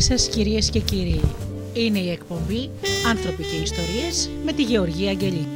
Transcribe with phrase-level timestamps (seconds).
[0.00, 1.20] Καλησπέρα σας κυρίες και κύριοι.
[1.72, 2.70] Είναι η εκπομπή
[3.08, 5.46] «Άνθρωποι και Ιστορίες» με τη Γεωργία Αγγελή.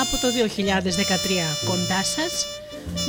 [0.00, 2.46] Από το 2013 κοντά σας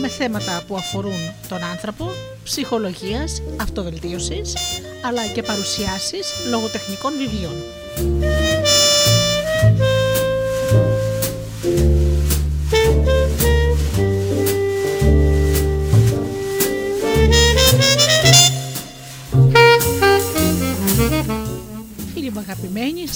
[0.02, 2.06] με θέματα που αφορούν τον άνθρωπο,
[2.44, 4.54] ψυχολογίας, αυτοβελτίωσης,
[5.06, 7.79] αλλά και παρουσιάσεις λογοτεχνικών βιβλίων.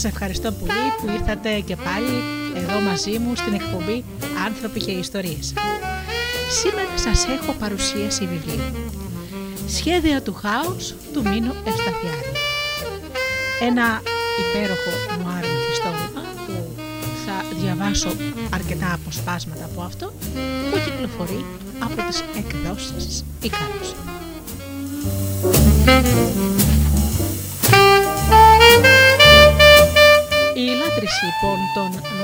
[0.03, 2.15] Σας ευχαριστώ πολύ που ήρθατε και πάλι
[2.55, 4.03] εδώ μαζί μου στην εκπομπή
[4.45, 5.53] «Άνθρωποι και Ιστορίες».
[6.59, 8.63] Σήμερα σας έχω παρουσίαση βιβλίου.
[9.67, 12.31] Σχέδια του χάους του Μίνο Ευσταθιάρη.
[13.69, 14.01] Ένα
[14.41, 16.53] υπέροχο νουάρ μυθιστόρημα που
[17.25, 18.09] θα διαβάσω
[18.53, 20.05] αρκετά αποσπάσματα από αυτό
[20.69, 21.45] που κυκλοφορεί
[21.79, 23.95] από τις εκδόσεις Ικάρος.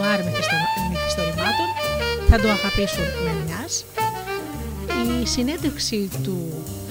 [0.10, 1.70] Των νουάρ μυθιστορημάτων
[2.30, 3.86] θα το αγαπήσουν με μιας.
[5.22, 6.38] Η συνέντευξη του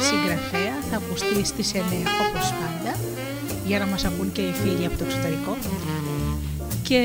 [0.06, 1.78] συγγραφέα θα ακουστεί στις 9
[2.24, 2.92] όπως πάντα
[3.66, 5.56] για να μας ακούν και οι φίλοι από το εξωτερικό
[6.88, 7.00] και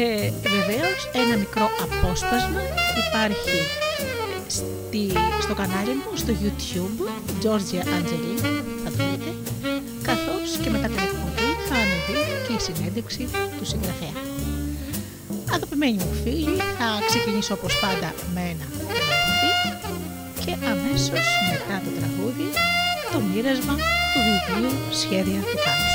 [0.55, 2.61] βεβαίως ένα μικρό απόσπασμα
[3.03, 3.59] υπάρχει
[4.55, 5.03] στη,
[5.42, 6.99] στο κανάλι μου στο YouTube
[7.43, 8.49] Georgia Angelina
[8.83, 9.32] θα το δείτε
[10.08, 13.23] καθώς και μετά την εκπομπή θα ανεβεί και η συνέντευξη
[13.58, 14.23] του συγγραφέα.
[15.53, 19.52] Αγαπημένοι μου φίλοι, θα ξεκινήσω όπως πάντα με ένα τραγούδι
[20.45, 22.47] και αμέσως μετά το τραγούδι
[23.11, 23.73] το μοίρασμα
[24.11, 25.93] του βιβλίου «Σχέδια του Χάους».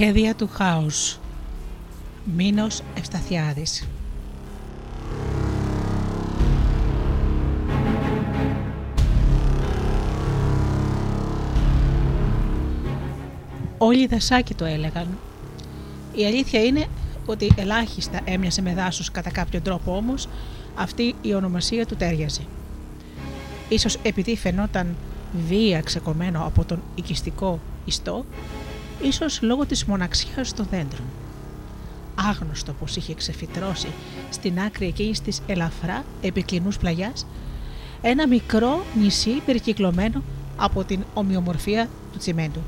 [0.00, 1.18] Σχέδια του χάους
[2.36, 3.86] Μήνος Ευσταθιάδης
[13.78, 15.18] Όλοι οι δασάκοι το έλεγαν.
[16.14, 16.86] Η αλήθεια είναι
[17.26, 20.28] ότι ελάχιστα έμοιασε με δάσος κατά κάποιο τρόπο όμως
[20.74, 22.42] αυτή η ονομασία του τέριαζε.
[23.68, 24.96] Ίσως επειδή φαινόταν
[25.48, 28.24] βία ξεκομμένο από τον οικιστικό ιστό
[29.02, 31.04] ίσως λόγω της μοναξιάς των δέντρων.
[32.14, 33.88] Άγνωστο πως είχε ξεφυτρώσει
[34.30, 37.26] στην άκρη εκείνης της ελαφρά επικλινούς πλαγιάς
[38.02, 40.22] ένα μικρό νησί περικυκλωμένο
[40.56, 42.60] από την ομοιομορφία του τσιμέντου.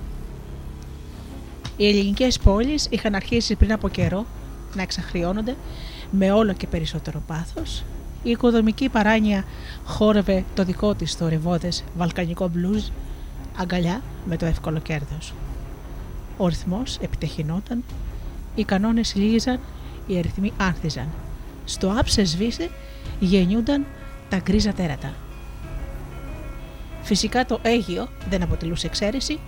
[1.76, 4.26] Οι ελληνικές πόλεις είχαν αρχίσει πριν από καιρό
[4.74, 5.56] να εξαχριώνονται
[6.10, 7.84] με όλο και περισσότερο πάθος.
[8.22, 9.44] Η οικοδομική παράνοια
[9.84, 12.84] χόρευε το δικό της θορυβόδες βαλκανικό μπλουζ
[13.56, 15.32] αγκαλιά με το εύκολο κέρδος.
[16.42, 17.84] Ο ρυθμός επιτεχινόταν,
[18.54, 19.60] οι κανόνες λύγιζαν,
[20.06, 21.08] οι αριθμοί άνθιζαν.
[21.64, 22.70] Στο άψες σβήσε
[23.20, 23.86] γεννιούνταν
[24.28, 25.14] τα γκρίζα τέρατα.
[27.02, 29.38] Φυσικά το Αίγιο δεν αποτελούσε εξαίρεση.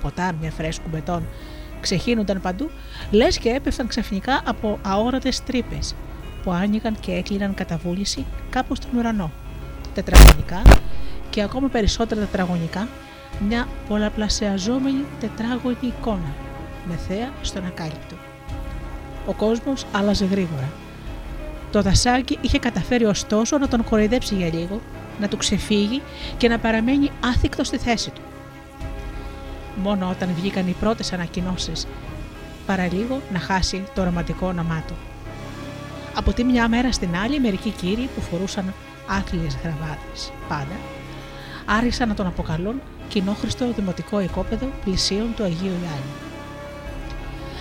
[0.00, 1.22] Ποτάμια φρέσκου μπετών
[1.80, 2.70] ξεχύνονταν παντού,
[3.10, 5.94] λες και έπεφταν ξαφνικά από αόρατες τρύπες
[6.42, 9.30] που άνοιγαν και έκλειναν κατά βούληση κάπου στον ουρανό.
[9.94, 10.62] Τετραγωνικά
[11.30, 12.88] και ακόμα περισσότερα τετραγωνικά
[13.40, 16.34] μια πολλαπλασιαζόμενη τετράγωνη εικόνα
[16.88, 18.14] με θέα στον ακάλυπτο.
[19.26, 20.72] Ο κόσμος άλλαζε γρήγορα.
[21.72, 24.80] Το δασάκι είχε καταφέρει ωστόσο να τον κοροϊδέψει για λίγο,
[25.20, 26.02] να του ξεφύγει
[26.36, 28.20] και να παραμένει άθικτο στη θέση του.
[29.82, 31.86] Μόνο όταν βγήκαν οι πρώτες ανακοινώσεις,
[32.66, 34.94] παραλίγο να χάσει το ρομαντικό όνομά του.
[36.14, 38.74] Από τη μια μέρα στην άλλη, μερικοί κύριοι που φορούσαν
[39.08, 40.76] άθλιες γραβάτες πάντα,
[41.66, 46.12] άρχισαν να τον αποκαλούν κοινόχρηστο δημοτικό οικόπεδο πλησίων του Αγίου Ιάννη.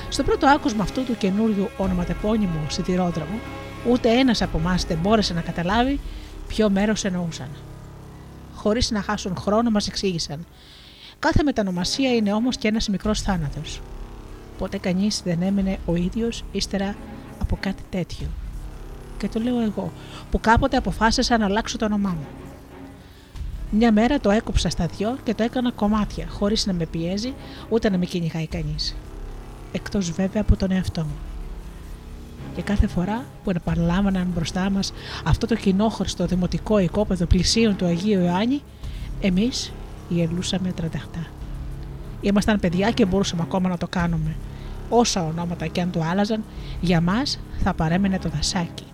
[0.10, 3.40] Στο πρώτο άκουσμα αυτού του καινούριου ονοματεπώνυμου σιδηρόδρομου,
[3.90, 6.00] ούτε ένας από εμάς δεν μπόρεσε να καταλάβει
[6.48, 7.50] ποιο μέρος εννοούσαν.
[8.56, 10.46] Χωρίς να χάσουν χρόνο, μας εξήγησαν.
[11.20, 13.82] Κάθε μετανομασία είναι όμως και ένας μικρός θάνατος.
[14.58, 16.96] Ποτέ κανείς δεν έμεινε ο ίδιος ύστερα
[17.42, 18.28] από κάτι τέτοιο.
[19.18, 19.92] Και το λέω εγώ,
[20.32, 22.45] που κάποτε αποφάσισα να αλλάξω το όνομά μου.
[23.72, 27.34] Μια μέρα το έκοψα στα δυο και το έκανα κομμάτια, χωρίς να με πιέζει
[27.70, 28.96] ούτε να με κυνηγάει κανείς.
[29.72, 31.16] Εκτός βέβαια από τον εαυτό μου.
[32.56, 34.94] Και κάθε φορά που επαναλάμβαναν μπροστά μας
[35.24, 38.62] αυτό το κοινόχρηστο δημοτικό οικόπεδο πλησίων του Αγίου Ιωάννη,
[39.22, 39.72] εμείς
[40.10, 41.26] γελούσαμε τρανταχτά.
[42.22, 44.36] Ήμασταν παιδιά και μπορούσαμε ακόμα να το κάνουμε.
[44.90, 46.44] Όσα ονόματα και αν το άλλαζαν,
[46.82, 48.86] για μας θα παρέμενε το δασάκι.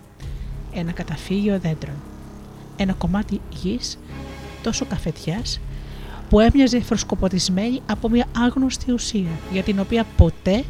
[0.72, 1.94] Ένα καταφύγιο δέντρων.
[2.76, 3.98] Ένα κομμάτι γης
[4.62, 5.60] τόσο καφετιάς
[6.28, 10.64] που έμοιαζε φροσκοποτισμένη από μια άγνωστη ουσία για την οποία ποτέ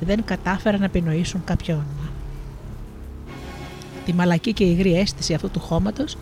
[0.00, 2.12] δεν κατάφεραν να επινοήσουν κάποιο όνομα.
[4.04, 6.16] Τη μαλακή και υγρή αίσθηση αυτού του χώματος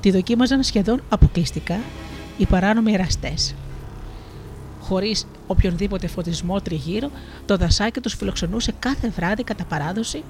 [0.00, 1.78] τη δοκίμαζαν σχεδόν αποκλειστικά
[2.38, 3.54] οι παράνομοι εραστές.
[4.80, 7.10] Χωρίς οποιονδήποτε φωτισμό τριγύρω,
[7.46, 10.22] το δασάκι τους φιλοξενούσε κάθε βράδυ κατά παράδοση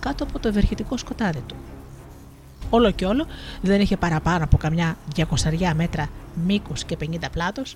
[0.00, 1.56] κάτω από το ευεργετικό σκοτάδι του
[2.70, 3.26] όλο και όλο
[3.60, 5.24] δεν είχε παραπάνω από καμιά 200
[5.74, 6.08] μέτρα
[6.46, 7.74] μήκος και 50 πλάτος.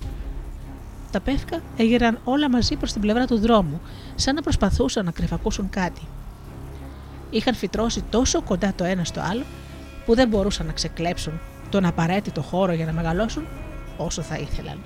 [1.11, 3.81] Τα πεύκα έγειραν όλα μαζί προς την πλευρά του δρόμου,
[4.15, 6.01] σαν να προσπαθούσαν να κρυφακούσουν κάτι.
[7.31, 9.43] Είχαν φυτρώσει τόσο κοντά το ένα στο άλλο,
[10.07, 13.47] που δεν μπορούσαν να ξεκλέψουν τον απαραίτητο χώρο για να μεγαλώσουν
[13.97, 14.79] όσο θα ήθελαν.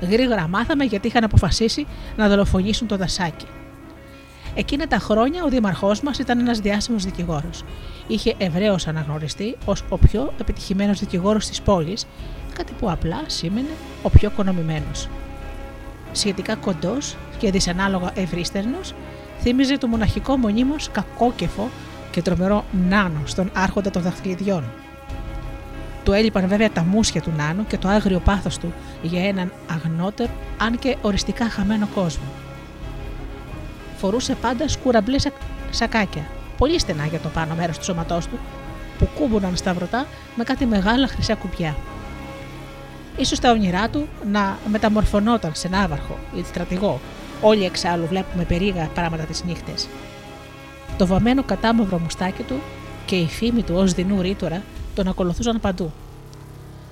[0.00, 1.86] Γρήγορα μάθαμε γιατί είχαν αποφασίσει
[2.16, 3.46] να δολοφονήσουν το δασάκι.
[4.54, 7.62] Εκείνα τα χρόνια ο δήμαρχός μας ήταν ένας διάσημος δικηγόρος.
[8.06, 12.06] Είχε ευρέως αναγνωριστεί ως ο πιο επιτυχημένος δικηγόρος της πόλης,
[12.54, 13.68] κάτι που απλά σήμαινε
[14.02, 14.90] ο πιο οικονομημένο.
[16.12, 18.94] Σχετικά κοντός και δυσανάλογα ευρύστερνος,
[19.40, 21.68] θύμιζε το μοναχικό μονίμω κακόκεφο
[22.10, 24.64] και τρομερό νάνο στον άρχοντα των δαχτυλιδιών.
[26.04, 30.30] Του έλειπαν βέβαια τα μουσια του νάνου και το άγριο πάθος του για έναν αγνότερο,
[30.58, 32.39] αν και οριστικά χαμένο κόσμο
[34.00, 35.16] φορούσε πάντα σκουραμπλέ
[35.70, 36.26] σακάκια,
[36.58, 38.38] πολύ στενά για το πάνω μέρος του σώματός του,
[38.98, 41.76] που κούμπουναν σταυρωτά με κάτι μεγάλα χρυσά κουπιά.
[43.16, 47.00] Ίσως τα όνειρά του να μεταμορφωνόταν σε ναύαρχο ή στρατηγό.
[47.40, 49.88] Όλοι εξάλλου βλέπουμε περίγα πράγματα τις νύχτες.
[50.98, 52.60] Το βαμμένο κατάμαυρο μουστάκι του
[53.06, 54.62] και η φήμη του ως δεινού ρήτορα
[54.94, 55.92] τον ακολουθούσαν παντού.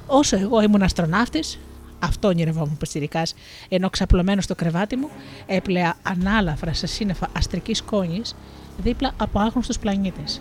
[0.06, 1.58] Όσο εγώ ήμουν αστροναύτης,
[1.98, 3.22] Αυτό ονειρευόμουν πεστηρικά,
[3.68, 5.08] ενώ ξαπλωμένος στο κρεβάτι μου
[5.46, 8.34] έπλεα ανάλαφρα σε σύννεφα αστρικής κόνης
[8.82, 10.40] δίπλα από άγνωστους πλανήτες.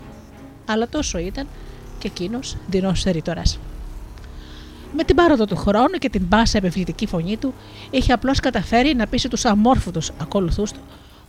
[0.66, 1.46] Αλλά τόσο ήταν
[1.98, 3.42] και εκείνος δεινός ερήτορα.
[4.96, 7.54] Με την πάροδο του χρόνου και την μπάσα επιβλητική φωνή του,
[7.90, 10.80] είχε απλώς καταφέρει να πείσει τους αμόρφωτους ακολουθούς του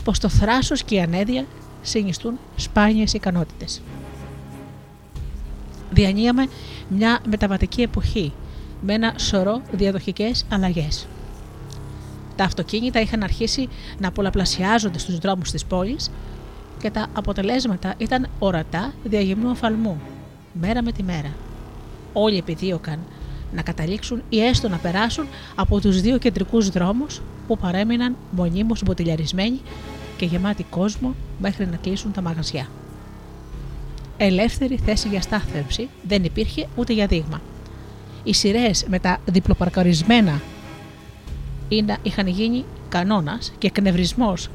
[0.03, 1.45] πως το θράσος και η ανέδεια
[1.81, 3.81] συνιστούν σπάνιες ικανότητες.
[5.91, 6.47] Διανύαμε
[6.87, 8.33] μια μεταβατική εποχή
[8.81, 11.07] με ένα σωρό διαδοχικές αλλαγές.
[12.35, 13.69] Τα αυτοκίνητα είχαν αρχίσει
[13.99, 16.11] να πολλαπλασιάζονται στους δρόμους της πόλης
[16.79, 20.01] και τα αποτελέσματα ήταν ορατά διαγυμνού αφαλμού,
[20.53, 21.29] μέρα με τη μέρα.
[22.13, 22.99] Όλοι επιδίωκαν
[23.53, 29.61] να καταλήξουν ή έστω να περάσουν από τους δύο κεντρικούς δρόμους που παρέμειναν μονίμως μποτιλιαρισμένοι
[30.17, 32.67] και γεμάτοι κόσμο μέχρι να κλείσουν τα μαγαζιά.
[34.17, 37.41] Ελεύθερη θέση για στάθμευση δεν υπήρχε ούτε για δείγμα.
[38.23, 40.41] Οι σειρές με τα διπλοπαρκαρισμένα
[42.01, 44.49] είχαν γίνει κανόνας και εκνευρισμός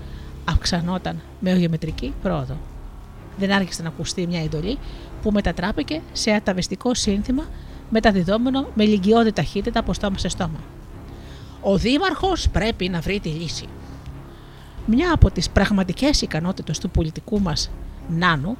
[0.45, 2.57] αυξανόταν με γεωμετρική πρόοδο.
[3.39, 4.79] Δεν άρχισε να ακουστεί μια εντολή
[5.23, 7.45] που μετατράπηκε σε αταβεστικό σύνθημα
[7.91, 10.61] μεταδιδόμενο με λυγκιώδη ταχύτητα από στόμα σε στόμα.
[11.61, 13.65] Ο Δήμαρχος πρέπει να βρει τη λύση.
[14.87, 17.71] Μια από τις πραγματικές ικανότητες του πολιτικού μας
[18.09, 18.57] νάνου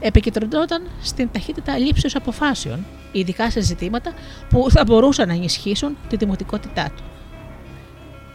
[0.00, 4.12] επικεντρωνόταν στην ταχύτητα λήψεως αποφάσεων, ειδικά σε ζητήματα
[4.48, 7.02] που θα μπορούσαν να ενισχύσουν τη δημοτικότητά του.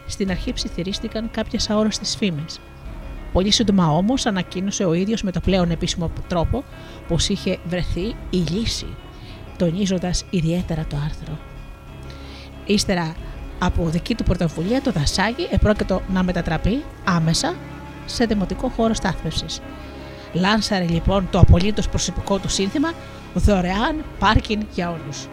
[0.06, 2.60] Στην αρχή ψιθυρίστηκαν κάποιες αόριστες φήμες.
[3.32, 6.64] Πολύ σύντομα όμως ανακοίνωσε ο ίδιος με το πλέον επίσημο τρόπο
[7.08, 8.86] πως είχε βρεθεί η λύση,
[9.56, 11.38] τονίζοντας ιδιαίτερα το άρθρο.
[12.66, 13.14] Ύστερα
[13.58, 17.54] από δική του πρωτοβουλία, το δασάκι επρόκειτο να μετατραπεί άμεσα
[18.06, 19.60] σε δημοτικό χώρο στάθμευσης.
[20.34, 22.92] Λάνσαρε λοιπόν το απολύτως προσωπικό του σύνθημα
[23.34, 25.26] δωρεάν πάρκιν για όλους.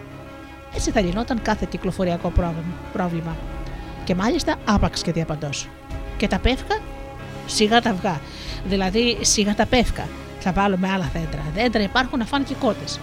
[0.76, 2.32] Έτσι θα λυνόταν κάθε κυκλοφοριακό
[2.94, 3.36] πρόβλημα.
[4.04, 5.68] Και μάλιστα άπαξ και διαπαντός.
[6.18, 6.80] Και τα πεύκα,
[7.46, 8.20] σιγά τα αυγά.
[8.68, 10.08] Δηλαδή, σιγά τα πεύκα.
[10.40, 11.44] Θα βάλουμε άλλα δέντρα.
[11.54, 13.00] Δέντρα υπάρχουν να φάνε και κότες.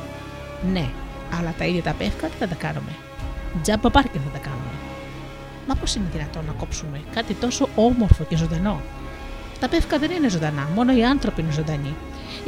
[0.73, 0.89] Ναι,
[1.39, 2.93] αλλά τα ίδια τα πεύκα τι θα τα κάνουμε;
[3.63, 4.73] Τζάμπα πάρκιν θα τα κάνουμε.
[5.69, 8.81] Μα πώς είναι δυνατόν να κόψουμε κάτι τόσο όμορφο και ζωντανό;
[9.61, 11.95] Τα πεύκα δεν είναι ζωντανά, μόνο οι άνθρωποι είναι ζωντανοί.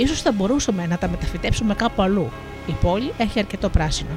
[0.07, 2.31] σω θα μπορούσαμε να τα μεταφυτέψουμε κάπου αλλού.
[2.67, 4.11] Η πόλη έχει αρκετό πράσινο.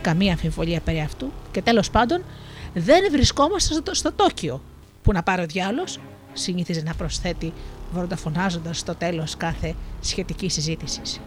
[0.00, 2.22] Καμία αμφιβολία περί αυτού και τέλος πάντων
[2.74, 4.62] δεν βρισκόμαστε στο, στο Τόκιο.
[5.02, 5.98] Που να πάρει ο διάλος,
[6.32, 7.52] συνήθιζε να προσθέτει
[7.92, 11.20] βρονταφωνάζοντα στο τέλος κάθε σχετική συζήτησης.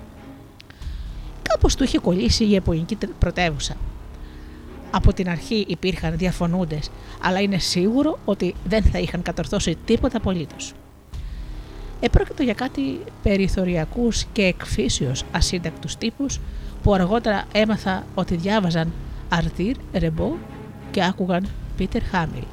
[1.41, 3.75] Κάπως του είχε κολλήσει η εποχική πρωτεύουσα.
[4.91, 6.89] Από την αρχή υπήρχαν διαφωνούντες,
[7.21, 10.73] αλλά είναι σίγουρο ότι δεν θα είχαν κατορθώσει τίποτα απολύτως.
[11.99, 16.39] Επρόκειτο για κάτι περιθωριακούς και εκφύσεως ασύντακτους τύπους
[16.83, 18.91] που αργότερα έμαθα ότι διάβαζαν
[19.29, 20.31] Αρτήρ Ρεμπό
[20.91, 22.43] και άκουγαν Πίτερ Χάμιλ.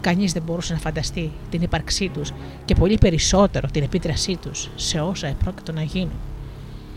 [0.00, 2.32] Κανείς δεν μπορούσε να φανταστεί την ύπαρξή τους
[2.64, 6.18] και πολύ περισσότερο την επίδρασή τους σε όσα επρόκειτο να γίνουν.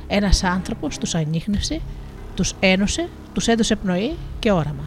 [0.07, 1.79] Ένας άνθρωπος τους ανείχνευσε,
[2.35, 4.83] τους ένωσε, τους έδωσε πνοή και όραμα.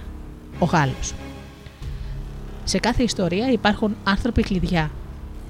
[0.58, 1.14] Ο Γάλλος.
[2.64, 4.90] Σε κάθε ιστορία υπάρχουν άνθρωποι κλειδιά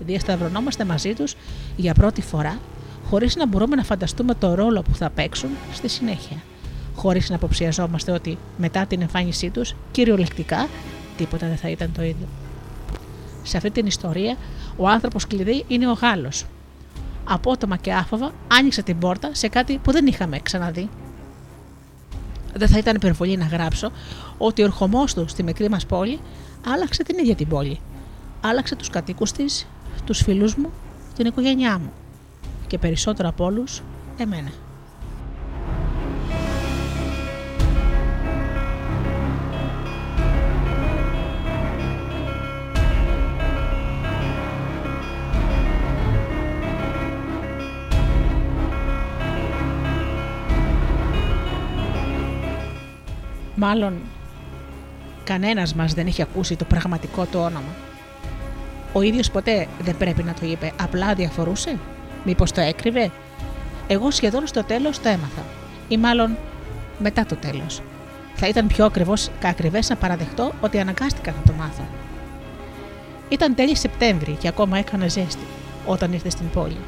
[0.06, 1.34] διασταυρωνόμαστε μαζί τους
[1.76, 2.58] για πρώτη φορά
[3.08, 6.36] χωρίς να μπορούμε να φανταστούμε το ρόλο που θα παίξουν στη συνέχεια.
[6.94, 10.68] Χωρίς να αποψιαζόμαστε ότι μετά την εμφάνισή τους, κυριολεκτικά,
[11.16, 12.26] τίποτα δεν θα ήταν το ίδιο.
[13.42, 14.36] Σε αυτή την ιστορία,
[14.76, 16.44] ο άνθρωπος κλειδί είναι ο Γάλλος.
[17.24, 20.88] Απότομα και άφοβα άνοιξε την πόρτα σε κάτι που δεν είχαμε ξαναδεί.
[22.54, 23.90] Δεν θα ήταν υπερβολή να γράψω
[24.38, 26.20] ότι ο ερχομός του στη μικρή μας πόλη
[26.66, 27.80] άλλαξε την ίδια την πόλη.
[28.40, 29.66] Άλλαξε τους κατοίκους της,
[30.06, 30.72] τους φίλους μου,
[31.16, 31.92] την οικογένειά μου
[32.66, 33.82] και περισσότερο από όλους
[34.16, 34.50] εμένα.
[53.58, 53.94] Μάλλον
[55.24, 57.85] κανένας μας δεν είχε ακούσει το πραγματικό του όνομα.
[58.96, 61.78] Ο ίδιος ποτέ δεν πρέπει να το είπε, απλά διαφορούσε.
[62.24, 63.10] Μήπως το έκρυβε.
[63.86, 65.44] Εγώ σχεδόν στο τέλος το έμαθα.
[65.88, 66.36] Ή μάλλον
[66.98, 67.82] μετά το τέλος.
[68.34, 68.84] Θα ήταν πιο
[69.42, 71.86] ακριβές να παραδεχτώ ότι αναγκάστηκα να το μάθω.
[73.28, 75.46] Ήταν τέλη Σεπτέμβρη και ακόμα έκανε ζέστη
[75.86, 76.80] όταν ήρθε στην πόλη.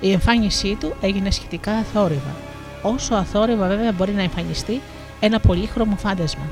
[0.00, 2.34] Η εμφάνισή του έγινε σχετικά αθόρυβα.
[2.82, 4.80] Όσο αθόρυβα βέβαια μπορεί να εμφανιστεί
[5.20, 6.44] ένα πολύχρωμο φάντασμα.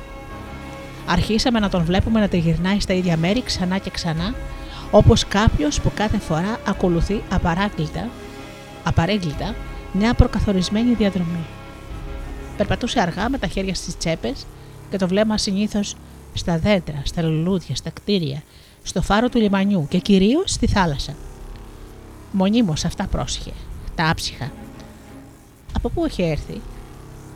[1.06, 4.34] Αρχίσαμε να τον βλέπουμε να γυρνάει στα ίδια μέρη ξανά και ξανά,
[4.90, 8.08] όπως κάποιος που κάθε φορά ακολουθεί απαράγκλητα,
[8.84, 9.54] απαρέγκλητα
[9.92, 11.44] μια προκαθορισμένη διαδρομή.
[12.56, 14.46] Περπατούσε αργά με τα χέρια στις τσέπες,
[14.90, 15.96] και το βλέμμα συνήθως
[16.34, 18.42] στα δέντρα, στα λουλούδια, στα κτίρια,
[18.82, 21.14] στο φάρο του λιμανιού και κυρίως στη θάλασσα.
[22.32, 23.50] Μονίμως αυτά πρόσχε,
[23.94, 24.52] τα άψυχα.
[25.72, 26.60] Από πού είχε έρθει,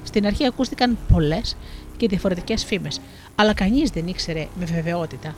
[0.03, 1.57] στην αρχή ακούστηκαν πολλές
[1.99, 3.01] και διαφορετικές φήμες,
[3.35, 5.35] αλλά κανείς δεν ήξερε με βεβαιότητα.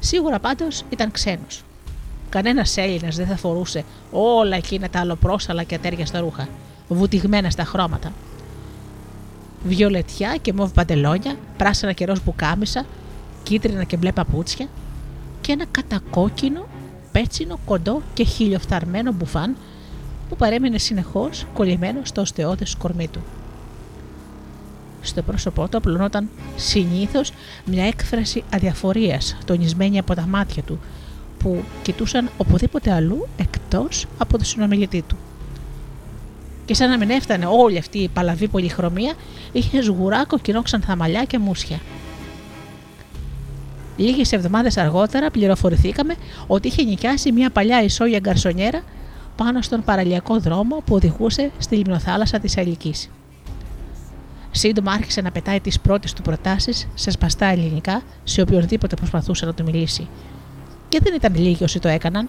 [0.00, 1.62] Σίγουρα πάντως ήταν ξένος.
[2.28, 6.48] Κανένας Έλληνας δεν θα φορούσε όλα εκείνα τα αλλοπρόσαλα και ατέριαστα ρούχα,
[6.88, 8.12] βουτυγμένα στα χρώματα.
[9.64, 12.86] Βιολετιά και μοβ παντελόνια, πράσινα και ροζ μπουκάμισα,
[13.42, 14.66] κίτρινα και μπλε παπούτσια
[15.40, 16.66] και ένα κατακόκκινο,
[17.12, 19.56] πέτσινο, κοντό και χιλιοφθαρμένο μπουφάν
[20.28, 23.20] που παρέμεινε συνεχώς κολλημένο στο οστεώδε κορμί του.
[25.02, 27.32] Στο πρόσωπό του απλωνόταν συνήθως
[27.64, 30.80] μια έκφραση αδιαφορίας, τονισμένη από τα μάτια του,
[31.38, 35.16] που κοιτούσαν οπουδήποτε αλλού εκτός από το συνομιλητή του.
[36.64, 39.14] Και σαν να μην έφτανε όλη αυτή η παλαβή πολυχρωμία,
[39.52, 41.80] είχε σγουράκο κοινό ξανθαμαλιά και μουσια.
[43.96, 46.14] Λίγες εβδομάδες αργότερα πληροφορηθήκαμε
[46.46, 48.82] ότι είχε νοικιάσει μια παλιά ισόγεια γκαρσονιέρα
[49.36, 52.94] πάνω στον παραλιακό δρόμο που οδηγούσε στη λιμνοθάλασσα της Αλική.
[54.50, 59.54] Σύντομα άρχισε να πετάει τις πρώτες του προτάσεις σε σπαστά ελληνικά σε οποιονδήποτε προσπαθούσε να
[59.54, 60.08] του μιλήσει.
[60.88, 62.28] Και δεν ήταν λίγοι όσοι το έκαναν.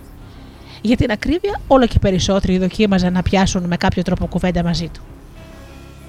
[0.81, 5.01] Για την ακρίβεια, όλο και περισσότεροι δοκίμαζαν να πιάσουν με κάποιο τρόπο κουβέντα μαζί του.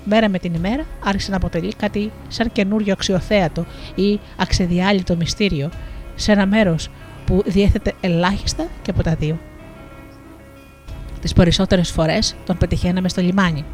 [0.05, 5.71] Μέρα με την ημέρα άρχισε να αποτελεί κάτι σαν καινούριο αξιοθέατο ή αξεδιάλειτο μυστήριο
[6.15, 6.89] σε ένα μέρος
[7.27, 9.39] που διέθετε ελάχιστα και από τα δύο.
[11.21, 13.65] Τις περισσότερες φορές τον πετυχαίναμε στο λιμάνι.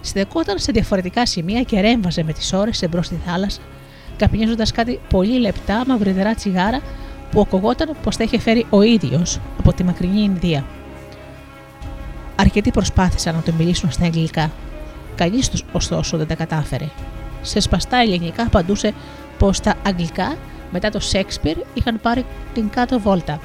[0.00, 3.60] Στεκόταν σε διαφορετικά σημεία και ρέμβαζε με τις ώρες εμπρός στη θάλασσα,
[4.16, 6.80] καπνίζοντας κάτι πολύ λεπτά μαυριδερά τσιγάρα
[7.30, 10.64] που ακουγόταν πως τα είχε φέρει ο ίδιος από τη μακρινή Ινδία.
[12.36, 14.50] Αρκετοί προσπάθησαν να του μιλήσουν στα αγγλικά.
[15.14, 16.88] Κανείς τους, ωστόσο, δεν τα κατάφερε.
[17.42, 18.94] Σε σπαστά ελληνικά απαντούσε
[19.38, 20.36] πως τα αγγλικά
[20.72, 23.40] μετά το Σέξπιρ είχαν πάρει την κάτω βόλτα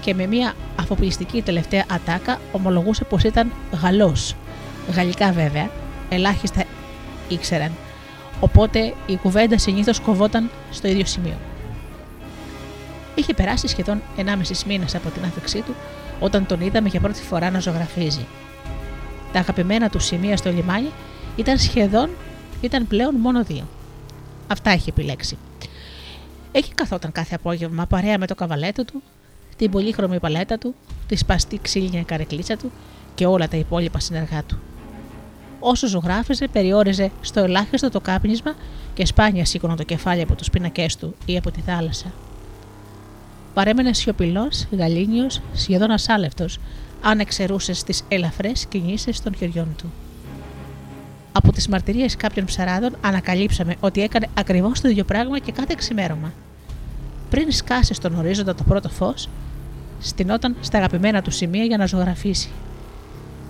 [0.00, 4.34] και με μια αφοπλιστική τελευταία ατάκα ομολογούσε πως ήταν Γαλλός.
[4.94, 5.70] Γαλλικά βέβαια,
[6.08, 6.64] ελάχιστα
[7.28, 7.72] ήξεραν,
[8.40, 11.36] οπότε η κουβέντα συνήθως κοβόταν στο ίδιο σημείο.
[13.14, 14.22] Είχε περάσει σχεδόν 1,5
[14.66, 15.74] μήνας από την άφηξή του
[16.20, 18.26] όταν τον είδαμε για πρώτη φορά να ζωγραφίζει.
[19.32, 20.90] Τα αγαπημένα του σημεία στο λιμάνι
[21.36, 22.10] ήταν σχεδόν,
[22.60, 23.68] ήταν πλέον μόνο δύο.
[24.46, 25.38] Αυτά είχε επιλέξει.
[26.52, 29.02] Εκεί καθόταν κάθε απόγευμα παρέα με το καβαλέτο του
[29.56, 30.74] την πολύχρωμη παλέτα του,
[31.06, 32.72] τη σπαστή ξύλινια καρεκλίτσα του
[33.14, 34.58] και όλα τα υπόλοιπα συνεργά του.
[35.60, 38.54] Όσο ζωγράφιζε, περιόριζε στο ελάχιστο το κάπνισμα
[38.94, 42.12] και σπάνια σήκωνε το κεφάλι από τους πίνακές του ή από τη θάλασσα.
[43.54, 46.58] Παρέμενε σιωπηλός, γαλήνιος, σχεδόν ασάλευτος,
[47.02, 49.92] αν εξαιρούσες τις ελαφρές κινήσεις των χεριών του.
[51.32, 56.32] Από τις μαρτυρίες κάποιων ψαράδων ανακαλύψαμε ότι έκανε ακριβώς το ίδιο πράγμα και κάθε ξημέρωμα.
[57.30, 59.28] Πριν σκάσει στον ορίζοντα το πρώτο φως,
[60.00, 62.50] στηνόταν στα αγαπημένα του σημεία για να ζωγραφίσει.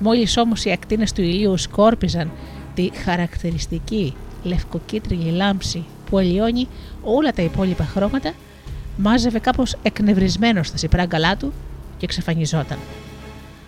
[0.01, 2.31] Μόλις όμως οι ακτίνες του ηλίου σκόρπιζαν
[2.75, 6.69] τη χαρακτηριστική λευκοκίτρινη λάμψη που αλλοιώνει
[7.03, 8.33] όλα τα υπόλοιπα χρώματα,
[8.97, 11.53] μάζευε κάπως εκνευρισμένος στα σιπράγκαλά του
[11.99, 12.79] και εξαφανιζόταν.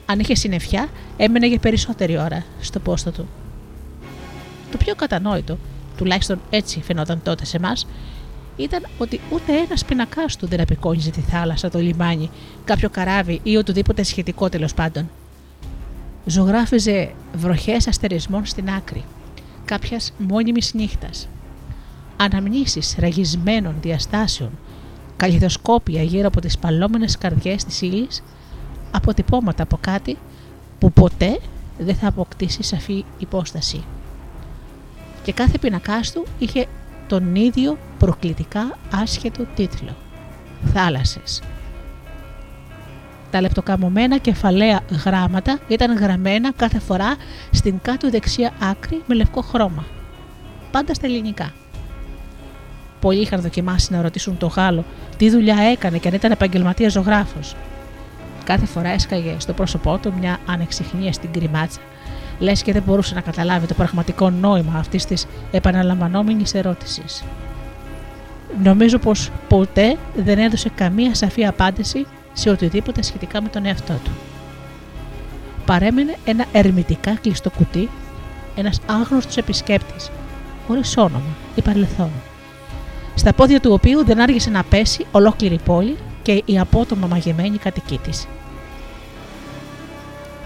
[0.07, 3.29] Αν είχε συννεφιά, έμενε για περισσότερη ώρα στο πόστο του.
[4.71, 5.59] Το πιο κατανόητο,
[5.97, 7.87] τουλάχιστον έτσι φαινόταν τότε σε εμάς,
[8.57, 12.31] ήταν ότι ούτε ένας πινακάς του δεν απεικόνιζε τη θάλασσα, το λιμάνι,
[12.65, 15.11] κάποιο καράβι ή οτιδήποτε σχετικό τέλος πάντων.
[16.31, 19.05] Ζωγράφιζε βροχές αστερισμών στην άκρη,
[19.65, 21.29] κάποιας μόνιμης νύχτας.
[22.17, 24.51] Αναμνήσεις ραγισμένων διαστάσεων,
[25.17, 28.23] καλλιδοσκόπια γύρω από τις παλόμενε καρδιές της ύλης,
[28.91, 30.17] αποτυπώματα από κάτι
[30.79, 31.41] που ποτέ
[31.79, 33.85] δεν θα αποκτήσει σαφή υπόσταση.
[35.23, 36.67] Και κάθε πινακάς του είχε
[37.07, 39.97] τον ίδιο προκλητικά άσχετο τίτλο
[40.73, 41.43] «Θάλασσες».
[43.31, 47.17] Τα λεπτοκαμωμένα κεφαλαία γράμματα ήταν γραμμένα κάθε φορά
[47.51, 49.85] στην κάτω δεξιά άκρη με λευκό χρώμα.
[50.71, 51.53] Πάντα στα ελληνικά.
[53.01, 54.85] Πολλοί είχαν δοκιμάσει να ρωτήσουν τον Γάλλο
[55.17, 57.57] τι δουλειά έκανε και αν ήταν επαγγελματίας ζωγράφος.
[58.45, 61.81] Κάθε φορά έσκαγε στο πρόσωπό του μια ανεξιχνία στην κρυμάτσα
[62.39, 67.25] λες και δεν μπορούσε να καταλάβει το πραγματικό νόημα αυτής της επαναλαμβανόμενης ερώτησης.
[68.63, 72.07] Νομίζω πως ποτέ δεν έδωσε καμία σαφή απάντηση
[72.39, 74.11] σε οτιδήποτε σχετικά με τον εαυτό του.
[75.67, 77.89] Παρέμενε ένα ερμητικά κλειστό κουτί,
[78.57, 80.11] ένας άγνωστος επισκέπτης,
[80.67, 82.11] χωρίς όνομα ή παρελθόν,
[83.15, 87.59] στα πόδια του οποίου δεν άργησε να πέσει ολόκληρη η πόλη και η απότομα μαγεμένη
[87.59, 88.27] κατοική της.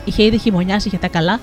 [0.04, 1.40] Είχε ήδη χειμωνιάσει για τα καλά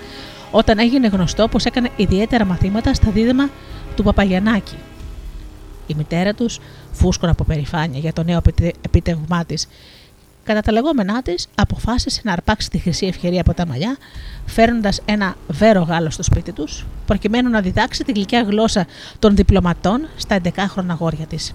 [0.51, 3.49] όταν έγινε γνωστό πως έκανε ιδιαίτερα μαθήματα στα δίδυμα
[3.95, 4.75] του Παπαγιανάκη.
[5.87, 6.59] Η μητέρα τους
[6.91, 8.41] φούσκωνε από περηφάνεια για το νέο
[8.81, 9.67] επίτευγμά της.
[10.49, 13.97] Κατά τα λεγόμενά της, αποφάσισε να αρπάξει τη χρυσή ευκαιρία από τα μαλλιά,
[14.45, 18.85] φέρνοντας ένα βέρο Γάλλο στο σπίτι τους, προκειμένου να διδάξει τη γλυκιά γλώσσα
[19.19, 21.53] των διπλωματών στα 11χρονα αγόρια της.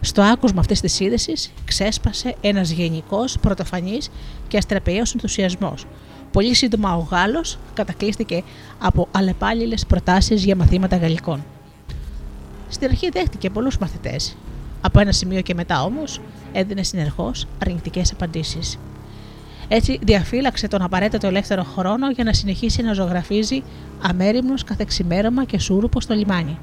[0.00, 4.10] Στο άκουσμα αυτής της είδησης ξέσπασε ένας γενικός, πρωτοφανής
[4.48, 5.86] και αστραπέο ενθουσιασμός.
[6.32, 8.42] Πολύ σύντομα ο Γάλλος κατακλείστηκε
[8.78, 11.44] από αλλεπάλληλες προτάσεις για μαθήματα γαλλικών.
[12.68, 14.36] Στην αρχή δέχτηκε πολλούς μαθητές.
[14.80, 16.20] Από ένα σημείο και μετά όμως
[16.52, 18.78] έδινε συνεχώς αρνητικές απαντήσεις.
[19.68, 23.62] Έτσι διαφύλαξε τον απαραίτητο ελεύθερο χρόνο για να συνεχίσει να ζωγραφίζει
[24.02, 26.58] αμέριμνος κάθε ξημέρωμα και σούρουπο στο λιμάνι.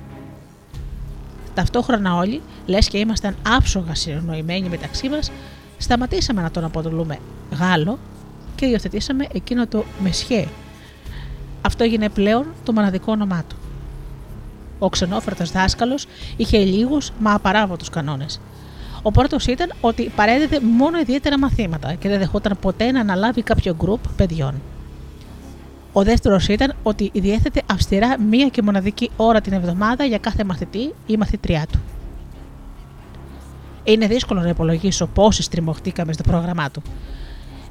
[1.53, 5.31] Ταυτόχρονα όλοι, λες και ήμασταν άψογα συνοημένοι μεταξύ μας,
[5.77, 7.17] σταματήσαμε να τον αποτελούμε
[7.59, 7.99] Γάλλο
[8.55, 10.47] και υιοθετήσαμε εκείνο το Μεσχέ.
[11.61, 13.55] Αυτό έγινε πλέον το μοναδικό όνομά του.
[14.79, 16.05] Ο ξενόφερτο δάσκαλος
[16.37, 18.39] είχε λίγους μα απαράβατους κανόνες.
[19.01, 23.75] Ο πρώτος ήταν ότι παρέδιδε μόνο ιδιαίτερα μαθήματα και δεν δεχόταν ποτέ να αναλάβει κάποιο
[23.75, 24.61] γκρουπ παιδιών.
[25.93, 30.93] Ο δεύτερος ήταν ότι διέθετε αυστηρά μία και μοναδική ώρα την εβδομάδα για κάθε μαθητή
[31.05, 31.79] ή μαθητριά του.
[33.83, 36.81] Είναι δύσκολο να υπολογίσω πόσοι τριμωχτήκαμε στο πρόγραμμά του.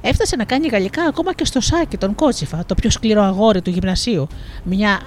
[0.00, 3.70] Έφτασε να κάνει γαλλικά ακόμα και στο σάκι τον Κότσιφα, το πιο σκληρό αγόρι του
[3.70, 4.26] γυμνασίου,
[4.64, 5.00] μια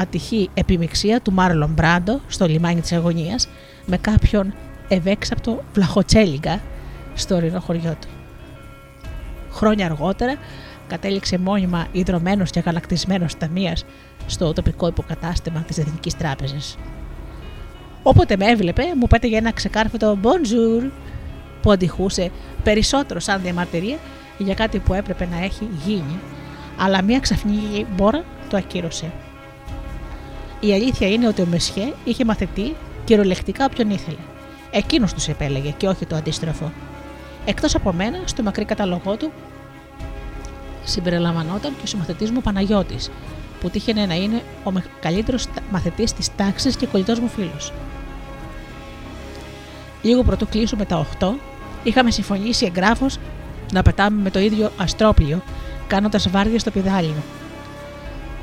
[0.00, 3.48] ατυχή επιμηξία του Μάρλον Μπράντο στο λιμάνι της αγωνίας
[3.86, 4.54] με κάποιον
[4.88, 6.60] ευέξαπτο βλαχοτσέλιγκα
[7.14, 8.08] στο ορεινό χωριό του.
[9.50, 10.34] Χρόνια αργότερα
[10.86, 13.84] κατέληξε μόνιμα ιδρωμένος και αγαλακτισμένος ταμείας
[14.26, 16.78] στο τοπικό υποκατάστημα της Εθνικής Τράπεζας.
[18.02, 20.90] Όποτε με έβλεπε, μου πέτεγε ένα ξεκάρφωτο bonjour
[21.62, 22.30] που αντιχούσε
[22.62, 23.96] περισσότερο σαν διαμαρτυρία
[24.38, 26.18] για κάτι που έπρεπε να έχει γίνει,
[26.78, 29.12] αλλά μια ξαφνική μπόρα το ακύρωσε.
[30.60, 34.16] Η αλήθεια είναι ότι ο Μεσχέ είχε μαθητή κυριολεκτικά όποιον ήθελε.
[34.70, 36.72] Εκείνος τους επέλεγε και όχι το αντίστροφο.
[37.44, 39.32] Εκτός από μένα, στο μακρύ καταλογό του
[40.84, 43.10] συμπεριλαμβανόταν και ο συμμαθητής μου Παναγιώτης,
[43.60, 47.72] που τύχαινε να είναι ο καλύτερος μαθητής της τάξης και κολλητός μου φίλος.
[50.02, 51.34] Λίγο πρωτού κλείσουμε τα 8,
[51.82, 53.06] είχαμε συμφωνήσει εγγράφο
[53.72, 55.42] να πετάμε με το ίδιο αστρόπλιο,
[55.86, 57.22] κάνοντας βάρδια στο πιδάλιο.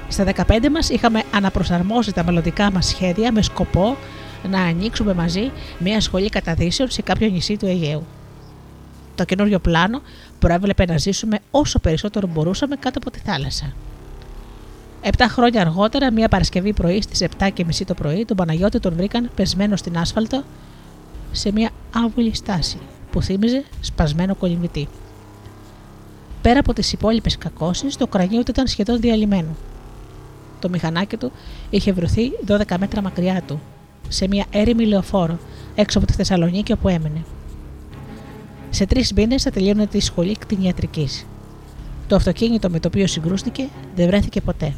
[0.07, 3.97] Στα 15 μας είχαμε αναπροσαρμόσει τα μελλοντικά μας σχέδια με σκοπό
[4.49, 8.05] να ανοίξουμε μαζί μια σχολή καταδύσεων σε κάποιο νησί του Αιγαίου.
[9.15, 10.01] Το καινούριο πλάνο
[10.39, 13.73] προέβλεπε να ζήσουμε όσο περισσότερο μπορούσαμε κάτω από τη θάλασσα.
[15.01, 17.49] Επτά χρόνια αργότερα, μια Παρασκευή πρωί στις 7.30
[17.85, 20.43] το πρωί, τον Παναγιώτη τον βρήκαν πεσμένο στην άσφαλτο
[21.31, 22.77] σε μια άβουλη στάση
[23.11, 24.87] που θύμιζε σπασμένο κολυμβητή.
[26.41, 29.55] Πέρα από τις υπόλοιπες κακώσεις, το κρανίο του ήταν σχεδόν διαλυμένο.
[30.59, 31.31] Το μηχανάκι του
[31.69, 33.61] είχε βρεθεί 12 μέτρα μακριά του,
[34.07, 35.37] σε μια έρημη λεωφόρο,
[35.75, 37.23] έξω από τη Θεσσαλονίκη όπου έμενε.
[38.69, 41.25] Σε τρεις μήνες θα τελείωνε τη σχολή κτηνιατρικής.
[42.07, 44.73] Το αυτοκίνητο με το οποίο συγκρούστηκε δεν βρέθηκε ποτέ.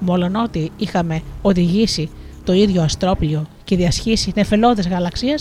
[0.00, 2.10] Μόλον ότι είχαμε οδηγήσει
[2.44, 5.38] το ίδιο αστρόπλιο και διασχίσει νεφελώδες γαλαξία,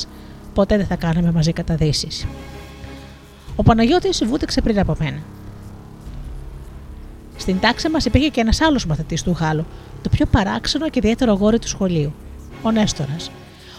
[0.53, 2.07] ποτέ δεν θα κάναμε μαζί καταδύσει.
[3.55, 5.19] Ο Παναγιώτης βούτεξε πριν από μένα.
[7.37, 9.65] Στην τάξη μας υπήρχε και ένας άλλος μαθητής του Γάλλου,
[10.01, 12.13] το πιο παράξενο και ιδιαίτερο γόρι του σχολείου,
[12.61, 13.31] ο Νέστορας.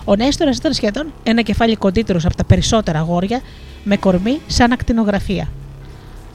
[0.04, 3.40] Ο Νέστορας ήταν σχεδόν ένα κεφάλι κοντύτερος από τα περισσότερα αγόρια,
[3.84, 5.48] με κορμί σαν ακτινογραφία.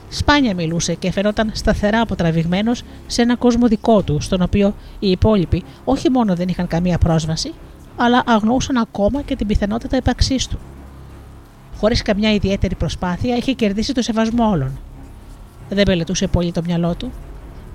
[0.08, 5.62] Σπάνια μιλούσε και φαινόταν σταθερά αποτραβηγμένος σε ένα κόσμο δικό του, στον οποίο οι υπόλοιποι
[5.84, 7.52] όχι μόνο δεν είχαν καμία πρόσβαση,
[7.96, 10.58] αλλά αγνοούσαν ακόμα και την πιθανότητα ύπαρξής του.
[11.76, 14.78] Χωρίς καμιά ιδιαίτερη προσπάθεια, είχε κερδίσει το σεβασμό όλων.
[15.74, 17.12] Δεν πελετούσε πολύ το μυαλό του.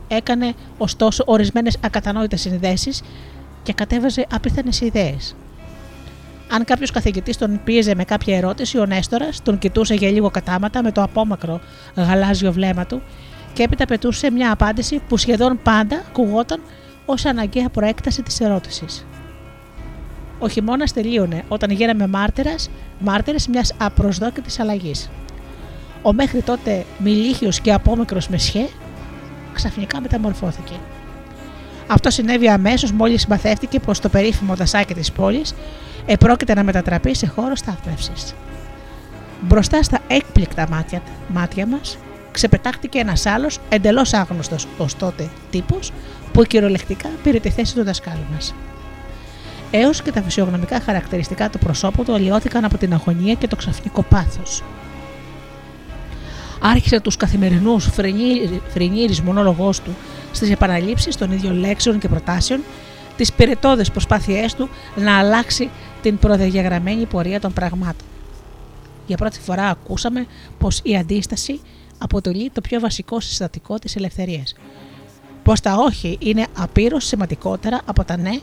[0.07, 3.01] Έκανε ωστόσο ορισμένες ακατανόητες συνδέσεις
[3.63, 5.36] και κατέβαζε απίθανες ιδέες.
[6.51, 10.83] Αν κάποιος καθηγητής τον πίεζε με κάποια ερώτηση, ο Νέστορας τον κοιτούσε για λίγο κατάματα
[10.83, 11.60] με το απόμακρο
[11.95, 13.01] γαλάζιο βλέμμα του
[13.53, 16.62] και έπειτα πετούσε μια απάντηση που σχεδόν πάντα ακουγόταν
[17.05, 19.05] ως αναγκαία προέκταση της ερώτησης.
[20.39, 22.07] Ο χειμώνας τελείωνε όταν γίναμε
[22.99, 25.10] μάρτυρε μιας απροσδόκητης αλλαγής.
[26.08, 28.70] Ο μέχρι τότε μιλίχιο και απόμικρος Μεσχέ
[29.54, 30.74] ξαφνικά μεταμορφώθηκε.
[31.88, 35.56] Αυτό συνέβη αμέσως μόλις μαθεύτηκε πως το περίφημο δασάκι της πόλης
[36.06, 38.34] επρόκειται να μετατραπεί σε χώρο στάθμευσης.
[39.41, 41.98] Μπροστά στα έκπληκτα μάτια, μάτια μας
[42.32, 45.91] ξεπετάχτηκε ένας άλλος εντελώς άγνωστος ως τότε τύπος
[46.34, 48.56] που κυριολεκτικά πήρε τη θέση του δασκάλου μας.
[49.72, 54.04] Έως και τα φυσιογνωμικά χαρακτηριστικά του προσώπου του αλλοιώθηκαν από την αγωνία και το ξαφνικό
[54.04, 54.63] πάθος.
[56.62, 57.89] Άρχισε τους καθημερινούς
[58.67, 59.96] φρενήρι μονόλογός του
[60.32, 62.62] στις επαναλήψεις των ίδιων λέξεων και προτάσεων
[63.17, 65.70] τις πυρετόδε προσπάθειές του να αλλάξει
[66.02, 68.08] την προδιαγραμμένη πορεία των πραγμάτων.
[69.08, 70.26] Για πρώτη φορά ακούσαμε
[70.58, 71.62] πως η αντίσταση
[71.98, 74.56] αποτελεί το πιο βασικό συστατικό της ελευθερίας.
[75.43, 78.39] Πως τα όχι είναι απείρως σημαντικότερα από τα ναι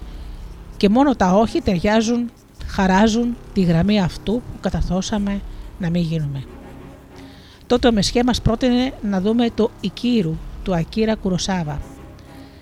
[0.76, 2.30] και μόνο τα όχι ταιριάζουν,
[2.66, 5.40] χαράζουν τη γραμμή αυτού που καταθώσαμε
[5.78, 6.44] να μην γίνουμε.
[7.74, 11.80] Τότε ο Μεσχέ μας πρότεινε να δούμε το Ικύρου του Ακύρα Κουροσάβα.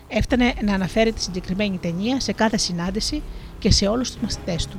[0.08, 3.22] Έφτανε να αναφέρει τη συγκεκριμένη ταινία σε κάθε συνάντηση
[3.58, 4.76] και σε όλους τους μαθητές του.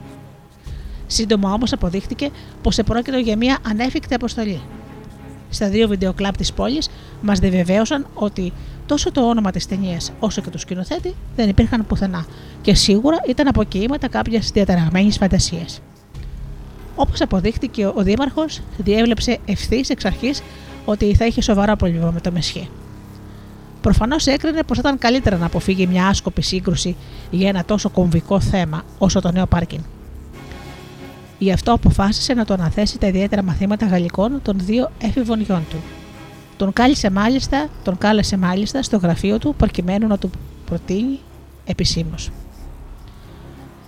[1.07, 2.29] Σύντομα όμως αποδείχτηκε
[2.61, 4.61] πως επρόκειτο για μια ανέφικτη αποστολή.
[5.49, 6.89] Στα δύο βιντεοκλάπ της πόλης
[7.21, 8.53] μας διαβεβαίωσαν ότι
[8.85, 12.25] τόσο το όνομα της ταινίας όσο και του σκηνοθέτη δεν υπήρχαν πουθενά
[12.61, 15.81] και σίγουρα ήταν αποκοίηματα κάποιας διαταραγμένης φαντασίας.
[16.95, 20.41] Όπως αποδείχτηκε, ο Δήμαρχος διέβλεψε ευθύς εξ αρχής
[20.85, 22.67] ότι θα είχε σοβαρά πρόβλημα με το Μεσχέ.
[23.81, 26.95] Προφανώς έκρινε πως ήταν καλύτερα να αποφύγει μια άσκοπη σύγκρουση
[27.31, 29.81] για ένα τόσο κομβικό θέμα όσο το νέο πάρκινγκ.
[31.39, 35.77] Γι' αυτό αποφάσισε να το αναθέσει τα ιδιαίτερα μαθήματα γαλλικών των δύο έφηβων γιών του.
[36.57, 40.29] Τον κάλεσε μάλιστα, τον κάλεσε μάλιστα στο γραφείο του προκειμένου να του
[40.65, 41.19] προτείνει
[41.65, 42.31] επισήμως.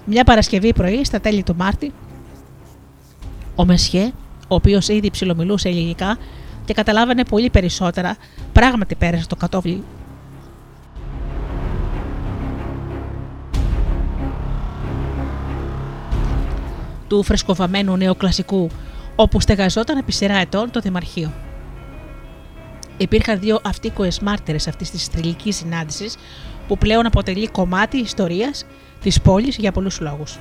[0.06, 1.92] Μια Παρασκευή πρωί, στα τέλη του Μάρτη,
[3.56, 4.12] ο Μεσιέ,
[4.48, 6.18] ο οποίος ήδη ψιλομιλούσε ελληνικά
[6.66, 8.16] και καταλάβαινε πολύ περισσότερα,
[8.54, 9.84] πράγματι πέρασε το κατόβλι
[17.08, 18.70] του φρεσκοβαμένου νεοκλασικού,
[19.16, 21.32] όπου στεγαζόταν επί σειρά ετών το Δημαρχείο.
[22.98, 26.16] Υπήρχαν δύο αυτίκοες μάρτυρες αυτής της θρηλυκής συνάντησης,
[26.68, 28.66] που πλέον αποτελεί κομμάτι ιστορίας
[29.02, 30.40] της πόλης για πολλούς λόγους.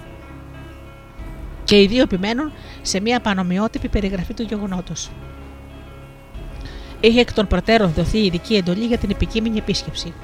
[1.64, 5.10] Και οι δύο επιμένουν σε μια πανομοιότυπη περιγραφή του γεγονότος.
[7.00, 10.14] Είχε εκ των προτέρων δοθεί ειδική εντολή για την επικείμενη επίσκεψη.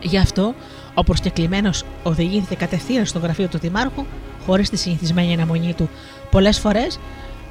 [0.00, 0.54] Γι' αυτό
[0.94, 1.70] ο προσκεκλημένο
[2.02, 4.04] οδηγήθηκε κατευθείαν στο γραφείο του Δημάρχου,
[4.46, 5.90] χωρίς τη συνηθισμένη αναμονή του.
[6.30, 6.98] Πολλές φορές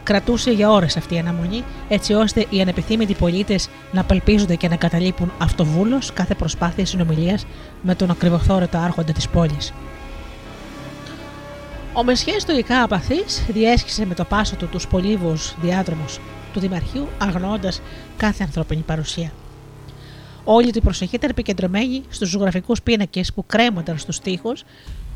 [0.04, 4.76] κρατούσε για ώρες αυτή η αναμονή, έτσι ώστε οι ανεπιθύμητοι πολίτες να απελπίζονται και να
[4.76, 7.46] καταλείπουν αυτοβούλω κάθε προσπάθεια συνομιλίας
[7.82, 9.74] με τον ακριβοθόρετο άρχοντα της πόλης.
[11.94, 16.20] Ο Μεσχέ stoικά απαθής διέσχισε με το πάσο του τους πολύβους διάδρομους
[16.54, 17.72] του Δημαρχείου, αγνοώντα
[18.18, 19.32] κάθε ανθρώπινη παρουσία.
[20.44, 24.64] Όλη την προσοχή ήταν επικεντρωμένη στους ζωγραφικούς πίνακες που κρέμονταν στους τοίχους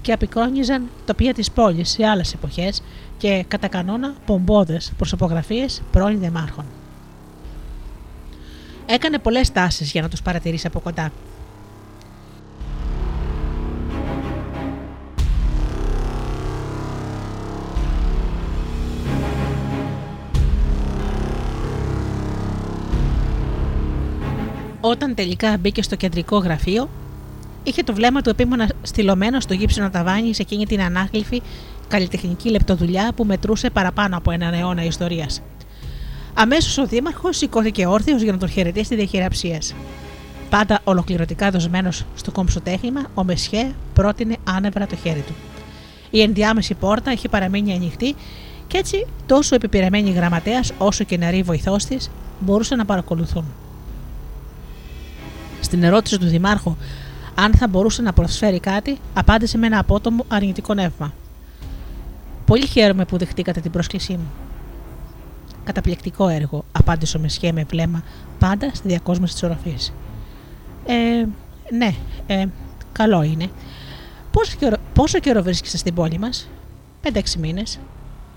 [0.05, 2.81] και απεικόνιζαν τοπία της πόλης σε άλλες εποχές
[3.17, 6.65] και κατά κανόνα πομπόδες προσωπογραφίε πρώην δημάρχων.
[8.85, 11.11] Έκανε πολλές τάσεις για να τους παρατηρήσει από κοντά.
[24.81, 26.89] Όταν τελικά μπήκε στο κεντρικό γραφείο,
[27.65, 31.41] είχε το βλέμμα του επίμονα στυλωμένο στο γύψινο ταβάνι σε εκείνη την ανάγλυφη
[31.87, 35.41] καλλιτεχνική λεπτοδουλειά που μετρούσε παραπάνω από έναν αιώνα ιστορίας.
[36.33, 39.61] Αμέσως ο Δήμαρχος σηκώθηκε όρθιος για να τον χαιρετήσει τη διαχειραψία.
[40.49, 45.33] Πάντα ολοκληρωτικά δοσμένος στο κομψοτέχνημα, ο Μεσχέ πρότεινε άνευρα το χέρι του.
[46.09, 48.15] Η ενδιάμεση πόρτα είχε παραμείνει ανοιχτή
[48.67, 53.45] και έτσι τόσο επιπειραμένη γραμματέας όσο και νεαρή βοηθός της μπορούσαν να παρακολουθούν.
[55.61, 56.75] Στην ερώτηση του Δημάρχου
[57.35, 61.13] αν θα μπορούσε να προσφέρει κάτι, απάντησε με ένα απότομο αρνητικό νεύμα.
[62.45, 64.31] Πολύ χαίρομαι που δεχτήκατε την πρόσκλησή μου.
[65.63, 68.03] Καταπληκτικό έργο, απάντησε ο Μεσχέ με βλέμμα
[68.39, 69.93] πάντα στη διακόσμηση της οροφής.
[70.85, 71.25] Ε,
[71.75, 71.95] ναι,
[72.27, 72.45] ε,
[72.91, 73.49] καλό είναι.
[74.31, 76.49] Πόσο καιρό, πόσο καιρό βρίσκεστε στην πόλη μας,
[77.03, 77.79] 5-6 μήνες.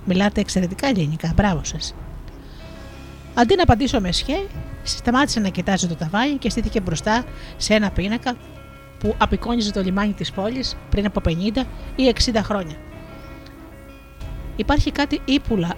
[0.05, 1.95] Μιλάτε εξαιρετικά ελληνικά, μπράβο σας.
[3.35, 4.47] Αντί να απαντήσω ο Μεσχέ,
[4.83, 7.25] σταμάτησε να κοιτάζει το ταβάνι και στήθηκε μπροστά
[7.57, 8.37] σε ένα πίνακα
[8.99, 11.31] που απεικόνιζε το λιμάνι της πόλης πριν από 50
[11.97, 12.77] ή 60 χρόνια.
[14.59, 15.75] Υπάρχει κάτι ύπουλα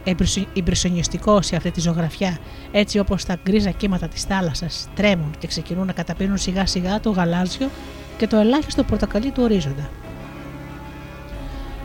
[0.55, 2.39] εμπρισονιστικό σε αυτή τη ζωγραφιά,
[2.73, 7.11] έτσι όπως τα γκρίζα κύματα της θάλασσας τρέμουν και ξεκινούν να καταπίνουν σιγά σιγά το
[7.11, 7.69] γαλάζιο
[8.17, 9.91] και το ελάχιστο πορτοκαλί του ορίζοντα.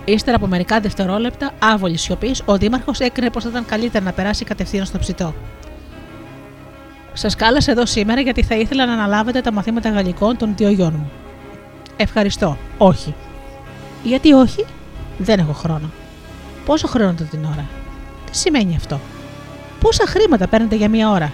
[0.06, 4.46] Ύστερα από μερικά δευτερόλεπτα άβολης σιωπής, ο Δήμαρχος έκρινε πως θα ήταν καλύτερα να περάσει
[4.46, 5.34] κατευθείαν στο ψητό.
[7.14, 10.94] Σας κάλεσα εδώ σήμερα γιατί θα ήθελα να αναλάβετε τα μαθήματα γαλλικών των δύο γιών
[10.98, 11.12] μου.
[11.98, 12.58] Ευχαριστώ.
[12.78, 13.14] Όχι.
[14.04, 14.66] Γιατί όχι,
[15.18, 15.90] δεν έχω χρόνο.
[16.66, 17.66] Πόσο χρόνο την ώρα;
[18.32, 19.00] Τι σημαίνει αυτό;
[19.80, 21.32] Πόσα χρήματα παίρνετε για μία ώρα;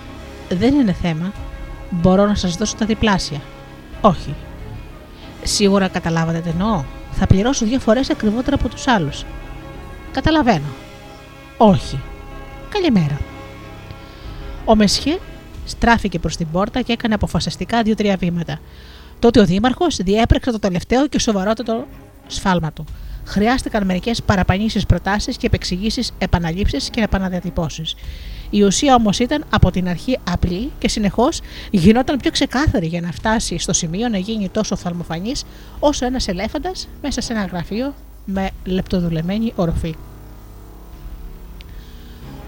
[0.49, 1.31] Δεν είναι θέμα.
[1.89, 3.41] Μπορώ να σας δώσω τα διπλάσια.
[4.01, 4.35] Όχι.
[5.43, 6.83] Σίγουρα καταλάβατε τι εννοώ.
[7.11, 9.25] Θα πληρώσω δύο φορές ακριβότερα από τους άλλους.
[10.11, 10.65] Καταλαβαίνω.
[11.57, 11.99] Όχι.
[12.69, 13.17] Καλημέρα.
[14.65, 15.19] Ο Μεσχέ
[15.65, 18.59] στράφηκε προς την πόρτα και έκανε αποφασιστικά δύο-τρία βήματα.
[19.21, 21.87] Τότε ο Δήμαρχος διέπρεξε το τελευταίο και σοβαρότερο
[22.27, 22.85] σφάλμα του.
[23.25, 27.95] Χρειάστηκαν μερικές παραπανήσεις προτάσεις και επεξηγήσεις, επαναλήψεις και επαναδιατυπώσεις.
[28.49, 33.11] Η ουσία όμως ήταν από την αρχή απλή και συνεχώς γινόταν πιο ξεκάθαρη για να
[33.11, 35.31] φτάσει στο σημείο να γίνει τόσο φθαλμοφανή
[35.79, 37.93] όσο ένας ελέφαντας μέσα σε ένα γραφείο
[38.25, 39.95] με λεπτοδουλεμένη οροφή.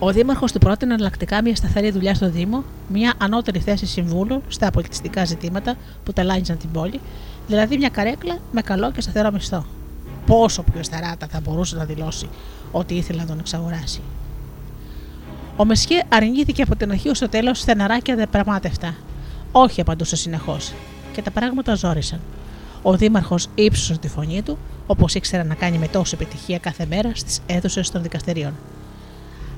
[0.06, 4.72] Ο Δήμαρχος του πρότεινε εναλλακτικά μια σταθερή δουλειά στο Δήμο, μια ανώτερη θέση συμβούλου στα
[4.72, 7.00] πολιτιστικά ζητήματα που ταλάνιζαν την πόλη,
[7.48, 9.66] δηλαδή μια καρέκλα με καλό και σταθερό μισθό.
[10.26, 12.30] Πόσο πιο στεράτα θα μπορούσε να δηλώσει
[12.72, 14.02] ότι ήθελε να τον εξαγοράσει.
[15.56, 18.96] Ο Μεσχέ αρνήθηκε από την αρχή ως το τέλος στεναρά και αδεπραγμάτευτα.
[19.52, 20.74] Όχι, απαντούσε συνεχώς.
[21.12, 22.20] Και τα πράγματα ζόρισαν.
[22.82, 27.12] Ο Δήμαρχος ύψωσε τη φωνή του, όπως ήξερε να κάνει με τόση επιτυχία κάθε μέρα
[27.14, 28.54] στις αίθουσες των δικαστηρίων.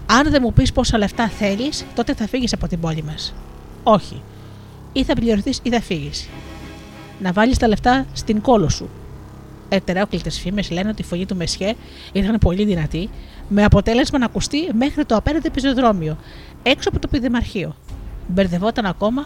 [0.06, 3.34] Αν δεν μου πεις πόσα λεφτά θέλεις, τότε θα φύγεις από την πόλη μας.
[3.84, 4.22] Όχι.
[4.94, 6.30] Ή θα πληρωθείς ή θα φύγεις.
[7.22, 8.90] Να βάλεις τα λεφτά στην κόλο σου.
[9.70, 11.76] Ετερόκλητες φήμες λένε ότι η φωνή του Μεσχέ
[12.14, 13.10] ήταν πολύ δυνατή,
[13.50, 16.18] με αποτέλεσμα να ακουστεί μέχρι το απέναντι πεζοδρόμιο,
[16.64, 17.76] έξω από το πιδημαρχείο.
[18.28, 19.26] Μπερδευόταν ακόμα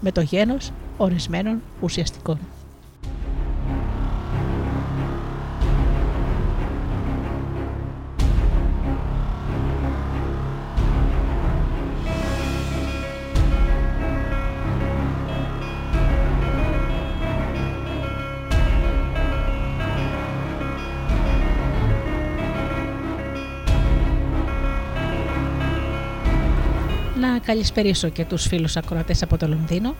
[0.00, 2.38] με το γένος ορισμένων ουσιαστικών.
[27.34, 29.94] Να καλησπερίσω και τους φίλους ακροατές από το Λονδίνο.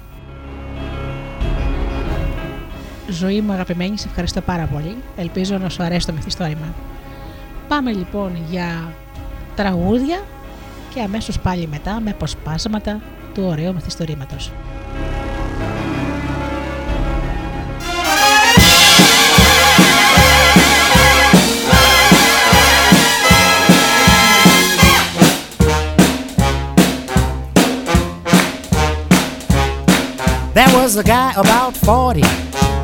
[3.09, 4.97] Ζωή μου αγαπημένη, σε ευχαριστώ πάρα πολύ.
[5.17, 6.75] Ελπίζω να σου αρέσει το μυθιστόρημα.
[7.69, 8.93] Πάμε λοιπόν για
[9.57, 10.23] τραγούδια
[10.95, 13.01] και αμέσως πάλι μετά με αποσπάσματα
[13.35, 14.53] του ωραίου μυθιστορήματος.
[30.85, 32.21] Was a guy about 40,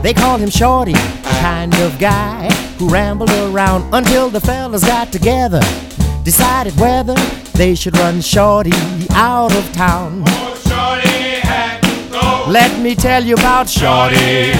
[0.00, 0.94] they called him Shorty,
[1.42, 5.60] kind of guy who rambled around until the fellas got together,
[6.24, 7.14] decided whether
[7.58, 8.72] they should run Shorty
[9.10, 10.22] out of town.
[10.26, 12.50] Oh, Shorty.
[12.50, 14.54] Let me tell you about Shorty.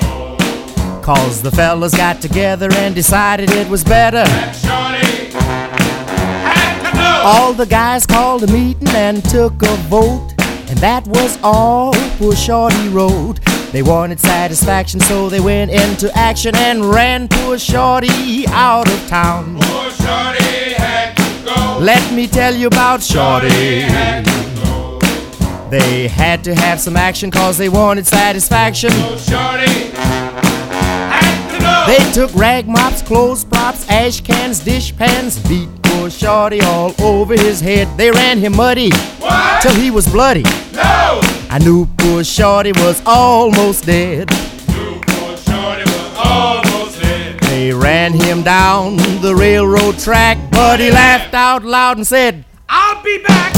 [0.00, 0.38] go.
[1.02, 4.24] Cause the fellas got together and decided it was better.
[4.54, 5.36] Shorty.
[7.22, 10.31] All the guys called a meeting and took a vote.
[10.72, 13.40] And that was all poor Shorty wrote.
[13.72, 19.58] They wanted satisfaction, so they went into action and ran poor Shorty out of town.
[19.60, 21.78] Oh, Shorty had to go.
[21.78, 23.80] Let me tell you about Shorty.
[23.80, 24.98] Had to go.
[25.68, 28.92] They had to have some action cause they wanted satisfaction.
[28.94, 30.31] Oh, Shorty had to know.
[31.86, 37.34] They took rag mops, clothes props, ash cans, dish pans, beat poor Shorty all over
[37.34, 37.88] his head.
[37.96, 39.62] They ran him muddy What?
[39.62, 40.42] till he was bloody.
[40.72, 41.20] No.
[41.50, 44.30] I knew poor Shorty was almost dead.
[44.68, 47.40] New poor Shorty was almost dead.
[47.40, 53.02] They ran him down the railroad track, but he laughed out loud and said, I'll
[53.02, 53.52] be back.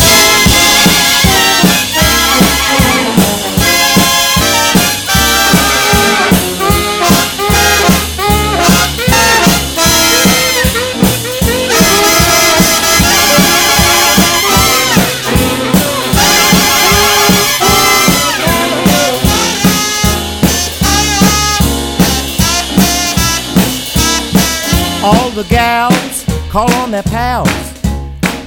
[26.94, 27.48] Their pals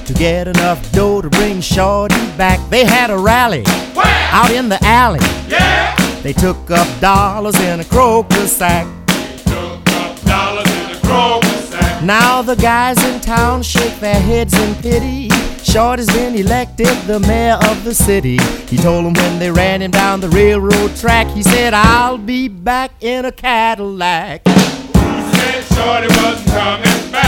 [0.06, 2.58] to get enough dough to bring Shorty back.
[2.70, 4.28] They had a rally Where?
[4.32, 5.20] out in the alley.
[5.48, 5.94] Yeah.
[6.22, 8.86] They took up dollars in a crocus sack.
[9.44, 12.02] Took up dollars in the Kroger sack.
[12.02, 15.28] Now the guys in town shake their heads in pity.
[15.62, 18.38] Shorty's been elected the mayor of the city.
[18.66, 22.48] He told them when they ran him down the railroad track, he said, I'll be
[22.48, 24.48] back in a Cadillac.
[24.48, 24.54] Who
[25.36, 27.27] said Shorty wasn't coming back?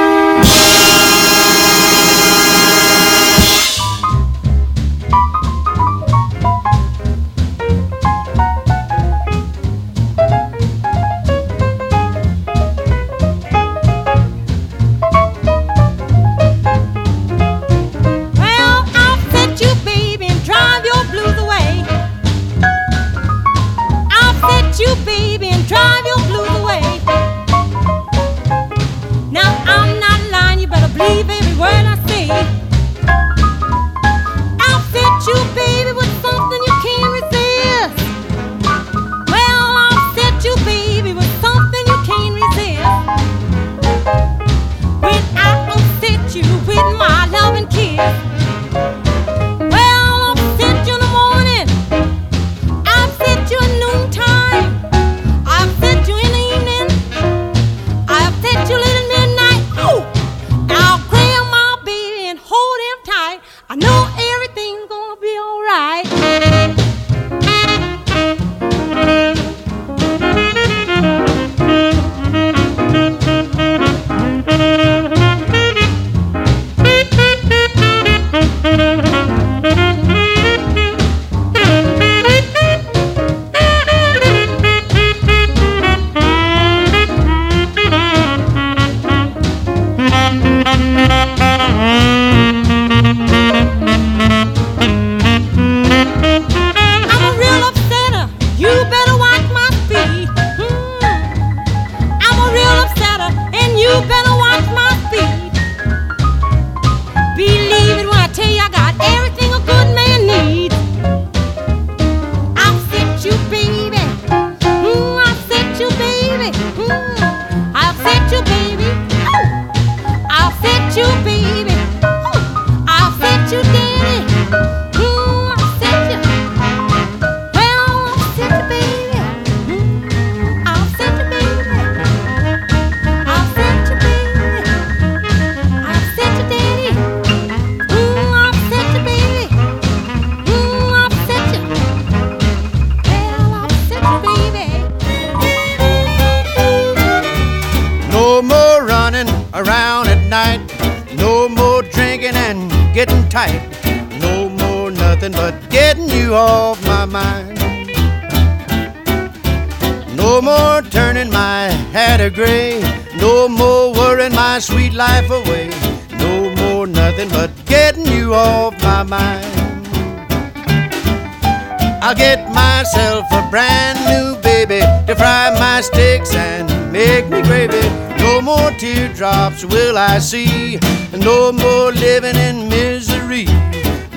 [179.21, 180.79] will I see,
[181.13, 183.45] no more living in misery.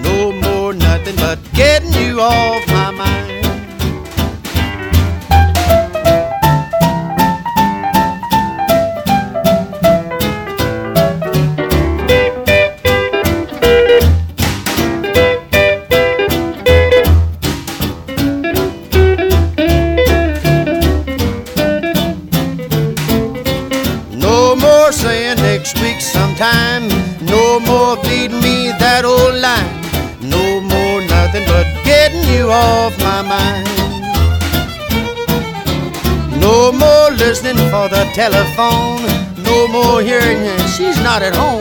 [0.02, 2.63] No more nothing but getting you off
[41.14, 41.53] not at home.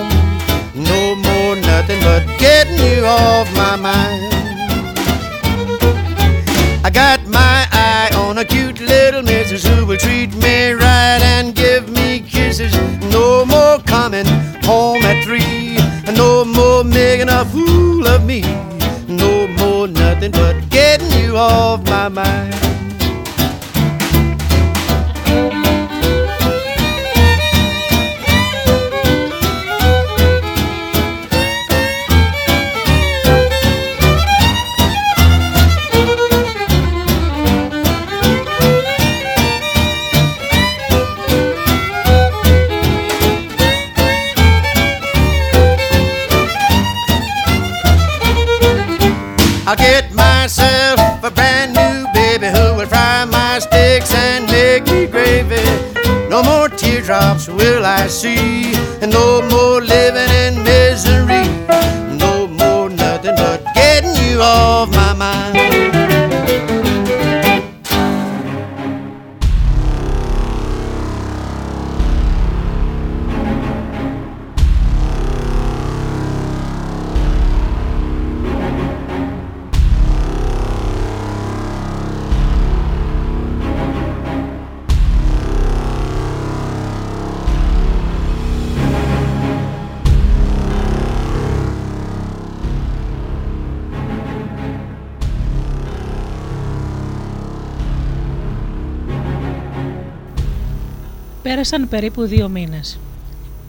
[101.44, 103.00] Πέρασαν περίπου δύο μήνες.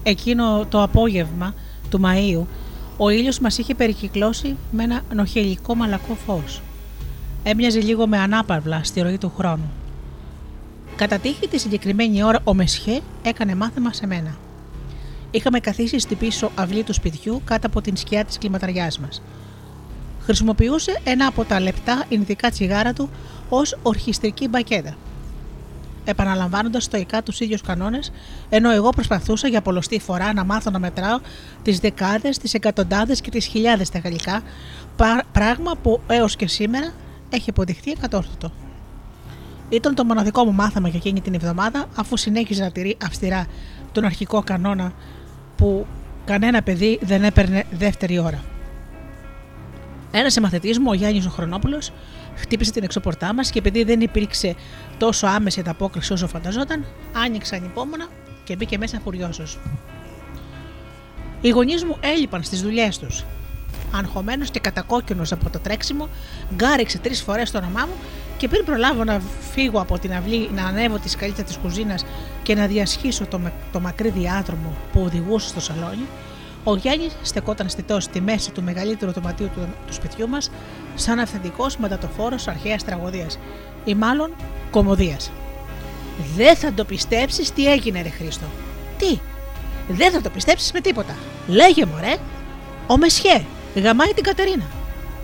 [0.02, 1.54] Εκείνο το απόγευμα
[1.90, 2.46] του Μαΐου,
[2.96, 6.62] ο ήλιος μας είχε περικυκλώσει με ένα νοχελικό μαλακό φως.
[7.42, 9.72] Έμοιαζε λίγο με ανάπαυλα στη ροή του χρόνου.
[10.96, 14.36] Κατά τύχη τη συγκεκριμένη ώρα ο Μεσχέ έκανε μάθημα σε μένα.
[15.30, 19.22] Είχαμε καθίσει στην πίσω αυλή του σπιτιού κάτω από την σκιά της κλιματαριάς μας.
[20.20, 23.10] Χρησιμοποιούσε ένα από τα λεπτά ινδικά τσιγάρα του
[23.48, 24.96] ως ορχιστρική μπακέτα
[26.04, 28.12] επαναλαμβάνοντας στοικά τους ίδιους κανόνες,
[28.48, 31.18] ενώ εγώ προσπαθούσα για πολλωστή φορά να μάθω να μετράω
[31.62, 34.42] τις δεκάδες, τις εκατοντάδες και τις χιλιάδες στα γαλλικά,
[34.96, 36.92] πα- πράγμα που έως και σήμερα
[37.30, 38.52] έχει αποδειχθεί εκατόρθωτο.
[39.68, 43.46] Ήταν το μοναδικό μου μάθημα για εκείνη την εβδομάδα, αφού συνέχιζα να τηρεί αυστηρά
[43.92, 44.92] τον αρχικό κανόνα
[45.56, 45.86] που
[46.24, 48.42] κανένα παιδί δεν έπαιρνε δεύτερη ώρα.
[50.10, 51.82] Ένας συμμαθητής μου, ο Γιάννης ο Χρονόπουλο,
[52.36, 54.54] χτύπησε την εξωπορτά μας και επειδή δεν υπήρξε
[54.98, 58.06] τόσο άμεση ανταπόκριση όσο φανταζόταν, άνοιξε ανυπόμονα
[58.44, 59.44] και μπήκε μέσα φουριώσο.
[61.40, 63.24] Οι γονείς μου έλειπαν στις δουλειές τους.
[63.94, 66.08] Αγχωμένος και κατακόκκινος από το τρέξιμο,
[66.54, 67.94] γκάριξε τρεις φορές το όνομά μου
[68.36, 69.20] και πριν προλάβω να
[69.52, 72.04] φύγω από την αυλή, να ανέβω τη σκαλίτσα της κουζίνας
[72.42, 76.06] και να διασχίσω το, με- το μακρύ διάδρομο που οδηγούσε στο σαλόνι,
[76.64, 80.50] ο Γιάννης στεκόταν στιτό στη μέση του μεγαλύτερου δωματίου του, του σπιτιού μας,
[80.94, 83.38] σαν αυθεντικός μετατοφόρος αρχαίας τραγωδίας,
[83.84, 84.30] ή μάλλον
[84.70, 85.30] κομμωδίας.
[86.36, 88.46] Δεν θα το πιστέψεις τι έγινε, ρε Χρήστο.
[88.98, 89.18] Τι,
[89.88, 91.16] δεν θα το πιστέψεις με τίποτα.
[91.48, 92.16] Λέγε μου, ρε.
[92.86, 93.44] Ο Μεσχέ
[93.74, 94.64] γαμάει την Κατερίνα.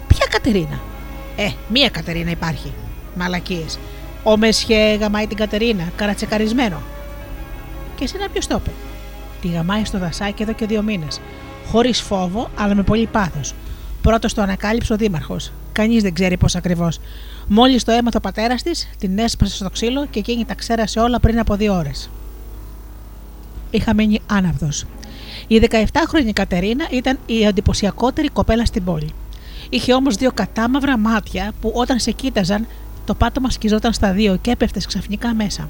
[0.09, 0.81] Ποια Κατερίνα.
[1.37, 2.73] Ε, μία Κατερίνα υπάρχει.
[3.15, 3.79] Μαλακίες.
[4.23, 6.83] Ο Μεσχέ γαμάει την Κατερίνα, καρατσεκαρισμένο.
[7.97, 8.71] Και εσένα ποιο το είπε.
[9.41, 11.21] Τη γαμάει στο δασάκι εδώ και δύο μήνες.
[11.67, 13.55] Χωρίς φόβο, αλλά με πολύ πάθος.
[14.03, 15.53] Πρώτος το ανακάλυψε ο Δήμαρχος.
[15.73, 16.99] Κανείς δεν ξέρει πώς ακριβώς.
[17.47, 21.21] Μόλις το έμαθε ο πατέρας της, την έσπασε στο ξύλο και εκείνη τα ξέρασε όλα
[21.21, 22.11] πριν από δύο ώρες.
[23.71, 24.85] Είχα μείνει άναυδος.
[25.47, 29.13] Η 17χρονη Κατερίνα ήταν η εντυπωσιακότερη κοπέλα στην πόλη.
[29.69, 32.67] Είχε όμως δύο κατάμαυρα μάτια που όταν σε κοίταζαν
[33.05, 35.69] το πάτωμα σκιζόταν στα δύο και έπεφτε ξαφνικά μέσα.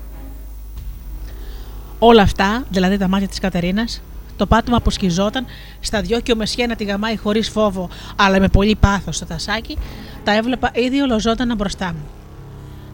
[2.03, 4.03] Όλα αυτά, δηλαδή τα μάτια της Κατερίνας,
[4.37, 5.47] το πάτωμα που σκιζόταν
[5.81, 9.27] στα δυο και ο Μεσχέ να τη γαμάει χωρίς φόβο, αλλά με πολύ πάθος στο
[9.27, 9.79] τασάκι,
[10.25, 12.07] τα έβλεπα ήδη ολοζώντανα μπροστά μου.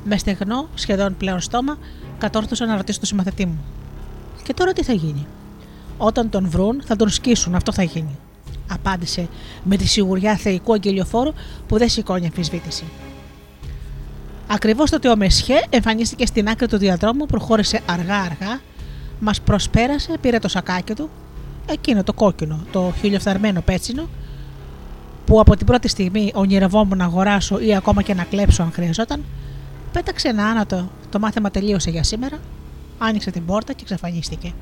[0.05, 1.79] Με στεγνό, σχεδόν πλέον στόμα,
[2.19, 3.65] κατόρθωσα να ρωτήσω το συμμαθητή μου.
[4.43, 5.27] Και τώρα τι θα γίνει;
[5.97, 8.19] Όταν τον βρουν, θα τον σκίσουν, αυτό θα γίνει.
[8.69, 9.29] Απάντησε
[9.65, 11.33] με τη σιγουριά θεϊκού αγγελιοφόρου
[11.69, 12.85] που δεν σηκώνει αμφισβήτηση.
[14.47, 18.61] Ακριβώς τότε ο Μεσχέ εμφανίστηκε στην άκρη του διαδρόμου, προχώρησε αργά-αργά,
[19.21, 21.11] μας προσπέρασε, πήρε το σακάκι του,
[21.67, 24.09] εκείνο το κόκκινο, το χιλιοφθαρμένο πέτσινο,
[25.25, 29.25] που από την πρώτη στιγμή ονειρευόμουν να αγοράσω ή ακόμα και να κλέψω αν χρειαζόταν,
[29.93, 32.39] πέταξε ένα άνατο, το μάθημα τελείωσε για σήμερα,
[32.99, 34.53] άνοιξε την πόρτα και εξαφανίστηκε.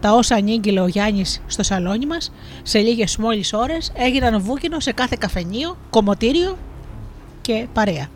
[0.00, 2.32] Τα όσα ανήγγειλε ο Γιάννης στο σαλόνι μας,
[2.62, 6.58] σε λίγες μόλις ώρες έγιναν βούκινο σε κάθε καφενείο, κομμωτήριο
[7.40, 8.06] και παρέα.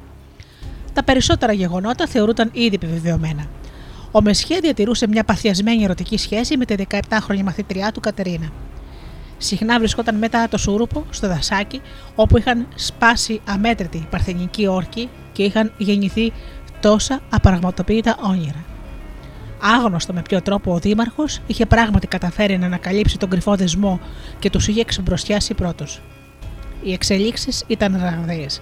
[0.93, 3.47] Τα περισσότερα γεγονότα θεωρούνταν ήδη επιβεβαιωμένα.
[4.13, 8.49] Ο Μεσχέ διατηρούσε μια παθιασμένη ερωτική σχέση με τη 17χρονη μαθητριά του Κατερίνα.
[9.39, 11.81] Συχνά βρισκόταν μετά το Σούρουπο, στο δασάκι,
[12.15, 16.33] όπου είχαν σπάσει αμέτρητοι παρθενικοί όρκοι και είχαν γεννηθεί
[16.81, 18.65] τόσα απαραγματοποιητά όνειρα.
[19.63, 24.01] Άγνωστο με ποιο τρόπο ο Δήμαρχος είχε πράγματι καταφέρει να ανακαλύψει τον κρυφό δεσμό
[24.39, 26.01] και τους είχε ξεμπροστιάσει πρώτος.
[26.83, 28.61] Οι εξελίξεις ήταν ραγδαίες.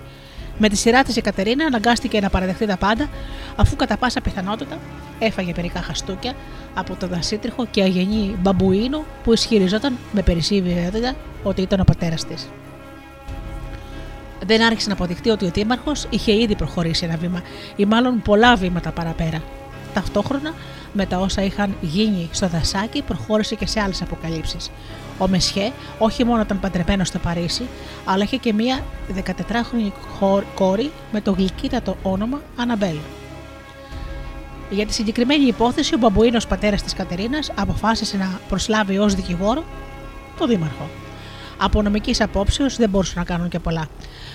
[0.58, 3.08] Με τη σειρά της η Κατερίνα αναγκάστηκε να παραδεχτεί τα πάντα,
[3.56, 4.78] αφού κατά πάσα πιθανότητα
[5.18, 6.32] έφαγε μερικά χαστούκια
[6.74, 12.24] από το δασίτριχο και αγενή μπαμπουίνο που ισχυριζόταν με περισσή βεβαιότητα ότι ήταν ο πατέρας
[12.24, 12.48] της.
[14.46, 17.42] Δεν άρχισε να αποδειχτεί ότι ο Δήμαρχος είχε ήδη προχωρήσει ένα βήμα,
[17.76, 19.42] ή μάλλον πολλά βήματα παραπέρα.
[19.94, 20.54] Ταυτόχρονα
[20.92, 24.70] με τα όσα είχαν γίνει στο δασάκι, προχώρησε και σε άλλες αποκαλύψεις.
[25.18, 27.66] Ο Μεσχέ όχι μόνο ήταν παντρεμένο στο Παρίσι,
[28.04, 29.90] αλλά είχε και μία 14χρονη
[30.54, 32.96] κόρη με το γλυκύτατο όνομα Αναμπέλ.
[34.70, 39.64] Για τη συγκεκριμένη υπόθεση, ο μπαμπουίνος πατέρας της Κατερίνας αποφάσισε να προσλάβει ως δικηγόρο
[40.38, 40.88] το Δήμαρχο.
[41.58, 43.88] Από νομικής απόψεως δεν μπορούσαν να κάνουν και πολλά.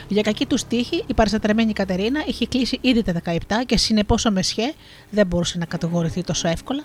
[0.08, 4.32] Για κακή τους τύχη, η παραστατρεμένη Κατερίνα είχε κλείσει ήδη τα 17 και συνεπώς ο
[4.32, 4.74] Μεσχέ
[5.10, 6.84] δεν μπορούσε να κατηγορηθεί τόσο εύκολα,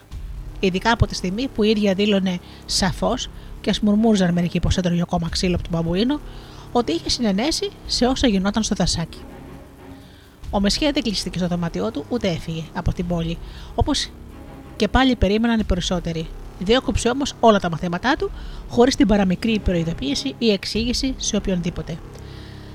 [0.60, 3.28] ειδικά από τη στιγμή που η ίδια δήλωνε σαφώς
[3.68, 6.20] και ας μουρμούριζαν μερικοί πως έτρωγε ακόμα ξύλο από τον μπαμπουίνο,
[6.72, 9.18] ότι είχε συνενέσει σε όσα γινόταν στο δασάκι.
[10.50, 13.38] Ο Μεσχέ δεν κλειστήκε στο δωμάτιό του ούτε έφυγε από την πόλη,
[13.74, 14.10] όπως
[14.76, 16.26] και πάλι περίμεναν οι περισσότεροι.
[16.58, 18.30] Διέκοψε όμως όλα τα μαθήματά του,
[18.68, 21.98] χωρίς την παραμικρή προειδοποίηση ή εξήγηση σε οποιονδήποτε.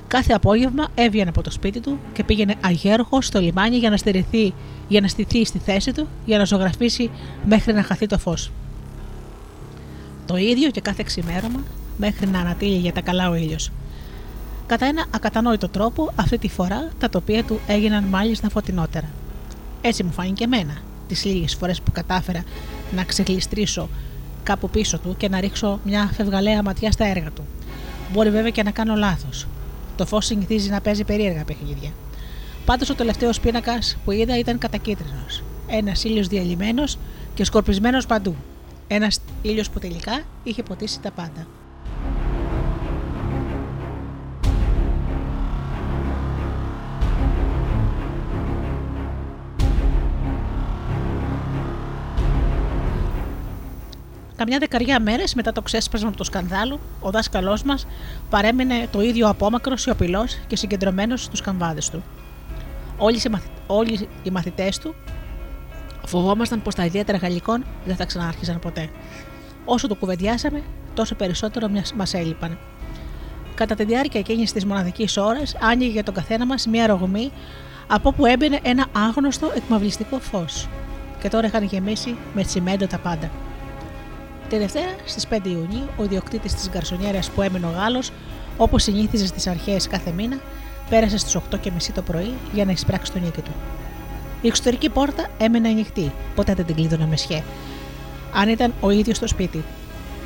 [0.08, 4.54] Κάθε απόγευμα έβγαινε από το σπίτι του και πήγαινε αγέροχο στο λιμάνι για να στερηθεί,
[4.88, 7.10] για να στηθεί στη θέση του, για να ζωγραφίσει
[7.46, 8.52] μέχρι να χαθεί το φως.
[10.26, 11.64] Το ίδιο και κάθε ξημέρωμα
[11.98, 13.72] μέχρι να ανατείλει για τα καλά ο ήλιος.
[14.66, 19.10] Κατά ένα ακατανόητο τρόπο, αυτή τη φορά τα τοπία του έγιναν μάλιστα φωτεινότερα.
[19.82, 22.44] Έτσι μου φάνηκε εμένα, τις λίγες φορές που κατάφερα
[22.96, 23.90] να ξεγλιστρήσω
[24.44, 27.44] κάπου πίσω του και να ρίξω μια φευγαλαία ματιά στα έργα του.
[28.14, 29.48] Μπορεί βέβαια και να κάνω λάθος.
[29.96, 31.90] Το φως συνηθίζει να παίζει περίεργα παιχνίδια.
[32.66, 35.44] Πάντως ο τελευταίος πίνακας που είδα ήταν κατακίτρινος.
[35.68, 36.98] Ένας ήλιος διαλυμένος
[37.34, 38.36] και σκορπισμένος παντού.
[38.88, 41.48] Ένας ήλιος που τελικά είχε ποτίσει τα πάντα.
[54.36, 57.88] Καμιά δεκαριά μέρες μετά το ξέσπασμα του σκανδάλου, ο δάσκαλός μας
[58.30, 62.04] παρέμεινε το ίδιο απόμακρος, σιωπηλός και συγκεντρωμένος στους καμβάδες του.
[62.98, 63.22] Όλοι,
[63.68, 64.96] όλοι οι μαθητές του
[66.06, 68.90] φοβόμασταν πως τα ιδιαίτερα γαλλικών δεν θα ξανάρχιζαν ποτέ.
[69.66, 70.62] Όσο το κουβεντιάσαμε,
[70.94, 72.58] τόσο περισσότερο μας έλειπαν.
[73.56, 77.32] Κατά τη διάρκεια εκείνης της μοναδικής ώρας, άνοιγε για τον καθένα μας μία ρογμή
[77.88, 80.68] από όπου έμπαινε ένα άγνωστο εκμαυλιστικό φως.
[81.22, 83.32] Και τώρα είχαν γεμίσει με τσιμέντο τα πάντα.
[84.50, 88.12] Τη Δευτέρα στις 5 Ιουνίου, ο ιδιοκτήτης της γκαρσονιέρας που έμεινε ο Γάλλος,
[88.58, 90.40] όπως συνήθιζε στις αρχέ κάθε μήνα,
[90.90, 93.52] πέρασε στις 8.30 το πρωί για να εισπράξει τον νίκη του.
[94.44, 96.12] Η εξωτερική πόρτα έμενε ανοιχτή.
[96.36, 97.44] Ποτέ δεν την κλείδωνε με σχέ.
[98.34, 99.64] Αν ήταν ο ίδιος στο σπίτι.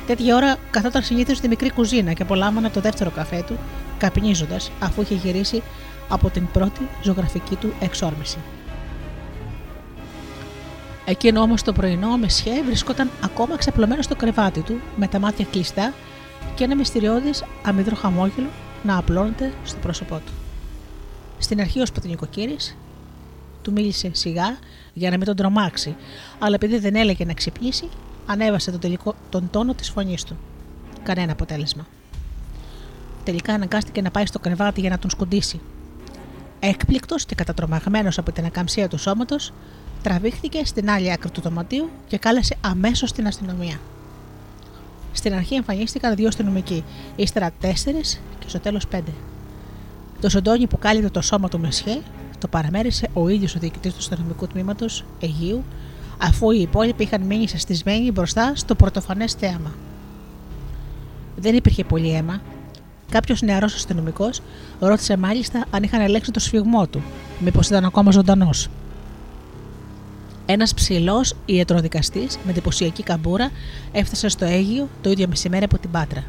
[0.06, 3.58] Τέτοια ώρα καθόταν συνήθως στη μικρή κουζίνα και απολάμβανε το δεύτερο καφέ του,
[3.98, 5.62] καπνίζοντας αφού είχε γυρίσει
[6.08, 8.38] από την πρώτη ζωγραφική του εξόρμηση.
[11.04, 15.46] Εκείνο όμως το πρωινό ο Μεσχέ βρισκόταν ακόμα ξαπλωμένο στο κρεβάτι του, με τα μάτια
[15.50, 15.92] κλειστά
[16.54, 18.48] και ένα μυστηριώδης αμυδρό χαμόγελο
[18.82, 20.32] να απλώνεται στο πρόσωπό του.
[21.38, 22.56] Στην αρχή, ως νοικοκύρη,
[23.68, 24.58] του μίλησε σιγά
[24.92, 25.96] για να μην τον τρομάξει,
[26.38, 27.88] αλλά επειδή δεν έλεγε να ξυπνήσει,
[28.26, 30.36] ανέβασε τον, τελικό, τον τόνο της φωνής του.
[31.02, 31.86] Κανένα αποτέλεσμα.
[33.24, 35.60] Τελικά αναγκάστηκε να πάει στο κρεβάτι για να τον σκουντήσει.
[36.60, 39.52] Έκπληκτος και κατατρομαγμένος από την ακαμψία του σώματος,
[40.02, 43.80] τραβήχθηκε στην άλλη άκρη του δωματίου και κάλεσε αμέσως την αστυνομία.
[45.12, 46.84] Στην αρχή εμφανίστηκαν δύο αστυνομικοί,
[47.16, 49.10] ύστερα τέσσερις και στο τέλος πέντε.
[50.20, 52.02] Το σοντόνι που κάλυπτε το σώμα του Μεσχέ
[52.38, 55.64] το παραμέρισε ο ίδιος ο διοικητής του αστυνομικού τμήματος Αιγείου,
[56.18, 59.74] αφού οι υπόλοιποι είχαν μείνει σαστισμένοι μπροστά στο πρωτοφανές θέαμα.
[61.36, 62.40] Δεν υπήρχε πολύ αίμα.
[63.10, 64.40] Κάποιος νεαρός αστυνομικός
[64.78, 67.02] ρώτησε μάλιστα αν είχαν ελέγξει το σφιγμό του,
[67.38, 68.68] μήπως ήταν ακόμα ζωντανός.
[70.46, 73.50] Ένας ψηλός ιατροδικαστής με εντυπωσιακή καμπούρα
[73.92, 76.24] έφτασε στο Αίγιο το ίδιο μεσημέρι από την Πάτρα.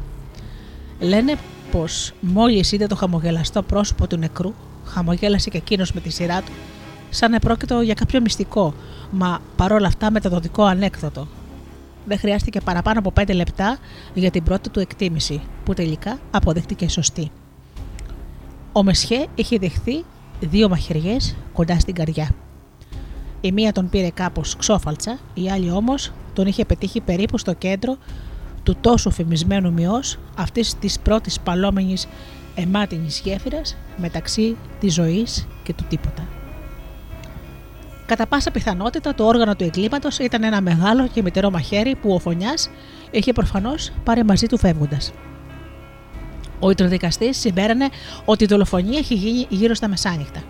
[1.00, 1.34] Λένε
[1.70, 4.54] πως μόλις είδε το χαμογελαστό πρόσωπο του νεκρού,
[4.90, 6.52] χαμογέλασε και εκείνος με τη σειρά του,
[7.10, 8.74] σαν να πρόκειτο για κάποιο μυστικό,
[9.10, 11.26] μα παρόλα αυτά μεταδοτικό ανέκδοτο.
[12.04, 13.78] Δεν χρειάστηκε παραπάνω από 5 λεπτά
[14.14, 17.30] για την πρώτη του εκτίμηση, που τελικά αποδείχτηκε σωστή.
[18.72, 20.04] Ο Μεσχέ είχε δεχθεί
[20.40, 22.30] δύο μαχαιριές κοντά στην καρδιά.
[23.40, 27.96] Η μία τον πήρε κάπως ξόφαλτσα, η άλλη όμως τον είχε πετύχει περίπου στο κέντρο
[28.62, 32.06] του τόσο φημισμένου μειός αυτής της πρώτης παλόμενης
[32.60, 36.28] αιμάτινης γέφυρας μεταξύ της ζωής και του τίποτα.
[38.06, 42.18] Κατά πάσα πιθανότητα το όργανο του εγκλήματος ήταν ένα μεγάλο και μητερό μαχαίρι που ο
[42.18, 42.70] Φωνιάς
[43.10, 45.12] είχε προφανώς πάρει μαζί του φεύγοντας.
[46.60, 47.88] Ο ιτροδικαστής συμπέρανε
[48.24, 50.42] ότι η δολοφονία έχει γίνει γύρω στα μεσάνυχτα.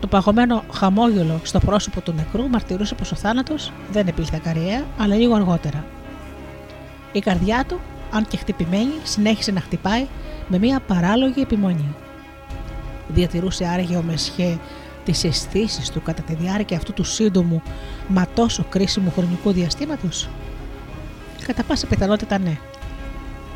[0.00, 5.14] Το παγωμένο χαμόγελο στο πρόσωπο του νεκρού μαρτυρούσε πως ο θάνατος δεν επήλθε καριέα, αλλά
[5.14, 5.84] λίγο αργότερα.
[7.12, 7.80] Η καρδιά του,
[8.10, 10.06] αν και χτυπημένη, συνέχισε να χτυπάει
[10.48, 11.94] με μια παράλογη επιμονή.
[13.08, 14.58] Διατηρούσε άραγε ο Μεσχέ
[15.04, 17.62] τις αισθήσεις του κατά τη διάρκεια αυτού του σύντομου
[18.08, 20.28] μα τόσο κρίσιμου χρονικού διαστήματος.
[21.46, 22.56] Κατά πάσα πιθανότητα ναι.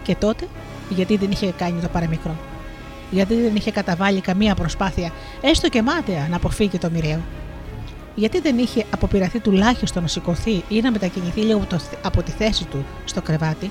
[0.02, 0.48] Και τότε,
[0.88, 2.36] γιατί δεν είχε κάνει το παραμικρό
[3.14, 7.20] γιατί δεν είχε καταβάλει καμία προσπάθεια, έστω και μάταια, να αποφύγει το μοιραίο.
[8.14, 11.66] Γιατί δεν είχε αποπειραθεί τουλάχιστον να σηκωθεί ή να μετακινηθεί λίγο
[12.02, 13.70] από τη θέση του στο κρεβάτι,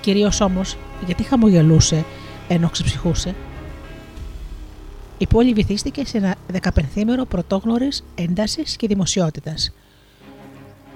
[0.00, 0.76] κυρίως όμως
[1.06, 2.04] γιατί χαμογελούσε
[2.48, 3.34] ενώ ξεψυχούσε.
[5.18, 9.72] Η πόλη βυθίστηκε σε ένα δεκαπενθήμερο πρωτόγνωρης έντασης και δημοσιότητας.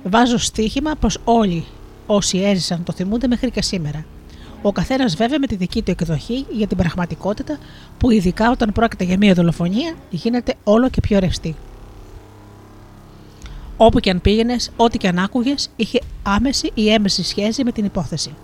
[0.05, 1.65] Βάζω στοίχημα πως όλοι
[2.07, 4.05] όσοι έζησαν το θυμούνται μέχρι και σήμερα.
[4.63, 7.59] Ο καθένας βέβαια με τη δική του εκδοχή για την πραγματικότητα
[7.99, 11.55] που ειδικά όταν πρόκειται για μια δολοφονία γίνεται όλο και πιο ρευστή.
[13.77, 17.85] Όπου και αν πήγαινες, ό,τι και αν άκουγες, είχε άμεση ή έμεση σχέση με την
[17.85, 18.35] υπόθεση.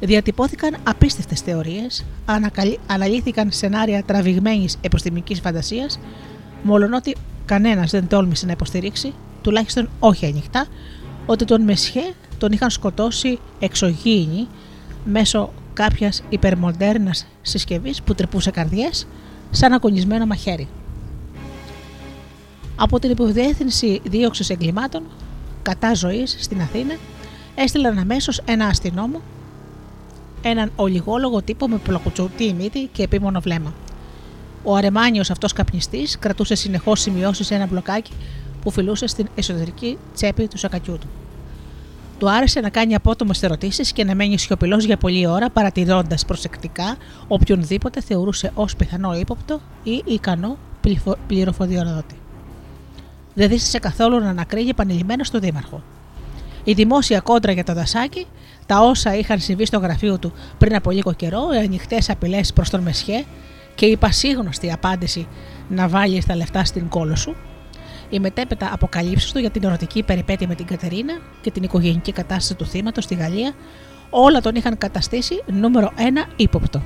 [0.00, 2.04] Διατυπώθηκαν απίστευτες θεωρίες,
[2.86, 5.98] αναλύθηκαν σενάρια τραβηγμένης επιστημικής φαντασίας,
[6.62, 10.66] μολονότι κανένας δεν τόλμησε να υποστηρίξει, τουλάχιστον όχι ανοιχτά,
[11.26, 14.46] ότι τον Μεσχέ τον είχαν σκοτώσει εξωγήινοι
[15.04, 19.06] μέσω κάποιας υπερμοντέρνας συσκευής που τρεπούσε καρδιές
[19.50, 20.68] σαν ακονισμένο μαχαίρι.
[22.76, 25.02] Από την υποδιεύθυνση δίωξης εγκλημάτων
[25.62, 26.94] κατά ζωής στην Αθήνα
[27.54, 29.20] έστειλαν αμέσως ένα αστυνόμο,
[30.48, 33.74] έναν ολιγόλογο τύπο με πλακουτσουτή μύτη και επίμονο βλέμμα.
[34.62, 38.12] Ο αρεμάνιος αυτός καπνιστής κρατούσε συνεχώς σημειώσεις σε ένα μπλοκάκι
[38.62, 41.08] που φιλούσε στην εσωτερική τσέπη του σακατιού του.
[42.18, 46.96] Του άρεσε να κάνει απότομες ερωτήσεις και να μένει σιωπηλός για πολλή ώρα, παρατηρώντας προσεκτικά
[47.28, 50.58] οποιονδήποτε θεωρούσε ως πιθανό ύποπτο ή ικανό
[51.26, 52.14] πληροφοριοδότη.
[53.34, 55.82] Δεν δίστασε καθόλου να ανακρύγει επανειλημμένα στο Δήμαρχο.
[56.64, 58.26] Η δημόσια κόντρα για το δασάκι,
[58.66, 62.70] τα όσα είχαν συμβεί στο γραφείο του πριν από λίγο καιρό, οι ανοιχτές απειλές προς
[62.70, 63.24] τον Μεσχέ
[63.74, 65.26] και η πασίγνωστη απάντηση
[65.68, 67.36] να βάλει τα λεφτά στην κόλο σου,
[68.10, 72.54] οι μετέπειτα αποκαλύψεις του για την ερωτική περιπέτεια με την Κατερίνα και την οικογενική κατάσταση
[72.54, 73.54] του θύματος στη Γαλλία,
[74.10, 76.82] όλα τον είχαν καταστήσει νούμερο ένα ύποπτο.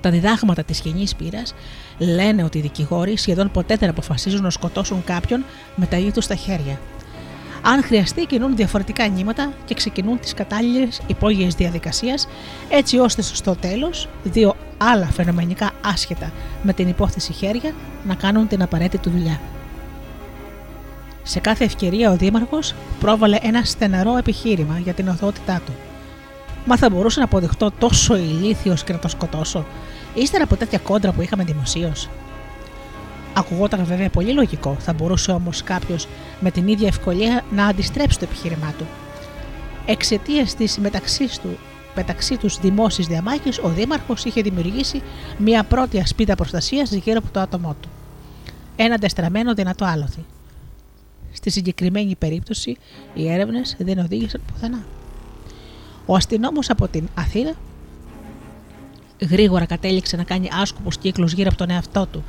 [0.00, 1.54] Τα διδάγματα της κοινή πείρας
[1.98, 5.44] λένε ότι οι δικηγόροι σχεδόν ποτέ δεν αποφασίζουν να σκοτώσουν κάποιον
[5.76, 6.80] με τα ίδια τους στα χέρια.
[7.68, 12.14] Αν χρειαστεί, κινούν διαφορετικά νήματα και ξεκινούν τις κατάλληλες υπόγειες διαδικασίε,
[12.68, 17.74] έτσι ώστε στο τέλος δύο άλλα φαινομενικά άσχετα με την υπόθεση χέρια
[18.06, 19.40] να κάνουν την απαραίτητη δουλειά.
[21.22, 25.72] Σε κάθε ευκαιρία ο Δήμαρχος πρόβαλε ένα στεναρό επιχείρημα για την οθότητά του.
[26.64, 29.66] Μα θα μπορούσα να αποδειχτώ τόσο ηλίθιος και να το σκοτώσω,
[30.14, 32.08] ύστερα από τέτοια κόντρα που είχαμε δημοσίως.
[33.38, 36.08] Ακουγόταν βέβαια πολύ λογικό, θα μπορούσε όμως κάποιος
[36.40, 38.86] με την ίδια ευκολία να αντιστρέψει το επιχείρημά του.
[39.86, 41.58] Εξαιτίας της μεταξύ του
[41.96, 45.02] μεταξύ τους δημόσιε διαμάχε, ο Δήμαρχος είχε δημιουργήσει
[45.38, 47.88] μια πρώτη ασπίδα προστασίας γύρω από το άτομό του.
[48.76, 50.24] Ένα αντεστραμμένο δυνατό άλοθη.
[51.32, 52.76] Στη συγκεκριμένη περίπτωση,
[53.14, 54.84] οι έρευνες δεν οδήγησαν πουθενά.
[56.06, 57.52] Ο αστυνόμος από την Αθήνα
[59.30, 62.24] γρήγορα κατέληξε να κάνει άσκοπου κύκλου γύρω από τον εαυτό του,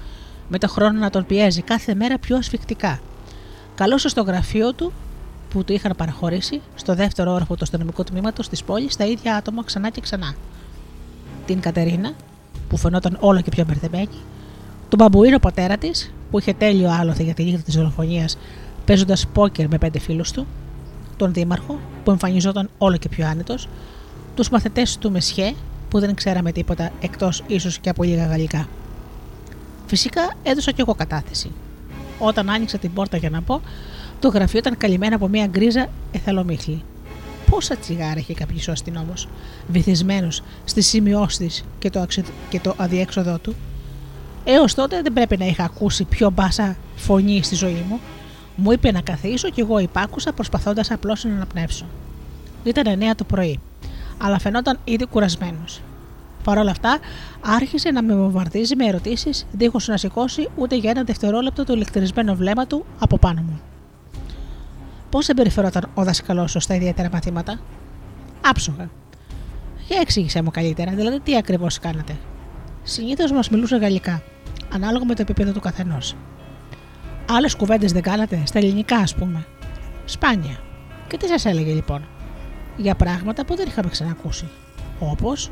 [0.50, 3.00] με το χρόνο να τον πιέζει κάθε μέρα πιο ασφικτικά.
[3.76, 4.94] Καλώσε στο γραφείο του
[5.50, 9.64] που του είχαν παραχωρήσει στο δεύτερο όροφο του αστυνομικού τμήματος της πόλης τα ίδια άτομα
[9.64, 10.34] ξανά και ξανά.
[11.46, 12.12] Την Κατερίνα,
[12.70, 14.08] που φαινόταν όλο και πιο μπερδεμένη,
[14.90, 18.38] τον μπαμπουίνο πατέρα της, που είχε τέλειο άλοθη για τη νύχτα της δολοφονίας
[18.86, 20.48] παίζοντας πόκερ με πέντε φίλους του,
[21.18, 23.68] τον Δήμαρχο, που εμφανιζόταν όλο και πιο άνετος,
[24.36, 25.54] τους μαθητές του Μεσχέ,
[25.90, 28.68] που δεν ξέραμε τίποτα εκτός ίσως και από λίγα γαλλικά.
[29.88, 31.52] Φυσικά έδωσα κι εγώ κατάθεση.
[32.20, 33.62] Όταν άνοιξα την πόρτα για να πω,
[34.20, 36.84] το γραφείο ήταν καλυμμένο από μια γκρίζα εθαλομίχλη.
[37.50, 39.28] Πόσα τσιγάρα είχε κάποιο ο αστυνόμος,
[39.68, 42.06] βυθισμένος στις σημειώσεις και, το
[42.50, 43.56] και το αδιέξοδό του;
[44.44, 48.00] Έως τότε δεν πρέπει να είχα ακούσει πιο μπάσα φωνή στη ζωή μου.
[48.56, 51.86] Μου είπε να καθίσω και εγώ υπάκουσα προσπαθώντας απλώς να αναπνεύσω.
[52.64, 53.60] Ήταν 9 το πρωί,
[54.18, 55.82] αλλά φαινόταν ήδη κουρασμένος.
[56.48, 57.00] Παρ' όλα αυτά,
[57.42, 62.36] άρχισε να με βομβαρδίζει με ερωτήσεις, δίχως να σηκώσει ούτε για ένα δευτερόλεπτο το ηλεκτρισμένο
[62.36, 63.60] βλέμμα του από πάνω μου.
[65.10, 67.60] Πώς συμπεριφερόταν ο δάσκαλό σου στα ιδιαίτερα μαθήματα,
[68.42, 68.90] Άψογα.
[69.88, 72.16] Για εξήγησέ μου καλύτερα, δηλαδή τι ακριβώς κάνατε.
[72.84, 74.22] Συνήθως μας μιλούσε γαλλικά,
[74.74, 76.16] ανάλογα με το επίπεδο του καθενός.
[77.32, 79.46] Άλλες κουβέντες δεν κάνατε, στα ελληνικά ας πούμε.
[80.06, 80.60] Σπάνια.
[81.08, 82.08] Και τι σας έλεγε λοιπόν;
[82.78, 84.48] Για πράγματα που δεν είχαμε ξανακούσει.
[85.00, 85.52] Όπως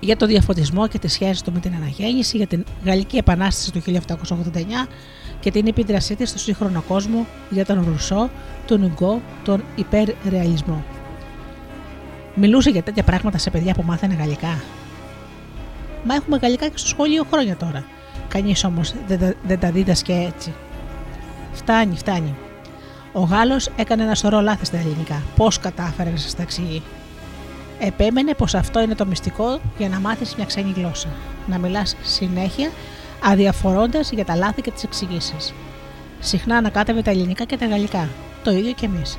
[0.00, 3.82] για το διαφωτισμό και τη σχέση του με την αναγέννηση, για την Γαλλική Επανάσταση του
[3.82, 4.88] 1889
[5.40, 8.30] και την επίδρασή της στο σύγχρονο κόσμο για τον Ρουσό,
[8.66, 10.84] τον Ουγκό, τον υπερρεαλισμό.
[12.34, 14.62] Μιλούσε για τέτοια πράγματα σε παιδιά που μάθανε γαλλικά.
[16.04, 17.84] Μα έχουμε γαλλικά και στο σχολείο χρόνια τώρα.
[18.28, 20.52] Κανείς όμως δεν, δεν τα δίδασκε έτσι.
[21.52, 22.34] Φτάνει, φτάνει.
[23.12, 25.22] Ο Γάλλος έκανε ένα σωρό λάθη στα ελληνικά.
[25.36, 26.82] Πώς κατάφερε να σας τα εξηγεί.
[27.82, 31.08] Επέμενε πως αυτό είναι το μυστικό για να μάθεις μια ξένη γλώσσα.
[31.46, 32.70] Να μιλάς συνέχεια
[33.22, 35.54] αδιαφορώντας για τα λάθη και τις εξηγήσεις.
[36.20, 38.08] Συχνά ανακάτευε τα ελληνικά και τα γαλλικά.
[38.44, 39.18] Το ίδιο και εμείς.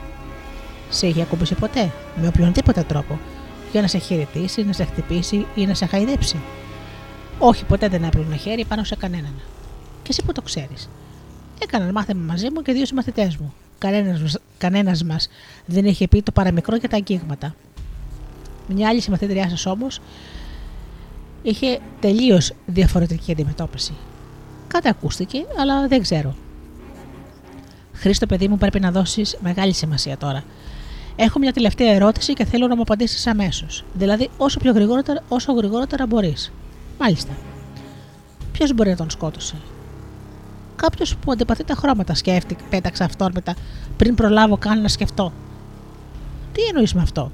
[0.89, 1.91] Σε είχε ακούμπησε ποτέ,
[2.21, 3.19] με οποιονδήποτε τρόπο,
[3.71, 6.39] για να σε χαιρετήσει, να σε χτυπήσει ή να σε χαϊδέψει.
[7.39, 9.33] Όχι, ποτέ δεν έπλωνε χέρι πάνω σε κανέναν.
[10.03, 10.89] Και εσύ που το ξέρεις.
[11.63, 13.53] Έκαναν μάθημα μαζί μου και δύο συμμαθητές μου.
[14.57, 15.29] Κανένας μας
[15.65, 17.55] δεν είχε πει το παραμικρό για τα αγγίγματα.
[18.73, 19.99] Μια άλλη συμμαθήτριά σας όμως
[21.41, 23.93] είχε τελείως διαφορετική αντιμετώπιση.
[24.67, 26.35] Κάτι ακούστηκε, αλλά δεν ξέρω.
[27.93, 30.43] Χρήστο, παιδί μου, πρέπει να δώσεις μεγάλη σημασία τώρα.
[31.15, 33.83] Έχω μια τελευταία ερώτηση και θέλω να μου απαντήσεις αμέσως.
[33.93, 36.51] Δηλαδή, όσο πιο γρηγορότερα, όσο γρηγορότερα μπορείς.
[36.99, 37.31] Μάλιστα.
[38.51, 39.55] Ποιος μπορεί να τον σκότωσε;
[40.75, 43.55] Κάποιος που αντιπαθεί τα χρώματα, σκέφτηκε, πέταξε αυτόρμητα
[43.97, 45.33] πριν προλάβω καν να σκεφτώ.
[46.51, 47.31] Τι εννοείς με αυτό,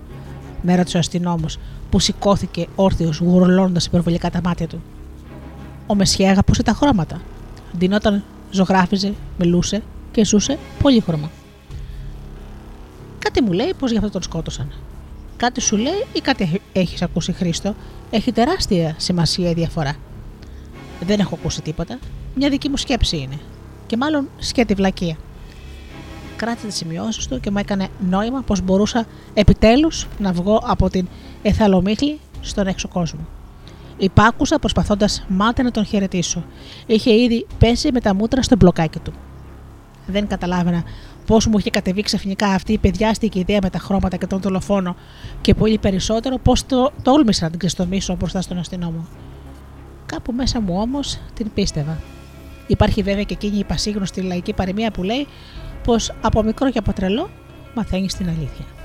[0.61, 1.57] με ρώτησε ο αστυνόμος
[1.89, 4.81] που σηκώθηκε όρθιος γουρλώνοντας υπερβολικά τα μάτια του.
[5.87, 7.21] Ο Μεσχέ αγαπούσε τα χρώματα.
[7.77, 10.57] Ντυνόταν, ζωγράφιζε, μιλούσε και ζούσε
[11.05, 11.31] χρώμα.
[13.19, 14.71] Κάτι μου λέει πως γι' αυτό τον σκότωσαν.
[15.37, 17.75] Κάτι σου λέει ή κάτι έχεις ακούσει, Χρήστο.
[18.09, 19.95] Έχει τεράστια σημασία η διαφορά.
[21.05, 21.99] Δεν έχω ακούσει τίποτα.
[22.35, 23.39] Μια δική μου σκέψη είναι.
[23.87, 25.15] Και μάλλον σκέτη βλακεία.
[26.37, 31.07] Κράτησε τις σημειώσεις του και μου έκανε νόημα πως μπορούσα επιτέλους να βγω από την
[31.41, 33.19] εθαλομίχλη στον έξω κόσμο.
[33.97, 36.43] Υπάκουσα προσπαθώντας μάται να τον χαιρετήσω.
[36.85, 39.13] Είχε ήδη πέσει με τα μούτρα στο μπλοκάκι του.
[40.07, 40.83] Δεν καταλάβαινα
[41.25, 44.95] πώ μου είχε κατεβεί ξαφνικά αυτή η παιδιάστικη ιδέα με τα χρώματα και τον δολοφόνο
[45.41, 49.05] και πολύ περισσότερο πώ το τόλμησα να την ξεστομίσω μπροστά στον αστυνόμο.
[50.05, 51.97] Κάπου μέσα μου όμως την πίστευα.
[52.67, 55.27] Υπάρχει βέβαια και εκείνη η πασίγνωστη λαϊκή παροιμία που λέει
[55.87, 57.29] πω από μικρό και από τρελό
[57.73, 58.76] μαθαίνεις την αλήθεια.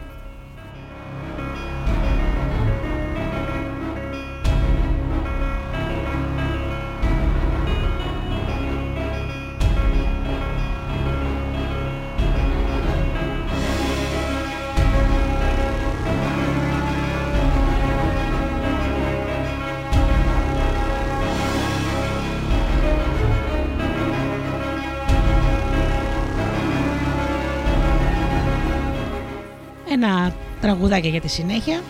[30.02, 31.80] Ένα τραγουδάκι για τη συνέχεια.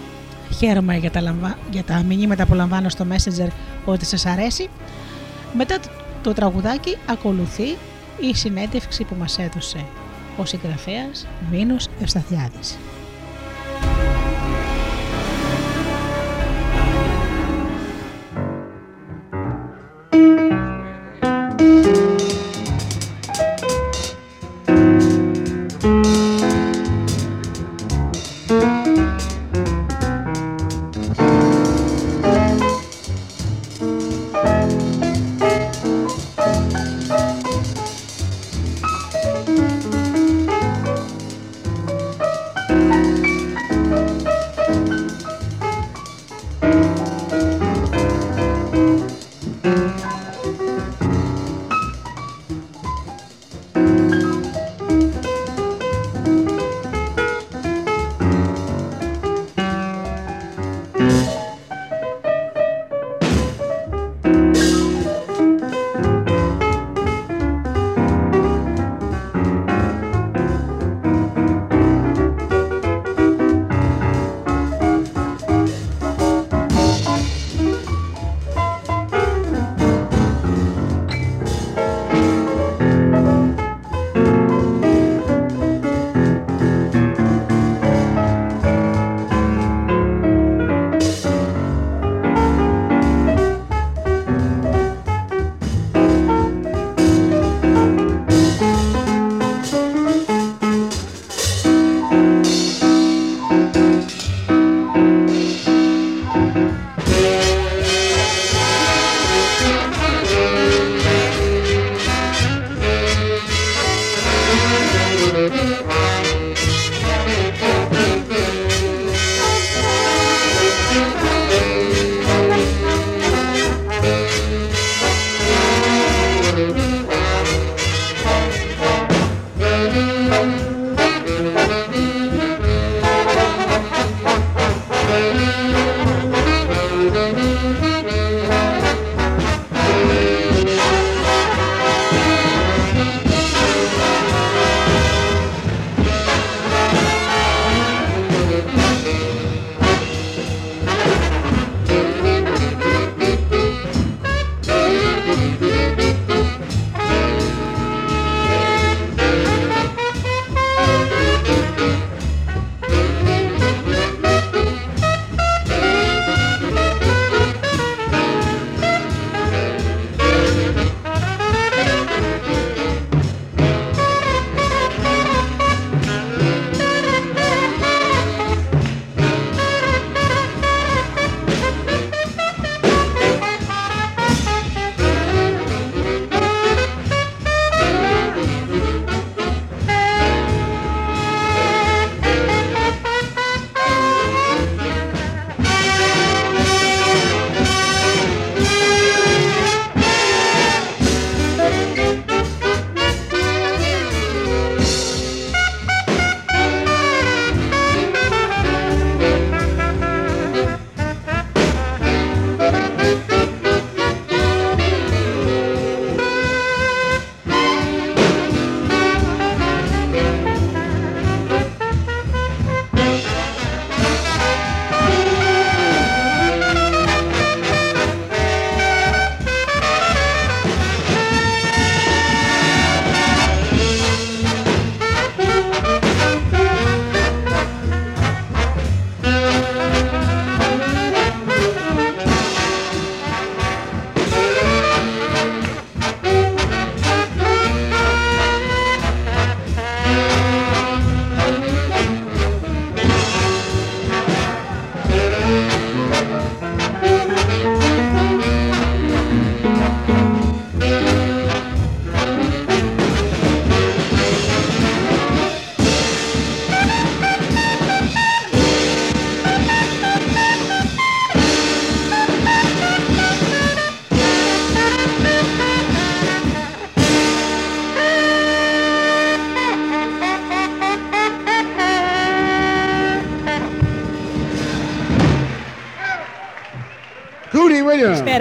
[0.58, 1.58] Χαίρομαι για τα, λαμβα...
[1.70, 3.48] για τα μηνύματα που λαμβάνω στο Messenger
[3.84, 4.68] ότι σας αρέσει.
[5.56, 5.78] Μετά
[6.22, 7.76] το τραγουδάκι ακολουθεί
[8.20, 9.84] η συνέντευξη που μας έδωσε
[10.36, 12.78] ο συγγραφέας Μίνος Ευσταθιάδης.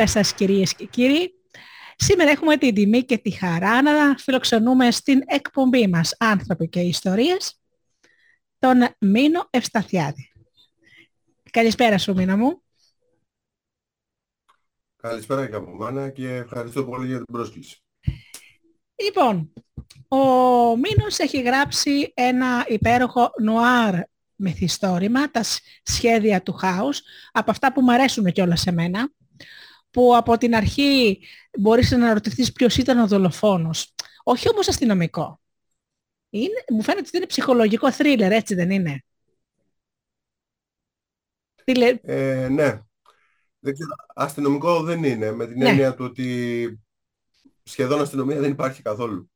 [0.01, 1.33] Καλησπέρα σας κυρίες και κύριοι.
[1.95, 7.61] Σήμερα έχουμε την τιμή και τη χαρά να φιλοξενούμε στην εκπομπή μας «Άνθρωποι και Ιστορίες»
[8.59, 10.31] τον Μίνο Ευσταθιάδη.
[11.51, 12.61] Καλησπέρα σου Μίνο μου.
[14.95, 17.83] Καλησπέρα και από μένα και ευχαριστώ πολύ για την πρόσκληση.
[18.95, 19.53] Λοιπόν,
[20.07, 20.17] ο
[20.77, 23.95] Μίνος έχει γράψει ένα υπέροχο νουάρ
[24.35, 25.41] μυθιστόρημα, τα
[25.83, 29.11] σχέδια του χάους, από αυτά που μου αρέσουν κιόλας σε μένα,
[29.91, 31.19] που από την αρχή
[31.59, 33.93] μπορείς να ρωτηθείς ποιος ήταν ο δολοφόνος.
[34.23, 35.41] Όχι όμως αστυνομικό.
[36.29, 39.03] Είναι, μου φαίνεται ότι είναι ψυχολογικό θρίλερ, έτσι δεν είναι;
[41.63, 41.99] Τι λέ...
[42.01, 42.79] Ε, ναι.
[43.59, 45.69] Δεν ξέρω, αστυνομικό δεν είναι, με την Ναι.
[45.69, 46.79] έννοια του ότι
[47.63, 49.31] σχεδόν αστυνομία δεν υπάρχει καθόλου.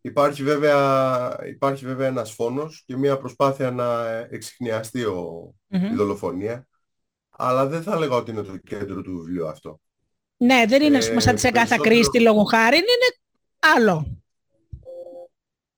[0.00, 5.84] Υπάρχει βέβαια, υπάρχει βέβαια ένας φόνος και μια προσπάθεια να εξηχνιαστεί ο, Μμμ.
[5.84, 6.68] η δολοφονία,
[7.30, 9.80] αλλά δεν θα έλεγα ότι είναι το κέντρο του βιβλίου αυτό.
[10.36, 12.86] Ναι, δεν είναι ας πούμε, σαν Ε, της Αγκάθα περισσότερο- Κρίστη λόγω χάρη, είναι
[13.76, 14.20] άλλο.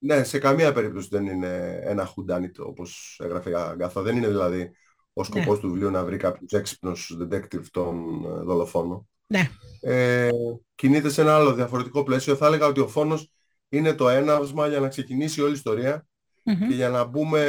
[0.01, 4.01] Ναι, σε καμία περίπτωση δεν είναι ένα whodunit όπως έγραφε η Αγκάθα.
[4.01, 4.71] Δεν είναι δηλαδή
[5.13, 5.61] ο σκοπός Ναι.
[5.61, 9.07] του βιβλίου να βρει κάποιος έξυπνος detective τον ε, δολοφόνο.
[9.27, 9.49] Ναι.
[9.81, 10.29] Ε,
[10.75, 12.35] κινείται σε ένα άλλο διαφορετικό πλαίσιο.
[12.35, 13.31] Θα έλεγα ότι ο φόνος
[13.69, 16.05] είναι το έναυσμα για να ξεκινήσει όλη η ιστορία
[16.43, 16.67] Μμμ.
[16.67, 17.41] και για να μπούμε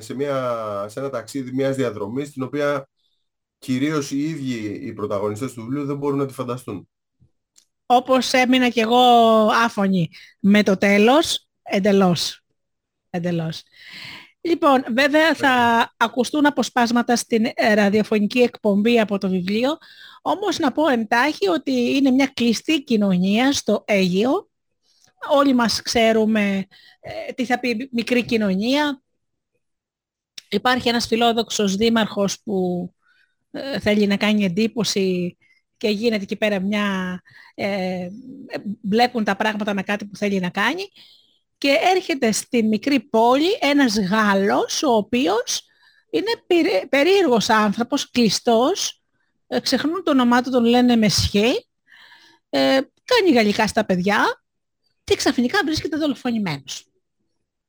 [0.00, 2.88] σε, μια, σε ένα ταξίδι μιας διαδρομής την οποία
[3.64, 6.88] κυρίως οι ίδιοι οι πρωταγωνιστές του βιβλίου δεν μπορούν να τη φανταστούν.
[7.86, 8.98] Όπως έμεινα κι εγώ
[9.48, 10.10] άφωνη
[10.40, 12.42] με το τέλος, εντελώς.
[13.10, 13.62] Εντελώς.
[14.40, 19.76] Λοιπόν, βέβαια θα ακουστούν αποσπάσματα στην ε, ραδιοφωνική εκπομπή από το βιβλίο,
[20.22, 24.48] όμως να πω εντάχει ότι είναι μια κλειστή κοινωνία στο Αίγυο.
[25.30, 26.66] Όλοι μας ξέρουμε
[27.00, 29.02] ε, τι θα πει μικρή κοινωνία.
[30.48, 32.93] Υπάρχει ένας φιλόδοξος δήμαρχος που ε,
[33.80, 35.36] θέλει να κάνει εντύπωση
[35.76, 37.20] και γίνεται εκεί πέρα μια...
[37.54, 38.08] Ε,
[38.80, 40.82] μπλέκουν τα πράγματα με κάτι που θέλει να κάνει
[41.58, 45.64] και έρχεται στη μικρή πόλη ένας Γάλλος ο οποίος
[46.10, 49.02] είναι περί- περίεργος άνθρωπος, κλειστός,
[49.46, 51.66] ε, ξεχνούν το όνομά του, τον λένε Μεσχέ,
[52.50, 54.42] ε, κάνει γαλλικά στα παιδιά
[55.04, 56.86] και ξαφνικά βρίσκεται δολοφονημένος.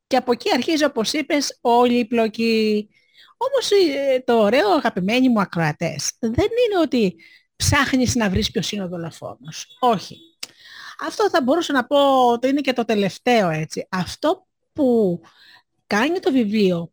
[0.07, 2.89] Και από εκεί αρχίζει, όπως είπες, όλη η πλοκή.
[3.37, 7.15] Όμως ε, το ωραίο, αγαπημένοι μου ακροατές, δεν είναι ότι
[7.55, 9.77] ψάχνεις να βρεις ποιος είναι ο δολοφόνος.
[9.79, 10.17] Όχι.
[10.99, 13.87] Αυτό θα μπορούσα να πω ότι είναι και το τελευταίο έτσι.
[13.89, 15.21] Αυτό που
[15.87, 16.91] κάνει το βιβλίο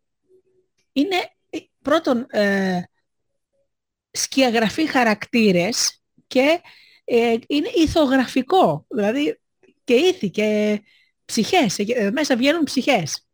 [0.93, 1.16] είναι
[1.51, 2.82] ε, πρώτον ε,
[4.11, 6.61] σκιαγραφεί χαρακτήρες και
[7.05, 8.86] ε, είναι ηθογραφικό.
[8.88, 9.40] Δηλαδή
[9.84, 10.80] και ήθη και
[11.24, 11.78] ψυχές.
[11.78, 13.26] ε, Μέσα βγαίνουν ψυχές.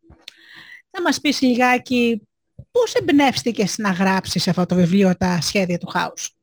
[0.91, 2.27] Θα μας πεις λιγάκι
[2.71, 6.39] πώς εμπνεύστηκες να γράψεις αυτό το βιβλίο τα σχέδια του Χάους;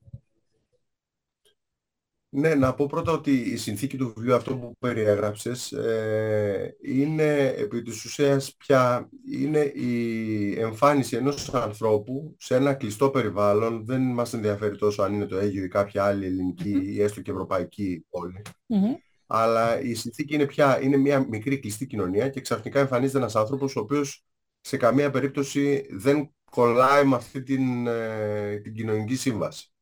[2.28, 7.82] Ναι, να πω πρώτα ότι η συνθήκη του βιβλίου αυτό που περιέγραψες ε, είναι επί
[7.82, 13.84] της ουσίας πια είναι η εμφάνιση ενός ανθρώπου σε ένα κλειστό περιβάλλον.
[13.84, 17.30] Δεν μας ενδιαφέρει τόσο αν είναι το Αίγυο ή κάποια άλλη ελληνική ή έστω και
[17.30, 18.42] ευρωπαϊκή πόλη.
[18.66, 18.94] Μμμ.
[19.26, 23.76] Αλλά η συνθήκη είναι πια είναι μια μικρή κλειστή κοινωνία και ξαφνικά εμφανίζεται ένας άνθρωπος
[23.76, 24.24] ο οποίος
[24.66, 29.72] σε καμία περίπτωση δεν κολλάει με αυτή την, ε, την κοινωνική σύμβαση.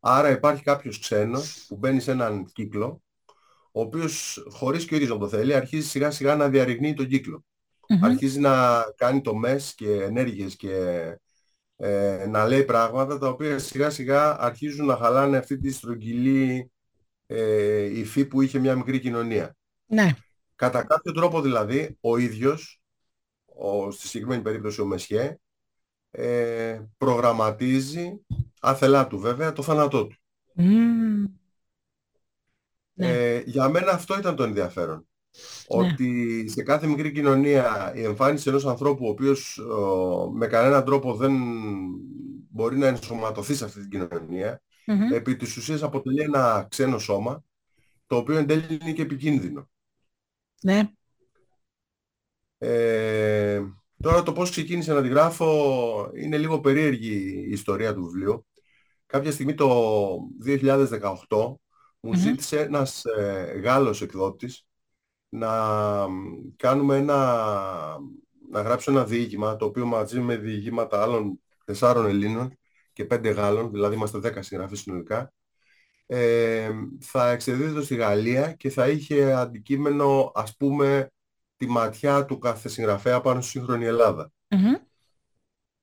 [0.00, 3.02] Άρα υπάρχει κάποιος ξένος που μπαίνει σε έναν κύκλο,
[3.72, 7.06] ο οποίος χωρίς και ο ίδιος να το θέλει, αρχίζει σιγά σιγά να διαρριγνύει τον
[7.06, 7.44] κύκλο.
[7.88, 8.04] Μμμ.
[8.04, 10.74] Αρχίζει να κάνει τομές και ενέργειες και
[11.76, 16.70] ε, να λέει πράγματα τα οποία σιγά σιγά αρχίζουν να χαλάνε αυτή τη στρογγυλή
[17.26, 19.56] ε, υφή που είχε μια μικρή κοινωνία.
[19.86, 20.14] Ναι.
[20.54, 22.79] Κατά κάποιο τρόπο δηλαδή ο ίδιος,
[23.60, 25.40] ο, στη συγκεκριμένη περίπτωση ο Μεσχέ,
[26.10, 28.20] ε, προγραμματίζει,
[28.60, 30.16] άθελά του βέβαια, το θάνατό του.
[30.54, 31.24] Μμμ.
[32.92, 33.08] Ναι.
[33.08, 35.04] Ε, για μένα αυτό ήταν το ενδιαφέρον.
[35.66, 41.14] Ότι σε κάθε μικρή κοινωνία η εμφάνιση ενός ανθρώπου ο οποίος ο, με κανέναν τρόπο
[41.14, 41.32] δεν
[42.50, 45.12] μπορεί να ενσωματωθεί σε αυτή την κοινωνία, Μμμ.
[45.12, 47.44] επί της ουσίας αποτελεί ένα ξένο σώμα,
[48.06, 49.68] το οποίο εν τέλει είναι και επικίνδυνο.
[50.62, 50.90] Ναι.
[52.62, 53.62] Ε,
[54.02, 58.46] τώρα το πώς ξεκίνησα να τη γράφω είναι λίγο περίεργη η ιστορία του βιβλίου.
[59.06, 59.68] Κάποια στιγμή το
[60.46, 61.56] 2018
[62.00, 62.14] μου Μμμ.
[62.14, 64.66] ζήτησε ένας ε, Γάλλος εκδότης
[65.28, 65.48] να
[66.56, 67.16] κάνουμε ένα,
[68.50, 72.58] να γράψω ένα διήγημα το οποίο μαζί με διηγήματα άλλων τεσσάρων Ελλήνων
[72.92, 75.32] και πέντε Γάλλων, δηλαδή είμαστε δέκα συγγραφείς συνολικά,
[76.06, 81.10] ε, θα εξεδίδεται στη Γαλλία και θα είχε αντικείμενο ας πούμε
[81.60, 84.32] τη ματιά του κάθε συγγραφέα πάνω στη σύγχρονη Ελλάδα.
[84.48, 84.74] Μμμ.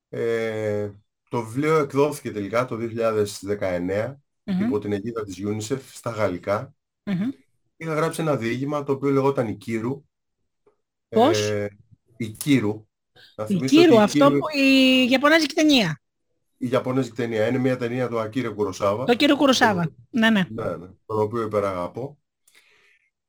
[0.09, 0.91] Ε,
[1.29, 4.61] το βιβλίο εκδόθηκε τελικά το 2019 Μμμ.
[4.65, 6.73] υπό την αιγίδα της UNICEF στα γαλλικά.
[7.03, 7.29] Μμμ.
[7.77, 10.03] Είχα γράψει ένα διήγημα το οποίο λεγόταν η Κύρου.
[11.09, 11.77] Πώς; Ε,
[12.17, 12.87] η Κύρου.
[13.35, 16.01] Να Η θυμίσω Κύρου ότι η αυτό Κύρου- που η Ιαπωνέζικη ταινία.
[16.57, 19.03] η Ιαπωνέζικη ταινία είναι μια ταινία του Ακύρε Κουροσάβα.
[19.05, 19.89] Το κύριο Κουροσάβα.
[20.09, 20.45] Ναι, ναι.
[20.49, 22.17] Ναι, ναι, τον οποίο υπεραγαπώ.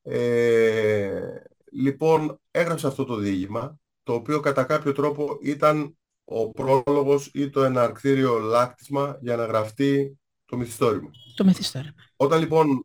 [0.02, 1.42] Ε,
[1.72, 7.64] λοιπόν, έγραψε αυτό το διήγημα, το οποίο κατά κάποιο τρόπο ήταν ο πρόλογος ή το
[7.64, 11.10] εναρκτήριο λάκτισμα για να γραφτεί το μυθιστόρημα.
[11.34, 11.94] Το μυθιστόρημα.
[12.16, 12.84] Όταν λοιπόν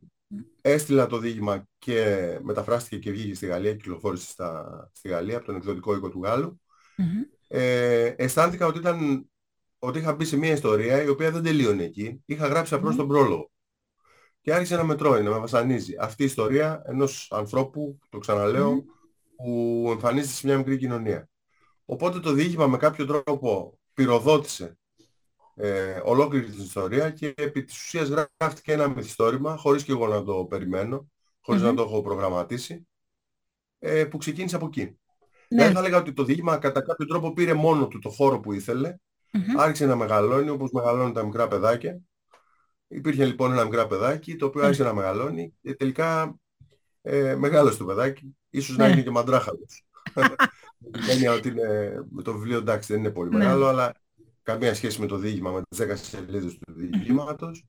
[0.62, 5.56] έστειλα το διήγημα και μεταφράστηκε και βγήκε στη Γαλλία, κυκλοφόρησε στα, στη Γαλλία από τον
[5.56, 6.62] εκδοτικό οίκο του Γάλλου,
[6.98, 7.22] Μμμ.
[7.48, 9.30] ε, αισθάνθηκα ότι, ήταν,
[9.80, 12.22] ότι είχα μπει σε μια ιστορία η οποία δεν τελείωνε εκεί.
[12.26, 13.52] Είχα γράψει απλώς τον πρόλογο.
[14.44, 15.95] Και άρχισε να με τρώει, να με βασανίζει.
[15.99, 18.84] Αυτή η ιστορία ενός ανθρώπου, το ξαναλέω,
[19.36, 21.30] που εμφανίζεται σε μια μικρή κοινωνία.
[21.86, 24.78] Οπότε το διήγημα με κάποιο τρόπο πυροδότησε
[25.56, 30.24] ε, ολόκληρη την ιστορία και επί της ουσίας γράφτηκε ένα μυθιστόρημα, χωρίς και εγώ να
[30.24, 31.11] το περιμένω,
[31.41, 31.70] χωρίς Μμμ.
[31.70, 32.88] να το έχω προγραμματίσει,
[33.80, 34.98] ε, που ξεκίνησε από εκεί.
[35.49, 35.64] Ναι.
[35.64, 38.53] Δεν θα έλεγα ότι το διήγημα κατά κάποιο τρόπο πήρε μόνο του το χώρο που
[38.53, 38.95] ήθελε,
[39.32, 39.60] Μμμ.
[39.60, 42.02] άρχισε να μεγαλώνει όπως μεγαλώνουν τα μικρά παιδάκια.
[42.94, 44.68] Υπήρχε λοιπόν ένα μικρό παιδάκι το οποίο Ναι.
[44.68, 46.36] άρχισε να μεγαλώνει και τελικά
[47.02, 48.91] ε, μεγάλωσε το παιδάκι, ίσως να Ναι.
[48.94, 49.84] είναι και μαντράχαλος.
[50.78, 53.38] Με την έννοια ότι είναι, με το βιβλίο εντάξει δεν είναι πολύ Ναι.
[53.38, 53.94] μεγάλο, αλλά
[54.44, 57.65] καμία σχέση με το διήγημα, με τις 10 σελίδες του διηγήματος.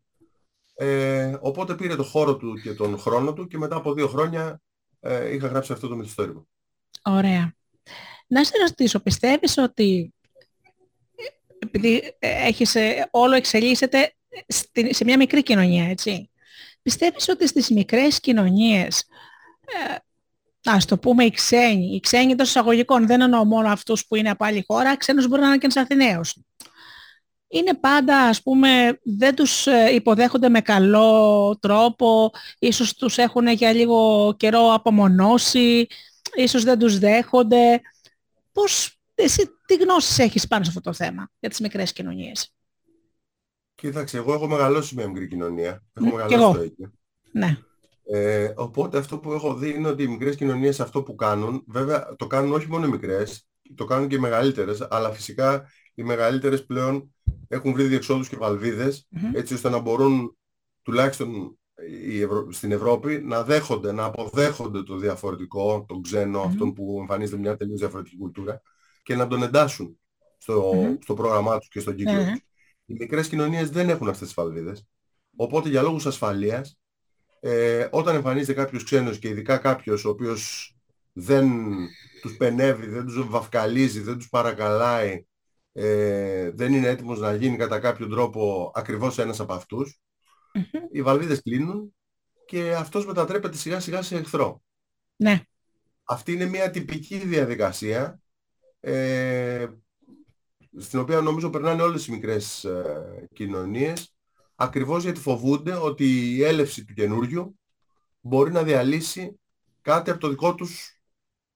[0.75, 4.61] Ε, οπότε πήρε το χώρο του και τον χρόνο του και μετά από δύο χρόνια
[5.01, 6.45] ε, είχα γράψει αυτό το μυθιστόρημα.
[7.03, 7.55] Ωραία.
[8.27, 10.15] Να σε ρωτήσω, πιστεύεις ότι
[11.59, 14.15] επειδή ε, έχεις, ε, όλο εξελίσσεται
[14.49, 16.31] στη- σε μια μικρή κοινωνία, έτσι.
[16.83, 19.05] Πιστεύεις ότι στις μικρές κοινωνίες,
[19.61, 19.95] ε,
[20.65, 24.31] ας το πούμε οι ξένοι, οι ξένοι εντός εισαγωγικών, δεν εννοώ μόνο αυτούς που είναι
[24.31, 26.37] από άλλη χώρα, ξένος μπορεί να είναι και ένας Αθηναίος.
[27.49, 33.73] Είναι πάντα, ας πούμε, δεν τους ε, υποδέχονται με καλό τρόπο, ίσως τους έχουν για
[33.73, 35.87] λίγο καιρό απομονώσει,
[36.35, 37.81] ίσως δεν τους δέχονται.
[38.53, 42.54] Πώς, εσύ τι γνώσεις έχεις πάνω σε αυτό το θέμα για τις μικρές κοινωνίες;
[43.75, 45.83] Κοίταξε, εγώ έχω μεγαλώσει σε μια μικρή κοινωνία.
[45.93, 46.53] Έχω Ναι, κι μεγαλώσει εγώ.
[46.53, 46.91] στο Αίγυπτο.
[47.33, 47.59] Ναι.
[48.07, 52.15] Ε, οπότε αυτό που έχω δει είναι ότι οι μικρές κοινωνίες αυτό που κάνουν, βέβαια
[52.17, 56.65] το κάνουν όχι μόνο οι μικρές, το κάνουν και οι μεγαλύτερες, αλλά φυσικά οι μεγαλύτερες
[56.67, 57.15] πλέον
[57.49, 59.31] έχουν βρει διεξόδους και βαλβίδες, Μμμ.
[59.35, 60.37] έτσι ώστε να μπορούν
[60.83, 61.59] τουλάχιστον
[62.07, 66.47] η Ευρω- στην Ευρώπη να δέχονται, να αποδέχονται το διαφορετικό, τον ξένο, Μμμ.
[66.49, 68.63] αυτόν που εμφανίζεται μια τελείως διαφορετική κουλτούρα
[69.03, 69.99] και να τον εντάσσουν
[70.39, 70.95] στο, Μμμ.
[71.03, 72.31] στο πρόγραμμά τους και στον κύκλο Ναι, ναι.
[72.31, 72.41] τους.
[72.87, 74.87] Οι μικρές κοινωνίες δεν έχουν αυτές τις βαλβίδες.
[75.37, 76.79] Οπότε για λόγους ασφαλείας,
[77.41, 80.75] ε, όταν εμφανίζεται κάποιος ξένος και ειδικά κάποιος ο οποίος
[81.13, 81.49] δεν
[82.23, 85.27] τους πενεύει, δεν τους βαφκαλίζει, δεν τους παρακαλάει,
[85.73, 90.01] ε, δεν είναι έτοιμος να γίνει κατά κάποιο τρόπο ακριβώς ένας από αυτούς,
[90.55, 90.65] Μμμ.
[90.93, 91.95] οι βαλβίδες κλείνουν
[92.47, 94.63] και αυτός μετατρέπεται σιγά σιγά σε εχθρό.
[95.17, 95.41] Ναι.
[96.05, 98.21] Αυτή είναι μια τυπική διαδικασία
[98.81, 99.67] ε,
[100.79, 104.15] στην οποία νομίζω περνάνε όλες οι μικρές ε, κοινωνίες
[104.55, 107.59] ακριβώς γιατί φοβούνται ότι η έλευση του καινούριου
[108.21, 109.41] μπορεί να διαλύσει
[109.83, 111.01] κάτι από το δικό τους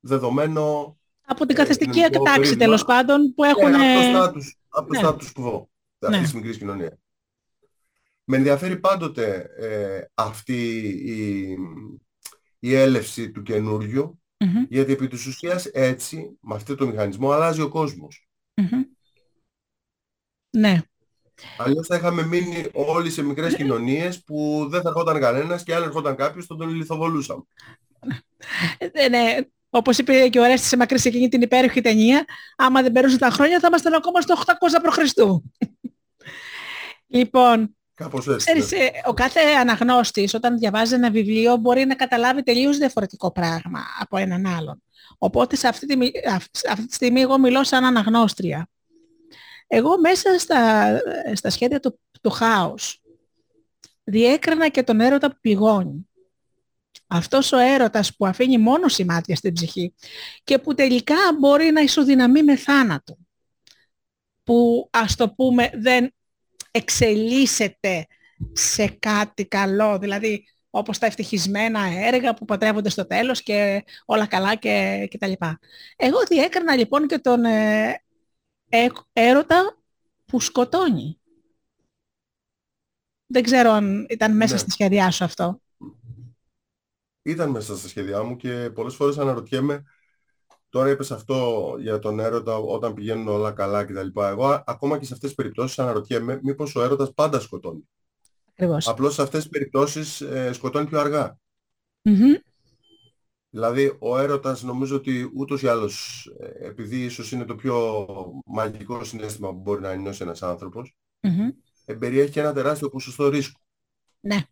[0.01, 2.65] δεδομένο Από την Ε, καθεστική κοινωνικό τάξη περίγμα.
[2.65, 3.71] τέλος πάντων που έχουν...
[3.71, 3.77] ναι,
[4.17, 5.09] από το status, από το ναι.
[5.09, 5.65] status quo
[5.99, 6.09] Ναι.
[6.09, 6.93] αυτής της μικρής κοινωνίας.
[8.25, 11.57] Με ενδιαφέρει πάντοτε ε, αυτή η,
[12.59, 14.65] η έλευση του καινούριου Μμμ.
[14.69, 18.29] γιατί επί της ουσίας έτσι, με αυτό το μηχανισμό, αλλάζει ο κόσμος.
[18.55, 18.83] Μμμ.
[20.59, 20.81] Ναι.
[21.59, 25.83] Αλλιώς θα είχαμε μείνει όλοι σε μικρές κοινωνίες που δεν θα ερχόταν κανένας και αν
[25.83, 27.43] ερχόταν κάποιος θα τον λιθοβολούσαμε.
[28.79, 29.37] Ε, ναι.
[29.71, 32.25] Όπως είπε και ο Ρέστης σε μακρύς σε εκείνη την υπέροχη ταινία,
[32.57, 34.53] άμα δεν περούσαν τα χρόνια θα ήμασταν ακόμα στο 800
[34.83, 34.99] π.Χ.
[37.07, 38.37] λοιπόν, Κάπως έτσι.
[38.37, 38.79] ξέρεις, ναι.
[38.79, 44.17] ε, ο κάθε αναγνώστης όταν διαβάζει ένα βιβλίο μπορεί να καταλάβει τελείως διαφορετικό πράγμα από
[44.17, 44.83] έναν άλλον.
[45.19, 48.69] Οπότε σε αυτή τη, μι- αυ- σε αυτή τη στιγμή εγώ μιλώ σαν αναγνώστρια.
[49.69, 50.91] Εγώ μέσα στα,
[51.35, 53.03] στα σχέδια του, του χάους
[54.05, 56.09] διέκρανα και τον έρωτα που πηγώνει.
[57.07, 59.95] Αυτός ο έρωτας που αφήνει μόνο σημάδια στην ψυχή
[60.45, 63.17] και που τελικά μπορεί να ισοδυναμεί με θάνατο.
[64.45, 66.15] Που ας το πούμε δεν
[66.71, 68.07] εξελίσσεται
[68.53, 74.55] σε κάτι καλό, δηλαδή όπως τα ευτυχισμένα έργα που πατρεύονται στο τέλος και όλα καλά
[74.55, 75.59] και, και τα λοιπά.
[75.97, 78.03] Εγώ διέκρανα λοιπόν και τον ε, ε-
[79.13, 79.77] έρωτα
[80.25, 81.21] που σκοτώνει.
[83.27, 84.59] Δεν ξέρω αν ήταν μέσα Ναι.
[84.59, 85.61] στη σχέδιά σου αυτό.
[87.23, 89.85] Ήταν μέσα στα σχέδιά μου και πολλές φορές αναρωτιέμαι
[90.71, 94.21] Τώρα είπες αυτό για τον έρωτα όταν πηγαίνουν όλα καλά κτλ.
[94.21, 97.89] Εγώ α- ακόμα και σε αυτές τις περιπτώσεις αναρωτιέμαι μήπως ο έρωτας πάντα σκοτώνει.
[98.51, 98.89] Ακριβώς.
[98.89, 101.39] Απλώς σε αυτές τις περιπτώσεις ε, σκοτώνει πιο αργά.
[102.03, 102.35] Μμμ.
[103.51, 108.07] Δηλαδή ο έρωτας νομίζω ότι ούτως ή άλλως, ε, επειδή ίσως είναι το πιο
[108.47, 111.49] μαγικό συνέστημα που μπορεί να νιώσει ένας άνθρωπος, Μμμ.
[111.85, 113.61] ε, περιέχει και ένα τεράστιο ποσοστό ρίσκου.
[114.21, 114.43] Ναι.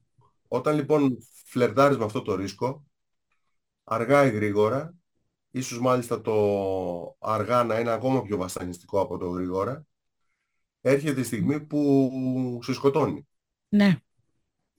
[0.48, 2.85] Όταν λοιπόν φλερτάρεις με αυτό το ρίσκο,
[3.85, 4.94] αργά ή γρήγορα,
[5.51, 9.86] ίσως μάλιστα το αργά να είναι ακόμα πιο βασανιστικό από το γρήγορα,
[10.81, 13.27] έρχεται η στιγμή που σε σκοτώνει.
[13.68, 13.97] Ναι.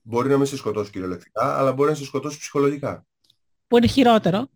[0.01, 3.06] Μπορεί να μην σε σκοτώσει κυριολεκτικά, αλλά μπορεί να σε σκοτώσει ψυχολογικά.
[3.67, 4.49] Που είναι χειρότερο.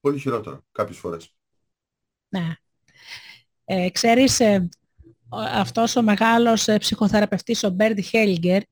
[0.00, 1.34] Πολύ χειρότερο κάποιες φορές.
[2.28, 2.54] Ναι.
[3.64, 4.68] Ε, ξέρεις, ε,
[5.28, 8.62] ο- αυτός ο μεγάλος ε, ψυχοθεραπευτής, ο Μπέρντι Χέλιγκερ,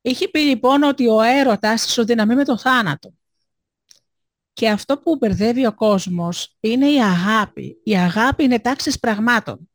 [0.00, 3.14] είχε πει λοιπόν ότι ο έρωτας ισοδυναμεί με το θάνατο.
[4.52, 7.80] Και αυτό που μπερδεύει ο κόσμος είναι η αγάπη.
[7.84, 9.70] Η αγάπη είναι τάξης πραγμάτων.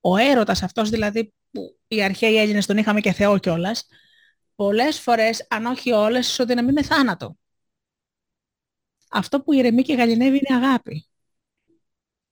[0.00, 3.86] Ο έρωτας αυτός δηλαδή που οι αρχαίοι Έλληνες τον είχαμε και Θεό κιόλας,
[4.54, 7.36] πολλές φορές, αν όχι όλες, ισοδυναμεί με θάνατο.
[9.10, 11.06] Αυτό που ηρεμεί και γαλινεύει είναι αγάπη.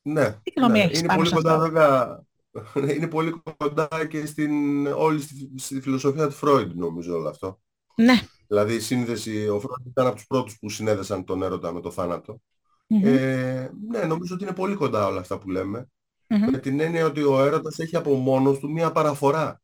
[0.02, 0.84] Ναι, Τι γνώμη ναι.
[0.84, 2.24] έχεις είναι πάνω πολύ σε κοντά αυτό; βέβαια,
[2.96, 7.60] είναι πολύ κοντά και στην όλη στη, στη φιλοσοφία του Φρόιντ νομίζω όλο αυτό.
[7.96, 8.20] Ναι.
[8.46, 11.90] Δηλαδή η σύνδεση, ο Φρόιντ ήταν από τους πρώτους που συνέδεσαν τον έρωτα με το
[11.90, 12.40] θάνατο.
[12.86, 13.04] Μμμ.
[13.04, 15.88] Ε, ναι, νομίζω ότι είναι πολύ κοντά όλα αυτά που λέμε.
[16.28, 16.50] Μμμ.
[16.50, 19.62] Με την έννοια ότι ο έρωτας έχει από μόνος του μία παραφορά.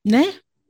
[0.00, 0.22] Ναι.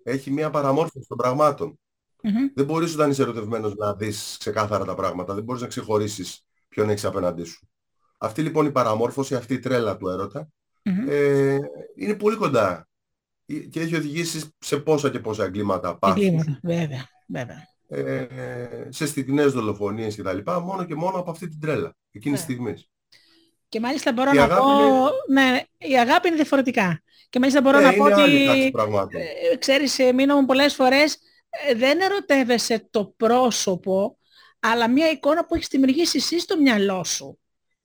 [0.07, 1.79] Έχει μία παραμόρφωση των πραγμάτων.
[2.23, 2.49] Μμμ.
[2.55, 5.35] Δεν μπορείς όταν είσαι ερωτευμένος να δεις ξεκάθαρα τα πράγματα.
[5.35, 7.69] Δεν μπορείς να ξεχωρίσεις ποιον έχεις απέναντί σου.
[8.19, 10.49] Αυτή λοιπόν η παραμόρφωση, αυτή η τρέλα του έρωτα,
[10.83, 11.09] Μμμ.
[11.09, 11.59] ε,
[11.97, 12.89] είναι πολύ κοντά
[13.47, 17.69] Ε, και έχει οδηγήσει σε πόσα και πόσα εγκλήματα πάθους, Εγκλήματα, βέβαια, βέβαια.
[17.89, 18.27] ε,
[18.89, 20.39] σε στιγνές δολοφονίες κτλ.
[20.63, 22.47] Μόνο και μόνο από αυτή την τρέλα, εκείνης Ναι.
[22.47, 22.89] της στιγμής.
[23.69, 24.69] Και μάλιστα μπορώ Η να αγάπη πω,
[25.29, 27.03] είναι- ναι, η αγάπη είναι διαφορετικά.
[27.35, 29.21] Και μάλιστα μπορώ Ε, να πω είναι άλλη τάξη ότι, πραγμάτων.
[29.21, 31.19] ε, ξέρεις, ε, μείνω μου πολλές φορές,
[31.69, 34.19] ε, δεν ερωτεύεσαι το πρόσωπο,
[34.61, 37.39] αλλά μια εικόνα που έχεις δημιουργήσει εσύ στο μυαλό σου.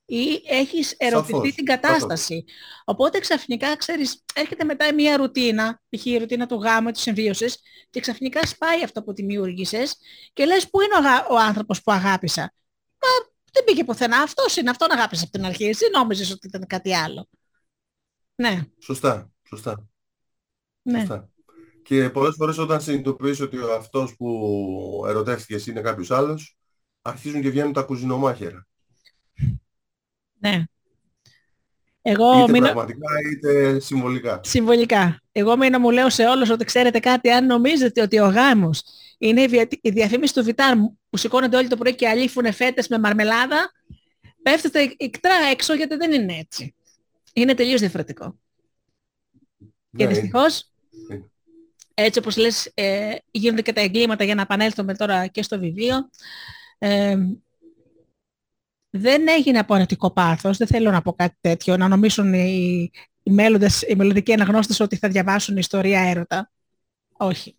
[0.05, 2.43] Ή έχεις ερωτηθεί Σαφώς, την κατάσταση.
[2.85, 6.05] Οπότε ξαφνικά, ξέρεις, έρχεται μετά μια ρουτίνα, π.χ.
[6.05, 7.57] η ρουτίνα του γάμου, της συμβίωσης,
[7.89, 9.95] και ξαφνικά σπάει αυτό που δημιούργησες
[10.34, 12.41] και λες πού είναι ο, αγα- ο άνθρωπος που αγάπησα;
[13.01, 13.07] Μα
[13.53, 14.17] δεν πήγε πουθενά.
[14.21, 15.65] Αυτός είναι, αυτόν αγάπησε από την αρχή.
[15.65, 17.30] Εσύ νόμιζες ότι ήταν κάτι άλλο.
[18.35, 19.88] Ναι, Σωστά, σωστά,
[20.81, 20.99] ναι.
[20.99, 21.30] σωστά.
[21.84, 26.57] Και πολλές φορές όταν συνειδητοποιείς ότι ο αυτός που ερωτεύτηκες είναι κάποιος άλλος,
[27.01, 28.67] αρχίζουν και βγαίνουν τα κουζινομάχερα.
[30.39, 30.63] ναι.
[32.01, 32.65] Εγώ Είτε μείνω...
[32.65, 34.39] πραγματικά είτε συμβολικά.
[34.43, 35.21] Συμβολικά.
[35.31, 38.84] Εγώ μείνω μου λέω σε όλους ότι ξέρετε κάτι, αν νομίζετε ότι ο γάμος
[39.17, 39.67] είναι η, δια...
[39.81, 40.76] η διαφήμιση του Βιτάρ
[41.09, 43.71] που σηκώνονται όλοι το πρωί και αλήφουν φέτες με μαρμελάδα,
[44.41, 46.76] πέφτετε ικτρά έξω γιατί δεν είναι έτσι.
[47.34, 48.39] Είναι τελείως διαφορετικό.
[49.97, 50.71] Και Ναι, δυστυχώς,
[51.09, 51.29] είναι.
[51.93, 56.09] έτσι όπως λες, ε, γίνονται και τα εγκλήματα για να επανέλθουμε τώρα και στο βιβλίο.
[56.77, 57.17] Ε,
[58.89, 62.89] δεν έγινε από ερωτικό πάθος, δεν θέλω να πω κάτι τέτοιο, να νομίσουν οι,
[63.23, 66.51] οι, μέλλοντες, οι μελλοντικοί αναγνώστες ότι θα διαβάσουν ιστορία έρωτα.
[67.17, 67.55] Όχι.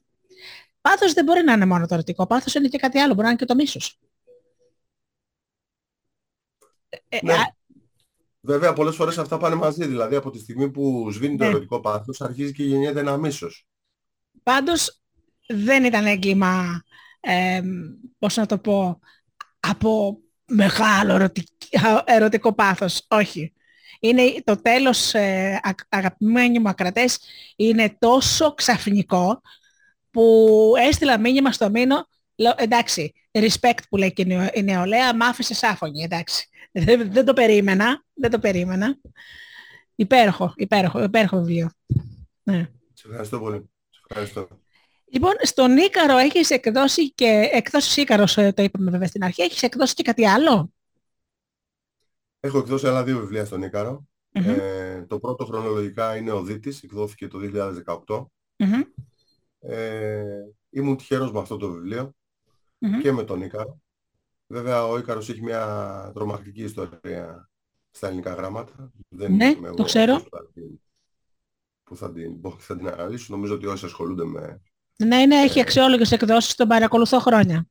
[0.81, 3.29] Πάθος δεν μπορεί να είναι μόνο το ερωτικό, πάθος είναι και κάτι άλλο, μπορεί να
[3.29, 3.99] είναι και το μίσος.
[7.09, 7.33] Ε, Ναι.
[7.33, 7.55] α-
[8.41, 9.87] Βέβαια πολλές φορές αυτά πάνε μαζί.
[9.87, 11.51] Δηλαδή από τη στιγμή που σβήνει το Ναι.
[11.51, 13.67] ερωτικό πάθος αρχίζει και γεννιέται ένα μίσος.
[14.43, 15.01] Πάντως
[15.47, 16.83] δεν ήταν έγκλημα,
[17.21, 17.61] ε,
[18.19, 18.99] πώς να το πω,
[19.61, 21.49] από μεγάλο ερωτικ-
[22.05, 23.05] ερωτικό πάθος.
[23.09, 23.53] Όχι.
[24.01, 27.19] Είναι το τέλος, ε, α- αγαπημένοι μου ακρατές,
[27.57, 29.41] είναι τόσο ξαφνικό
[30.11, 35.17] που έστειλα μήνυμα στο μήνο, λέω, εντάξει, respect που λέει και η νεο- η νεολαία,
[35.17, 36.49] μ' άφησες άφωνη, εντάξει.
[36.73, 38.99] Δεν, δεν το περίμενα, δεν το περίμενα.
[39.95, 41.71] Υπέροχο, υπέροχο, υπέροχο βιβλίο.
[42.43, 42.69] Ναι.
[42.93, 43.71] Σε ευχαριστώ πολύ.
[43.91, 44.49] Σε ευχαριστώ.
[45.13, 49.63] Λοιπόν, στον Ίκαρο έχεις εκδώσει και, εκτός Ίκαρος ε, το είπαμε βέβαια στην αρχή, έχεις
[49.63, 50.73] εκδώσει και κάτι άλλο;
[52.41, 54.09] Έχω εκδώσει άλλα δύο βιβλία στον Ίκαρο.
[54.33, 58.27] Μμμ, Ε, το πρώτο χρονολογικά είναι ο Δίτης, εκδόθηκε το 2018.
[58.57, 58.81] μμμ,
[59.59, 60.23] Ε,
[60.71, 62.15] ήμουν τυχερός με αυτό το βιβλίο
[62.79, 63.01] μμμ.
[63.01, 63.81] και με τον Ίκαρο.
[64.53, 67.51] Βέβαια ο Ίκαρος έχει μια τρομακτική ιστορία
[67.91, 68.93] στα ελληνικά γράμματα.
[69.09, 70.15] Δεν Ναι, είμαι το εγώ ξέρω.
[70.15, 70.81] αυτός που θα την-
[71.83, 73.27] που θα την, πω και θα την αναλύσω.
[73.35, 74.63] Νομίζω ότι όσοι ασχολούνται με...
[74.97, 77.67] Ναι, ναι, έχει αξιόλογες εκδόσεις, τον παρακολουθώ χρόνια.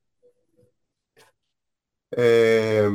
[2.10, 2.90] Ε,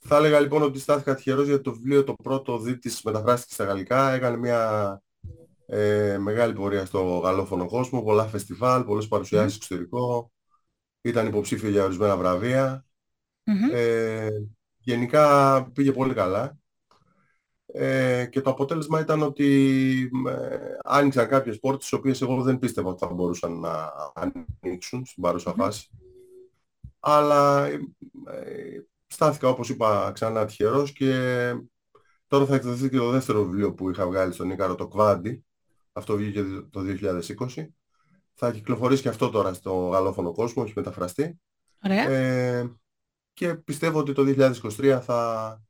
[0.00, 4.10] θα έλεγα λοιπόν ότι στάθηκα τυχερός γιατί το βιβλίο το πρώτο δίτης μεταφράστηκε στα γαλλικά.
[4.10, 5.02] Έκανε μια
[5.66, 10.32] ε, μεγάλη πορεία στο γαλλόφωνο κόσμο, πολλά φεστιβάλ, πολλές παρουσιάσεις στο εξωτερικό.
[11.00, 12.86] Ήταν υποψήφιο για ορισμένα βραβεία.
[13.48, 13.70] Μμμ.
[13.72, 14.28] Ε,
[14.78, 16.58] γενικά πήγε πολύ καλά.
[17.66, 22.90] Ε, και το αποτέλεσμα ήταν ότι ε, άνοιξαν κάποιες πόρτες τις οποίες εγώ δεν πίστευα
[22.90, 23.92] ότι θα μπορούσαν να
[24.60, 25.56] ανοίξουν στην παρούσα Μμμ.
[25.56, 25.88] φάση.
[27.00, 27.80] αλλά ε,
[29.06, 31.12] στάθηκα όπως είπα ξανά τυχερός και
[32.26, 35.44] τώρα θα εκδοθεί και το δεύτερο βιβλίο που είχα βγάλει στον Ίκαρο, το Κβάντι.
[35.92, 37.66] Αυτό βγήκε το 2020.
[38.34, 41.40] Θα κυκλοφορήσει και αυτό τώρα στο γαλλόφωνο κόσμο, έχει μεταφραστεί.
[41.84, 42.10] Ωραία.
[42.10, 42.72] Ε,
[43.38, 44.24] και πιστεύω ότι το
[44.78, 45.60] 2023 θα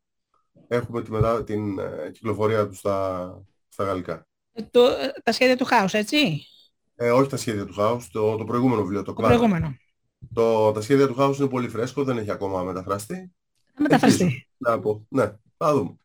[0.68, 1.44] έχουμε τη μετα...
[1.44, 4.26] την ε, κυκλοφορία του στα, στα γαλλικά.
[4.52, 6.42] Ε, το, ε, τα σχέδια του χάους, έτσι;
[6.94, 9.76] Ε, όχι τα σχέδια του χάους, το, το προηγούμενο βιβλίο, το, Το προηγούμενο.
[10.34, 13.32] Το, τα σχέδια του χάους είναι πολύ φρέσκο, δεν έχει ακόμα μεταφραστεί.
[13.74, 14.22] Θα μεταφραστεί.
[14.22, 15.96] Ελπίζω Να πω, ναι, θα δούμε.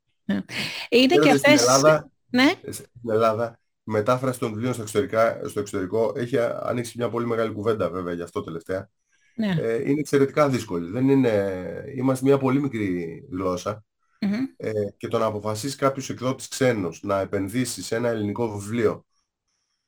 [0.90, 1.62] Είναι και Ξέρετε, στην αυτές...
[1.62, 7.10] Ελλάδα, Ναι, στην Ελλάδα η μετάφραση των βιβλίων στο, εξωτερικά, στο εξωτερικό έχει ανοίξει μια
[7.10, 8.90] πολύ μεγάλη κουβέντα βέβαια γι' αυτό τελευταία.
[9.36, 9.56] Ναι.
[9.60, 10.92] Ε, είναι εξαιρετικά δύσκολη.
[10.92, 11.54] Δεν είναι...
[11.96, 13.84] Είμαστε μια πολύ μικρή γλώσσα
[14.22, 14.46] Μμμ.
[14.58, 19.06] ε, και το να αποφασίσεις κάποιος εκδότης ξένος να επενδύσεις σε ένα ελληνικό βιβλίο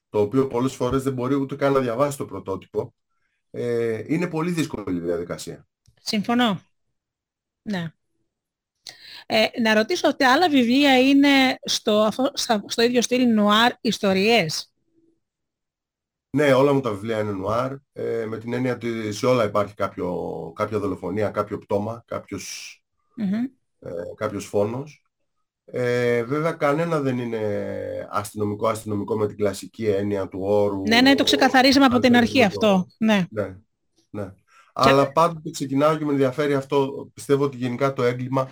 [0.10, 2.94] το οποίο πολλές φορές δεν μπορεί ούτε καν να διαβάσει το πρωτότυπο
[3.52, 5.68] ε, είναι πολύ δύσκολη η διαδικασία.
[6.02, 6.62] Συμφωνώ.
[7.62, 7.94] Ναι.
[9.26, 14.72] Ε, να ρωτήσω ότι άλλα βιβλία είναι στο, αφο- στα- στο ίδιο στυλ νουάρ ιστορίες.
[16.36, 19.74] Ναι, όλα μου τα βιβλία είναι νουάρ, ε, με την έννοια ότι σε όλα υπάρχει
[19.74, 22.84] κάποιο, κάποια δολοφονία, κάποιο πτώμα, κάποιος,
[23.16, 23.34] Μμμ.
[23.80, 25.06] ε, κάποιος φόνος.
[25.66, 27.40] Ε, βέβαια κανένα δεν είναι
[28.10, 30.82] αστυνομικό, αστυνομικό με την κλασική έννοια του όρου.
[30.88, 32.68] Ναι, ναι, το ξεκαθαρίσαμε από την αρχή Αντίθετο.
[32.68, 32.88] αυτό.
[32.98, 33.26] Ναι.
[33.30, 33.56] Ναι,
[34.10, 34.34] ναι.
[34.74, 37.10] Αλλά πάντοτε ξεκινάω και με ενδιαφέρει αυτό.
[37.14, 38.50] Πιστεύω ότι γενικά το έγκλημα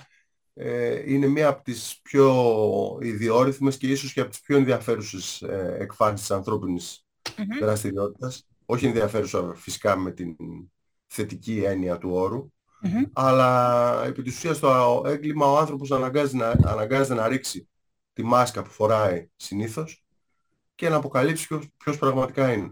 [0.53, 2.45] ε, είναι μία από τις πιο
[3.01, 7.02] ιδιόρυθμες και ίσως και από τις πιο ενδιαφέρουσες ε, εκφάνσεις της ανθρώπινης
[7.37, 7.57] Μμμ.
[7.59, 8.47] δραστηριότητας.
[8.65, 10.35] Όχι ενδιαφέρουσα φυσικά με την
[11.07, 12.51] θετική έννοια του όρου,
[12.81, 13.03] Μμμ.
[13.13, 17.67] αλλά επί της ουσίας το έγκλημα ο άνθρωπος αναγκάζει να, αναγκάζεται να ρίξει
[18.13, 20.03] τη μάσκα που φοράει συνήθως
[20.75, 22.71] και να αποκαλύψει ποιος, ποιος πραγματικά είναι.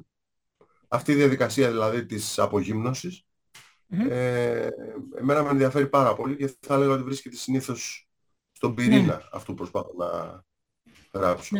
[0.87, 3.25] Αυτή η διαδικασία δηλαδή της απογύμνωσης
[3.87, 4.07] Μμμ.
[4.09, 4.69] ε,
[5.17, 8.09] εμένα με ενδιαφέρει πάρα πολύ και θα έλεγα ότι βρίσκεται συνήθως
[8.51, 10.43] στον πυρήνα αυτού που προσπαθώ να
[11.19, 11.57] γράψω.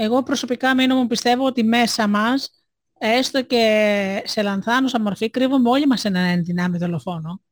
[0.00, 0.06] Ναι.
[0.06, 2.50] Εγώ προσωπικά μείνω μου πιστεύω ότι μέσα μας,
[2.98, 7.42] έστω και σε λανθάνουσα μορφή, κρύβουμε όλοι μας έναν ενδυνάμει δολοφόνο.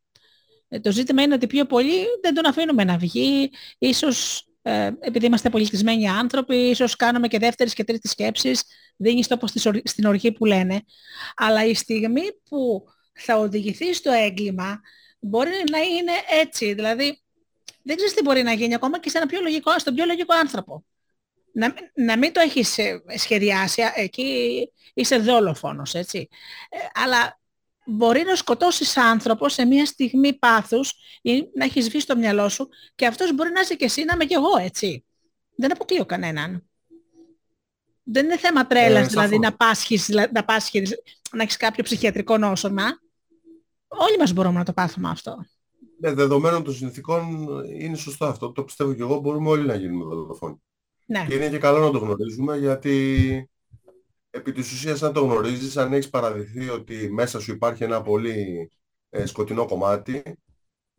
[0.69, 5.27] Ε, το ζήτημα είναι ότι πιο πολύ δεν τον αφήνουμε να βγει, ίσως ε, επειδή
[5.27, 8.65] είμαστε πολιτισμένοι άνθρωποι, ίσως κάνουμε και δεύτερες και τρίτες σκέψεις,
[8.97, 10.83] δίνεις τόπο στις ορ- στην οργή που λένε.
[11.37, 14.81] Αλλά η στιγμή που θα οδηγηθεί στο έγκλημα
[15.21, 16.13] μπορεί να είναι
[16.43, 16.75] έτσι.
[16.75, 17.23] Δηλαδή,
[17.83, 20.35] δεν ξέρεις τι μπορεί να γίνει ακόμα και σε ένα πιο λογικό, στον πιο λογικό
[20.35, 20.85] άνθρωπο.
[21.59, 24.55] Να, να μην το έχεις ε, σχεδιάσει, α, εκεί
[24.95, 26.29] είσαι δόλοφόνος, έτσι.
[26.69, 27.41] Ε, αλλά
[27.85, 32.69] μπορεί να σκοτώσεις άνθρωπος σε μια στιγμή πάθους ή να έχεις βγει στο μυαλό σου
[32.95, 35.05] και αυτός μπορεί να είσαι και εσύ, να είμαι και εγώ, έτσι.
[35.57, 36.69] Δεν αποκλείω κανέναν.
[38.03, 39.51] Δεν είναι θέμα τρέλας, Ε, δηλαδή σαφώς.
[39.51, 40.95] να πάσχεις, δηλα- να πάσχεις,
[41.33, 42.85] να έχεις κάποιο ψυχιατρικό νόσημα.
[43.89, 45.47] Όλοι μας μπορούμε να το πάθουμε αυτό.
[46.01, 47.49] Ναι, δεδομένων των συνθήκων
[47.81, 48.53] είναι σωστό αυτό.
[48.53, 49.19] Το πιστεύω και εγώ.
[49.21, 50.63] Μπορούμε όλοι να γίνουμε δολοφόνοι.
[51.11, 51.27] Ναι.
[51.29, 53.51] Και είναι και καλό να το γνωρίζουμε γιατί
[54.31, 58.71] επί της ουσίας αν το γνωρίζεις, αν έχεις παραδειχθεί ότι μέσα σου υπάρχει ένα πολύ
[59.11, 60.23] ε, σκοτεινό κομμάτι,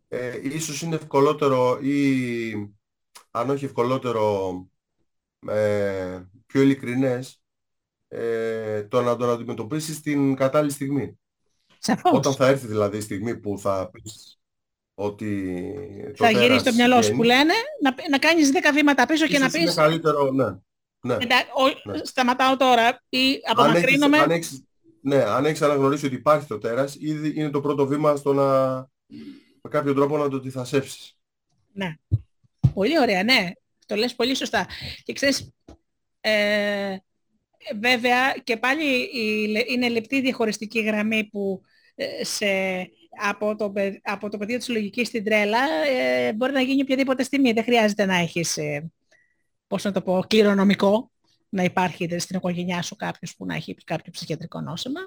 [0.08, 2.52] ε, ίσως είναι ευκολότερο ή
[3.32, 4.54] αν όχι ευκολότερο,
[5.48, 7.42] ε, πιο ειλικρινές,
[8.08, 11.20] ε, το να τον αντιμετωπίσεις την κατάλληλη στιγμή.
[11.80, 12.12] Σαφώς.
[12.14, 14.39] Όταν θα έρθει δηλαδή η στιγμή που θα πεις
[15.02, 15.74] ότι
[16.18, 19.06] το θα γυρίσει τέρας το μυαλό σου που βγαίνει, λένε, να, να κάνεις 10 βήματα
[19.06, 20.46] πίσω και να ίσως είναι πεις καλύτερο, ναι.
[21.02, 21.14] ναι.
[21.14, 21.48] «Εντά-
[21.86, 21.98] ο- Ναι.
[22.04, 24.18] σταματάω τώρα ή αν έχεις, απομακρύνομαι.
[24.18, 24.64] αν έχεις,
[25.02, 28.78] ναι, αν έχεις αναγνωρίσει ότι υπάρχει το τέρας, ήδη είναι το πρώτο βήμα στο να
[29.62, 31.18] με κάποιο τρόπο να το αντιθασέψεις.
[31.74, 31.96] Ναι.
[32.74, 33.50] Πολύ ωραία, ναι.
[33.86, 34.68] Το λες πολύ σωστά.
[35.04, 35.50] Και ξέρεις,
[36.22, 36.96] ε,
[37.80, 41.62] βέβαια και πάλι η λε- είναι λεπτή η διαχωριστική γραμμή που
[41.96, 42.46] ε, σε,
[43.20, 47.24] από, το, πε- από το πεδίο της λογικής στην τρέλα ε, μπορεί να γίνει οποιαδήποτε
[47.24, 47.52] στιγμή.
[47.52, 48.92] Δεν χρειάζεται να έχεις, ε,
[49.68, 51.12] πώς να το πω, κληρονομικό,
[51.50, 55.00] να υπάρχει δηλαδή, στην οικογένειά σου κάποιος που να έχει κάποιο ψυχιατρικό νόσημα.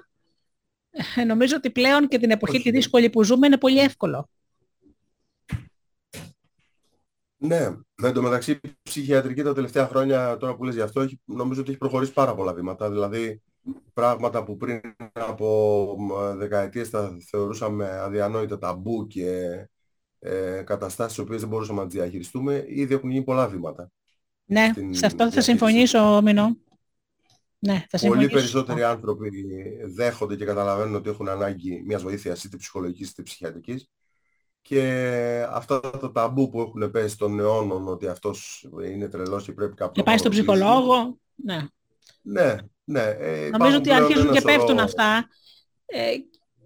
[1.15, 2.63] Ε, νομίζω ότι πλέον και την εποχή Όχι.
[2.63, 4.29] τη δύσκολη που ζούμε είναι πολύ εύκολο.
[7.37, 7.63] Ναι,
[8.03, 11.61] εν τω μεταξύ η ψυχιατρική τα τελευταία χρόνια, τώρα που λες γι' αυτό, έχει, νομίζω
[11.61, 12.89] ότι έχει προχωρήσει πάρα πολλά βήματα.
[12.89, 13.41] Δηλαδή
[13.93, 14.81] πράγματα που πριν
[15.13, 19.51] από μ, δεκαετίες τα θεωρούσαμε αδιανόητα ταμπού και
[20.19, 23.91] ε, καταστάσεις τις οποίες δεν μπορούσαμε να τις διαχειριστούμε, ήδη έχουν γίνει πολλά βήματα.
[24.45, 25.41] Ναι, στην σε αυτό θα διαχείριση.
[25.41, 26.57] συμφωνήσω, Μινώ.
[27.59, 28.29] Ναι, θα Πολύ συμφωνήσω.
[28.29, 29.29] περισσότεροι άνθρωποι
[29.95, 33.89] δέχονται και καταλαβαίνουν ότι έχουν ανάγκη μιας βοήθειας είτε ψυχολογικής είτε ψυχιατρικής
[34.61, 39.75] και αυτά τα ταμπού που έχουν πέσει των αιώνων ότι αυτός είναι τρελός και πρέπει
[39.75, 40.55] κάπου Και να πάει στον παροπλήσει.
[40.57, 41.17] ψυχολόγο.
[41.35, 41.67] Ναι.
[42.21, 43.01] Ναι, ναι.
[43.01, 45.29] ε, Νομίζω υπάρχουν ότι πλέον αρχίζουν ένα και σωρό- πέφτουν αυτά.
[45.85, 46.13] Ε,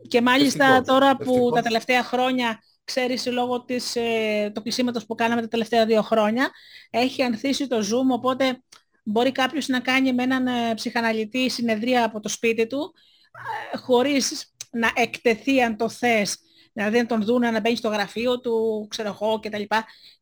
[0.07, 1.53] Και μάλιστα Ευτυχώς, τώρα που ευτυχώς.
[1.53, 6.52] τα τελευταία χρόνια, ξέρεις, λόγω της, ε, του κλεισίματος που κάναμε τα τελευταία δύο χρόνια,
[6.89, 8.61] έχει ανθίσει το Zoom, οπότε
[9.03, 12.94] μπορεί κάποιος να κάνει με έναν ε, ψυχαναλυτή συνεδρία από το σπίτι του,
[13.73, 16.38] ε, χωρίς να εκτεθεί αν το θες,
[16.73, 19.61] δηλαδή να τον δουν να μπαίνει στο γραφείο του, ξέρω εγώ κτλ.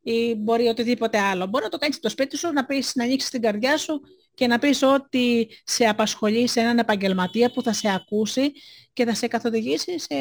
[0.01, 1.45] ή μπορεί οτιδήποτε άλλο.
[1.47, 4.01] Μπορεί να το κάνεις στο σπίτι σου, να, πεις, να ανοίξεις την καρδιά σου
[4.35, 8.51] και να πεις ότι σε απασχολεί σε έναν επαγγελματία που θα σε ακούσει
[8.93, 10.15] και θα σε καθοδηγήσει σε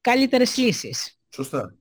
[0.00, 1.18] καλύτερες λύσεις.
[1.34, 1.74] Σωστά.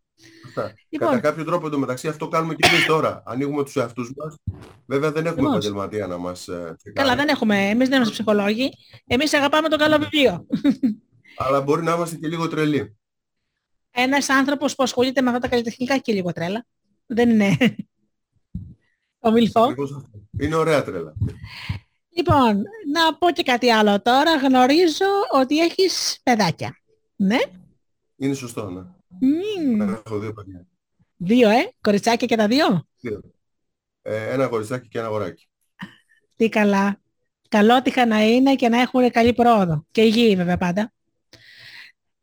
[0.45, 0.73] Σωστά.
[0.89, 1.10] Λοιπόν.
[1.10, 3.23] Κατά κάποιο τρόπο εντωμεταξύ αυτό κάνουμε και εμείς τώρα.
[3.26, 4.35] Ανοίγουμε τους εαυτούς μας.
[4.85, 5.65] Βέβαια δεν έχουμε Ακριβώς.
[5.65, 7.07] επαγγελματία να μας ε, τσεκάρει.
[7.07, 8.72] Καλά, δεν έχουμε, εμείς δεν είμαστε ψυχολόγοι.
[9.07, 10.47] Εμείς αγαπάμε το καλό βιβλίο.
[11.38, 12.97] Αλλά μπορεί να είμαστε και λίγο τρελοί.
[13.91, 16.65] Ένας άνθρωπος που ασχολείται με αυτά τα καλλιτεχνικά και λίγο τρέλα.
[17.06, 17.57] Δεν είναι
[19.30, 19.61] ομιλφό.
[19.61, 20.10] Ακριβώς αυτό.
[20.39, 21.14] Είναι ωραία τρέλα.
[22.10, 24.38] Λοιπόν, να πω και κάτι άλλο τώρα.
[24.38, 26.77] Γνωρίζω ότι έχεις παιδάκια.
[27.15, 27.38] Ναι.
[28.15, 28.81] Είναι σωστό, ναι.
[29.19, 29.81] Μμμ.
[29.81, 30.68] Έχω δύο παιδιά.
[31.18, 31.73] Δύο, ε.
[31.81, 32.88] Κοριτσάκια και τα δύο.
[32.99, 33.22] Δύο.
[34.02, 35.47] Ε, ένα κοριτσάκι και ένα αγοράκι.
[36.35, 36.99] Τι καλά.
[37.49, 39.85] Καλότυχα να είναι και να έχουν καλή πρόοδο.
[39.91, 40.93] Και υγιή βέβαια πάντα.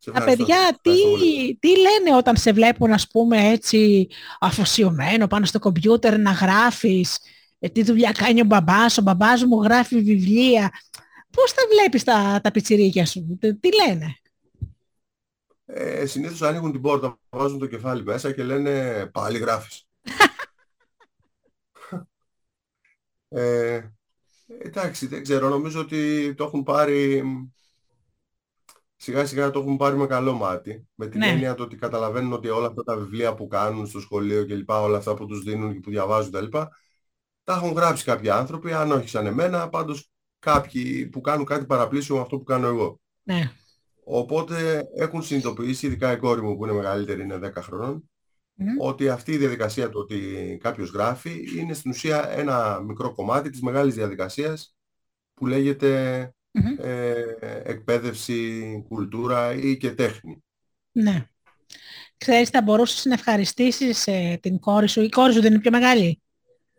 [0.03, 0.20] Σε Τα ευχαριστώ.
[0.20, 1.57] παιδιά τι, Ευχαριστώ πολύ.
[1.61, 4.09] τι λένε όταν σε βλέπουν ας πούμε έτσι
[4.41, 7.19] αφοσιωμένο πάνω στο κομπιούτερ να γράφεις
[7.59, 10.70] ε, τι δουλειά κάνει ο μπαμπάς, ο μπαμπάς μου γράφει βιβλία.
[11.31, 14.16] Πώς τα βλέπεις τα, τα πιτσιρίκια σου, τι, τι λένε;
[15.66, 19.87] Ε, συνήθως ανοίγουν την πόρτα, βάζουν το κεφάλι μέσα και λένε πάλι γράφεις.
[23.29, 23.81] ε,
[24.59, 27.23] εντάξει, δεν ξέρω, νομίζω ότι το έχουν πάρει
[29.03, 30.87] σιγά σιγά το έχουν πάρει με καλό μάτι.
[30.95, 31.27] Με την Ναι.
[31.27, 34.81] έννοια το ότι καταλαβαίνουν ότι όλα αυτά τα βιβλία που κάνουν στο σχολείο και λοιπά,
[34.81, 36.69] όλα αυτά που τους δίνουν και που διαβάζουν τα λοιπά,
[37.45, 42.15] τα έχουν γράψει κάποιοι άνθρωποι, αν όχι σαν εμένα, πάντως κάποιοι που κάνουν κάτι παραπλήσιο
[42.15, 43.01] με αυτό που κάνω εγώ.
[43.23, 43.53] Ναι.
[44.05, 48.11] Οπότε έχουν συνειδητοποιήσει, ειδικά η κόρη μου που είναι μεγαλύτερη, είναι 10 χρονών,
[48.55, 48.66] Μμ.
[48.79, 53.61] ότι αυτή η διαδικασία του ότι κάποιος γράφει είναι στην ουσία ένα μικρό κομμάτι της
[53.62, 54.77] μεγάλης διαδικασίας
[55.35, 56.77] που λέγεται Μμμ.
[56.79, 57.24] ε,
[57.65, 60.45] εκπαίδευση, κουλτούρα ή και τέχνη.
[60.93, 61.27] Ναι.
[62.16, 65.03] Ξέρεις, θα μπορούσες να ευχαριστήσεις ε, την κόρη σου.
[65.03, 66.23] Η κόρη σου δεν είναι πιο μεγάλη;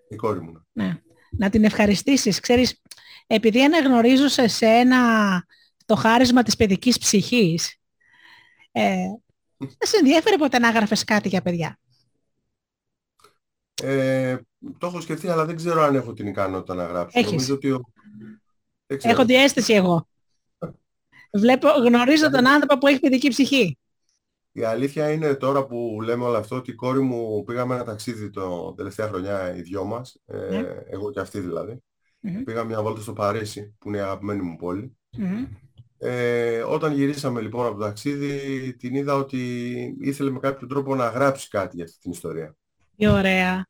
[0.10, 0.66] Η κόρη μου.
[0.72, 1.02] Ναι.
[1.38, 2.40] Να την ευχαριστήσεις.
[2.40, 2.82] Ξέρεις,
[3.28, 5.00] επειδή αναγνωρίζω σε σένα
[5.86, 7.76] το χάρισμα της παιδικής ψυχής,
[8.72, 8.96] ε,
[9.58, 11.80] δεν σε ενδιαφέρει ποτέ να γράφεις κάτι για παιδιά;
[13.84, 14.38] Ε,
[14.78, 17.20] το έχω σκεφτεί, αλλά δεν ξέρω αν έχω την ικανότητα να γράψω.
[17.20, 17.32] Έχεις.
[17.32, 17.72] Νομίζω ότι...
[17.72, 17.92] ο-
[18.94, 19.14] Δεν ξέρω.
[19.14, 20.08] Έχω διέστηση εγώ.
[21.32, 23.78] Βλέπω, γνωρίζω τον άνθρωπο που έχει παιδική ψυχή.
[24.52, 28.30] Η αλήθεια είναι τώρα που λέμε όλο αυτό ότι η κόρη μου πήγαμε ένα ταξίδι
[28.30, 30.68] το τελευταία χρονιά οι δυο μας, ε, Ναι.
[30.90, 31.84] εγώ και αυτή δηλαδή.
[32.20, 32.44] Μμμ.
[32.44, 34.98] Πήγαμε μια βόλτα στο Παρίσι που είναι η αγαπημένη μου πόλη.
[35.18, 35.46] Μμμ.
[35.98, 39.40] Ε, όταν γυρίσαμε λοιπόν από το ταξίδι την είδα ότι
[40.02, 42.56] ήθελε με κάποιο τρόπο να γράψει κάτι για αυτή την ιστορία.
[42.98, 43.68] Τι ωραία.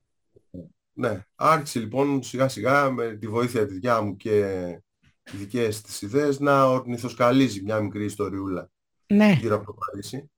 [0.93, 4.41] Ναι, άρχισε λοιπόν σιγά σιγά με τη βοήθεια της δικιά μου και
[4.89, 4.92] τις
[5.31, 8.69] δικές της ιδέες να ορνηθοσκαλίζει μια μικρή ιστοριούλα
[9.07, 9.37] Ναι.
[9.39, 10.31] γύρω από το Παρίσι.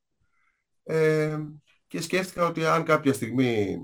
[0.83, 1.37] Ε,
[1.87, 3.77] και σκέφτηκα ότι αν κάποια στιγμή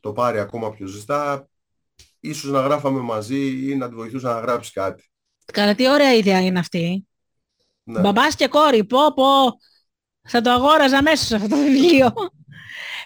[0.00, 1.48] το πάρει ακόμα πιο ζεστά,
[2.20, 5.10] ίσως να γράφαμε μαζί ή να τη βοηθούσα να γράψει κάτι.
[5.52, 7.06] Καλά, τι ωραία ιδέα είναι αυτή.
[7.82, 8.00] Ναι.
[8.00, 9.58] Μπαμπάς και κόρη, πω πω,
[10.28, 12.12] θα το αγόραζα αμέσως αυτό το βιβλίο.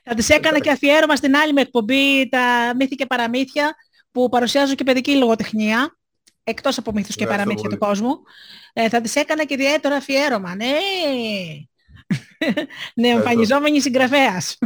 [0.04, 3.74] θα τις έκανα και αφιέρωμα στην άλλη με εκπομπή τα μύθη και παραμύθια
[4.10, 5.98] που παρουσιάζω και παιδική λογοτεχνία,
[6.44, 7.90] εκτός από μύθους και Ευχαριστώ παραμύθια του πολύ.
[7.90, 8.22] κόσμου.
[8.72, 10.54] Ε, θα τις έκανα και ιδιαίτερο αφιέρωμα.
[10.54, 10.72] Ναι,
[12.94, 14.58] ναι εμφανιζόμενη συγγραφέας.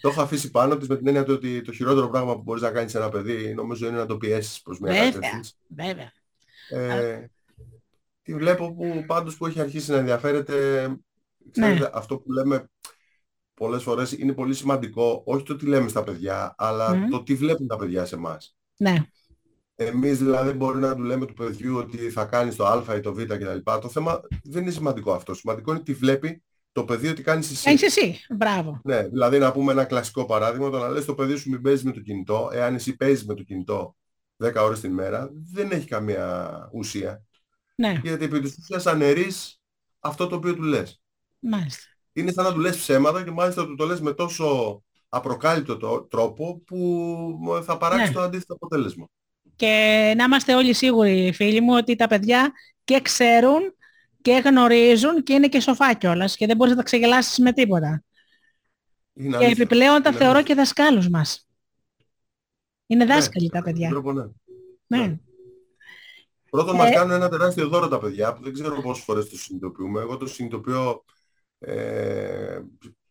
[0.00, 2.62] Το έχω αφήσει πάνω της με την έννοια του ότι το χειρότερο πράγμα που μπορείς
[2.62, 5.10] να κάνεις σε ένα παιδί νομίζω είναι να το πιέσεις προς μια Βέβαια.
[5.10, 5.52] κατεύθυνση.
[5.68, 6.12] Βέβαια.
[6.68, 7.30] Ε,
[8.22, 10.86] τη βλέπω που πάντως που έχει αρχίσει να ενδιαφέρεται,
[11.50, 12.70] ξέρετε, αυτό που λέμε
[13.54, 17.08] πολλές φορές είναι πολύ σημαντικό, όχι το τι λέμε στα παιδιά, αλλά Μμμ.
[17.08, 18.56] το τι βλέπουν τα παιδιά σε εμάς.
[18.76, 18.96] Ναι.
[19.86, 23.14] Εμείς δηλαδή μπορεί να του λέμε του παιδιού ότι θα κάνεις το α ή το
[23.14, 23.70] β κτλ.
[23.80, 25.34] Το θέμα δεν είναι σημαντικό αυτό.
[25.34, 26.42] Σημαντικό είναι τι βλέπει
[26.72, 27.64] το παιδί ότι κάνεις εσύ.
[27.64, 28.20] Κάνεις εσύ.
[28.36, 28.80] Μπράβο.
[28.84, 31.84] Ναι, δηλαδή να πούμε ένα κλασικό παράδειγμα, το να λες το παιδί σου μην παίζεις
[31.84, 33.96] με το κινητό, εάν εσύ παίζεις με το κινητό
[34.36, 37.22] 10 ώρες την μέρα, δεν έχει καμία ουσία.
[37.74, 39.60] Ναι, Γιατί επί της ουσίας αναιρείς
[40.00, 41.00] αυτό το οποίο του λες.
[41.38, 41.82] μάλιστα.
[42.12, 46.06] Είναι σαν να του λες ψέματα και μάλιστα του το λες με τόσο απροκάλυπτο το-
[46.10, 48.12] τρόπο που θα παράξει Ναι.
[48.14, 49.06] το αντίθετο αποτέλεσμα.
[49.56, 49.66] Και
[50.16, 52.52] να είμαστε όλοι σίγουροι, φίλοι μου, ότι τα παιδιά
[52.84, 53.60] και ξέρουν
[54.22, 58.04] και γνωρίζουν και είναι και σοφά κιόλας και δεν μπορείς να τα ξεγελάσεις με τίποτα.
[59.14, 59.62] Είναι Και αλήθεια.
[59.62, 60.54] επιπλέον τα Είναι θεωρώ αλήθεια.
[60.54, 61.48] και δασκάλους μας.
[62.86, 63.88] Είναι Ναι, δάσκαλοι σε τα αυτόν τον παιδιά.
[63.88, 64.24] τρόπο, ναι.
[64.86, 65.06] Ναι.
[65.06, 65.16] ναι.
[66.50, 66.92] Πρώτον, μας Ε.
[66.92, 70.00] κάνουν ένα τεράστιο δώρο τα παιδιά που δεν ξέρω πόσες φορές το συνειδητοποιούμε.
[70.00, 71.04] Εγώ το συνειδητοποιώ
[71.58, 72.60] ε,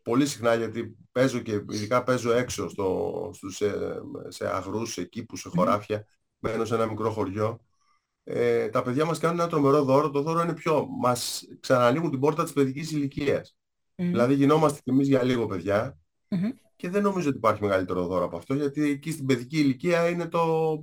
[0.04, 3.72] πολύ συχνά γιατί παίζω και ειδικά παίζω έξω στο, στους, σε,
[4.28, 6.06] σε αγρούς, σε κήπους, σε χωράφια.
[6.44, 7.60] Μένω σε ένα μικρό χωριό.
[8.24, 10.10] Ε, τα παιδιά μας κάνουν ένα τρομερό δώρο.
[10.10, 10.88] Το δώρο είναι ποιο.
[11.02, 13.56] Μας ξανανοίγουν την πόρτα της παιδικής ηλικίας.
[13.96, 14.10] Μμμ.
[14.10, 15.98] Δηλαδή γινόμαστε κι εμείς για λίγο παιδιά
[16.28, 16.50] Μμμ.
[16.76, 20.28] και δεν νομίζω ότι υπάρχει μεγαλύτερο δώρο από αυτό γιατί εκεί στην παιδική ηλικία είναι
[20.28, 20.76] το,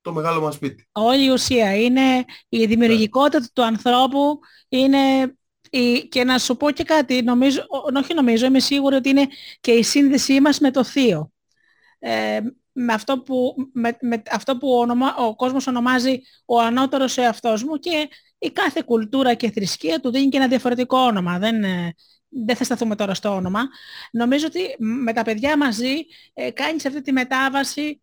[0.00, 0.88] το μεγάλο μας σπίτι.
[0.92, 4.38] Όλη η ουσία είναι η δημιουργικότητα του ανθρώπου,
[4.68, 4.98] είναι
[5.70, 6.08] η...
[6.08, 9.26] και να σου πω και κάτι, νομίζω, ό- όχι νομίζω, είμαι σίγουρη ότι είναι
[9.60, 11.32] και η σύνδεσή μας με το θείο.
[11.98, 12.40] Ε,
[12.74, 17.76] με αυτό που, με, με αυτό που ονομα, ο κόσμος ονομάζει ο ανώτερος εαυτός μου
[17.78, 21.38] και η κάθε κουλτούρα και θρησκεία του δίνει και ένα διαφορετικό όνομα.
[21.38, 21.94] Δεν, ε,
[22.28, 23.68] δεν θα σταθούμε τώρα στο όνομα.
[24.12, 25.94] Νομίζω ότι με τα παιδιά μαζί
[26.34, 28.00] ε, κάνεις αυτή τη μετάβαση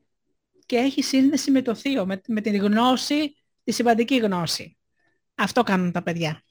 [0.66, 4.78] και έχεις σύνδεση με το θείο, με, με την γνώση, τη σημαντική γνώση.
[5.36, 6.44] Αυτό κάνουν τα παιδιά.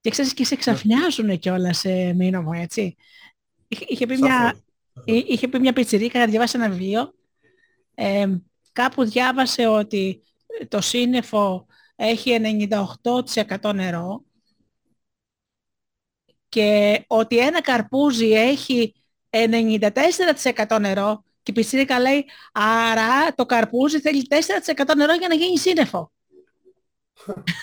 [0.00, 2.96] Και ξέρεις και σε ξαφνιάζουν κιόλας σε μήνο μου, έτσι.
[3.68, 4.58] Είχε, είχε, πει μια, Σαφώς.
[4.58, 4.64] εί-
[5.04, 7.14] είχε πει μια πιτσιρίκα να διαβάσει ένα βιβλίο.
[7.94, 8.26] Ε,
[8.72, 10.22] κάπου διάβασε ότι
[10.68, 11.66] το σύννεφο
[11.96, 12.38] έχει
[13.60, 14.24] 98% νερό
[16.48, 18.94] και ότι ένα καρπούζι έχει
[19.30, 24.26] 94% νερό και η πιτσίρικα λέει άρα το καρπούζι θέλει
[24.86, 26.12] 4% νερό για να γίνει σύννεφο.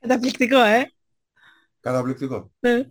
[0.00, 0.92] Καταπληκτικό, ε.
[1.80, 2.50] Καταπληκτικό.
[2.60, 2.82] Ε.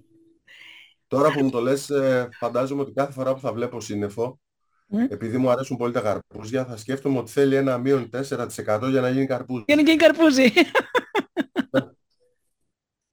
[1.07, 4.39] Τώρα που μου το λες, ε, φαντάζομαι ότι κάθε φορά που θα βλέπω σύννεφο,
[4.87, 4.99] Μμ.
[4.99, 9.09] επειδή μου αρέσουν πολύ τα καρπούζια, θα σκέφτομαι ότι θέλει ένα μείον 4% για να
[9.09, 9.63] γίνει καρπούζι.
[9.67, 10.45] Για να γίνει καρπούζι.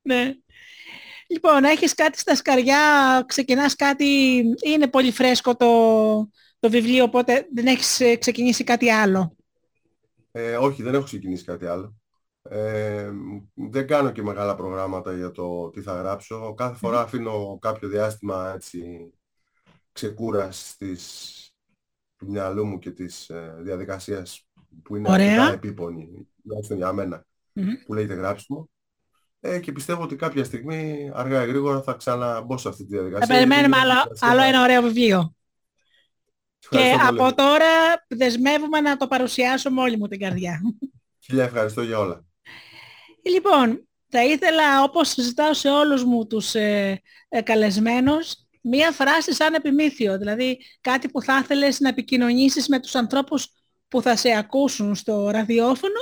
[0.09, 0.33] ναι.
[1.29, 4.05] Λοιπόν, έχεις κάτι στα σκαριά, ξεκινάς κάτι,
[4.63, 5.67] είναι πολύ φρέσκο το,
[6.59, 9.37] το βιβλίο, οπότε δεν έχεις ε, ξεκινήσει κάτι άλλο.
[10.33, 11.95] Ε, όχι, δεν έχω ξεκινήσει κάτι άλλο.
[12.49, 13.11] Ε,
[13.55, 16.55] δεν κάνω και μεγάλα προγράμματα για το τι θα γράψω.
[16.55, 19.11] Κάθε φορά αφήνω κάποιο διάστημα έτσι
[19.93, 21.33] ξεκούρασης της,
[22.17, 24.47] του μυαλού μου και της ε, διαδικασίας
[24.83, 25.31] που είναι Ωραία.
[25.33, 27.67] αρκετά επίπονη, τουλάχιστον για μένα, Μμμ.
[27.87, 28.69] που λέγεται γράψιμο.
[29.41, 33.27] Ε, και πιστεύω ότι κάποια στιγμή, αργά ή γρήγορα, θα ξαναμπω σε αυτή τη διαδικασία.
[33.27, 35.35] Θα περιμένουμε γιατί είναι άλλο, διαδικασία- άλλο ένα ωραίο βιβλίο.
[36.59, 37.21] Και Ευχαριστώ πολύ.
[37.21, 37.67] από τώρα
[38.09, 40.61] δεσμεύουμε να το παρουσιάσω με όλη μου την καρδιά.
[41.19, 42.25] Χίλια ευχαριστώ για όλα.
[43.25, 49.55] Λοιπόν, θα ήθελα όπως συζητάω σε όλους μου τους ε, ε, καλεσμένους μία φράση σαν
[49.55, 53.49] επιμήθειο, δηλαδή κάτι που θα ήθελες να επικοινωνήσεις με τους ανθρώπους
[53.89, 56.01] που θα σε ακούσουν στο ραδιόφωνο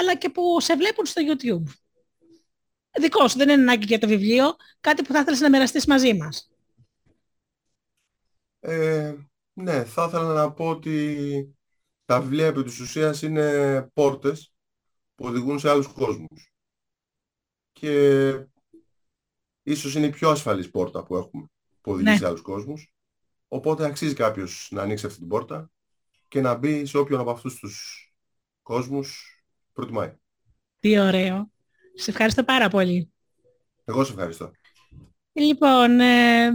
[0.00, 1.72] αλλά και που σε βλέπουν στο YouTube.
[3.00, 6.14] Δικό σου, δεν είναι ανάγκη για το βιβλίο, κάτι που θα ήθελες να μοιραστείς μαζί
[6.14, 6.50] μας.
[8.60, 9.14] Ε,
[9.52, 11.56] ναι, θα ήθελα να πω ότι
[12.04, 14.52] τα βιβλία επί της ουσίας είναι πόρτες
[15.14, 16.53] που οδηγούν σε άλλους κόσμους.
[17.80, 18.32] Και
[19.62, 21.46] ίσως είναι η πιο ασφαλής πόρτα που έχουμε
[21.80, 22.16] που οδηγεί Ναι.
[22.16, 22.94] σε άλλους κόσμους.
[23.48, 25.70] Οπότε αξίζει κάποιος να ανοίξει αυτή την πόρτα
[26.28, 28.08] και να μπει σε όποιον από αυτούς τους
[28.62, 29.38] κόσμους
[29.72, 30.14] προτιμάει.
[30.78, 31.50] Τι ωραίο.
[31.94, 33.12] Σε ευχαριστώ πάρα πολύ.
[33.84, 34.50] Εγώ σε ευχαριστώ.
[35.32, 36.50] Λοιπόν, ε,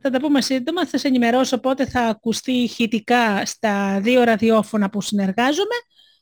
[0.00, 0.86] θα τα πούμε σύντομα.
[0.86, 5.74] Θα σε ενημερώσω πότε θα ακουστεί ηχητικά στα δύο ραδιόφωνα που συνεργάζομαι.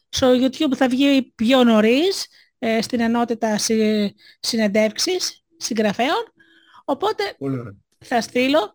[0.09, 2.27] Στο YouTube θα βγει πιο νωρίς,
[2.63, 3.75] ε, στην ενότητα συ,
[4.41, 6.33] συνεντεύξεις συγγραφέων.
[6.85, 7.75] Οπότε Πολύ ωραία.
[7.99, 8.73] θα στείλω,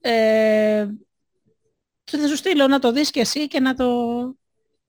[0.00, 0.86] ε,
[2.04, 3.86] θα σου στείλω να το δεις και εσύ και να το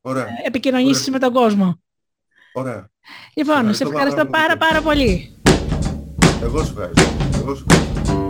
[0.01, 0.27] Ωραία.
[0.43, 1.19] επικοινωνήσεις Ωραία.
[1.19, 1.81] με τον κόσμο.
[2.53, 2.89] Ωραία.
[3.33, 4.57] Λοιπόν, σε ευχαριστώ πάρα ευχαριστώ πάρα πολύ.
[4.57, 5.35] πάρα πολύ.
[6.41, 7.39] Εγώ σε ευχαριστώ.
[7.39, 8.25] Εγώ σε ευχαριστώ.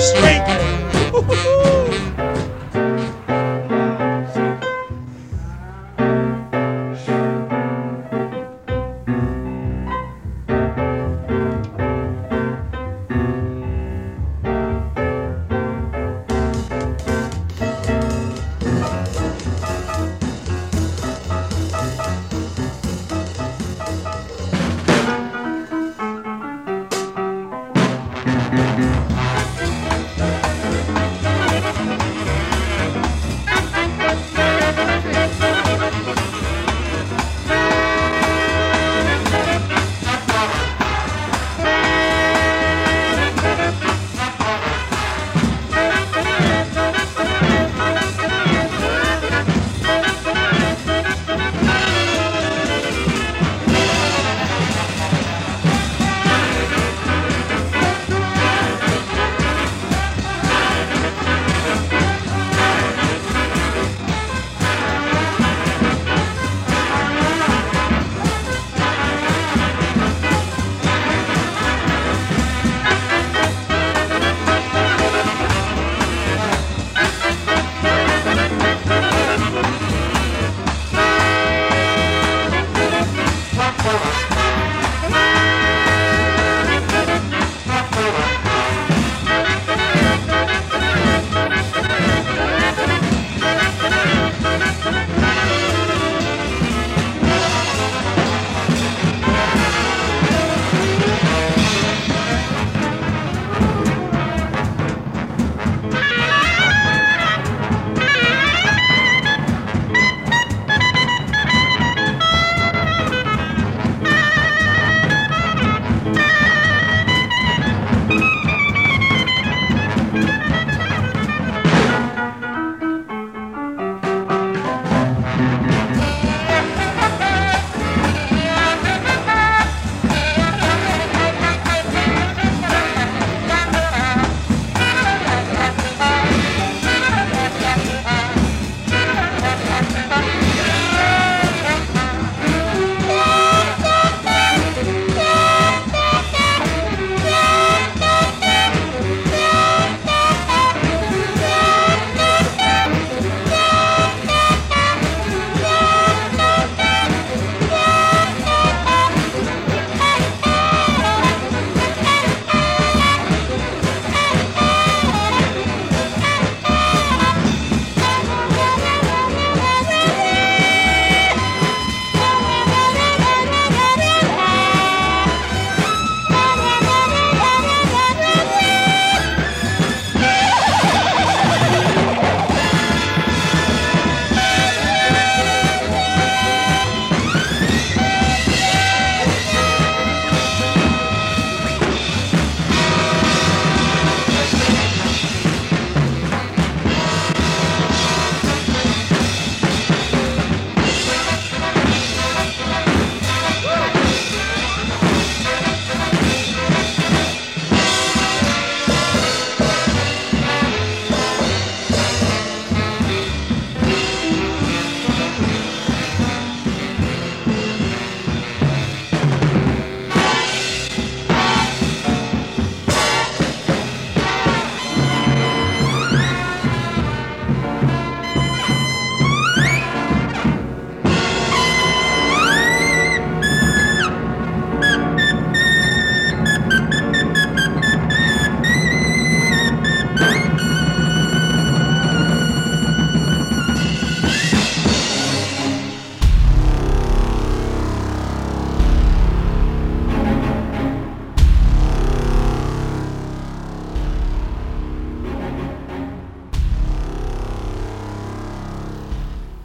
[0.00, 0.39] Straight.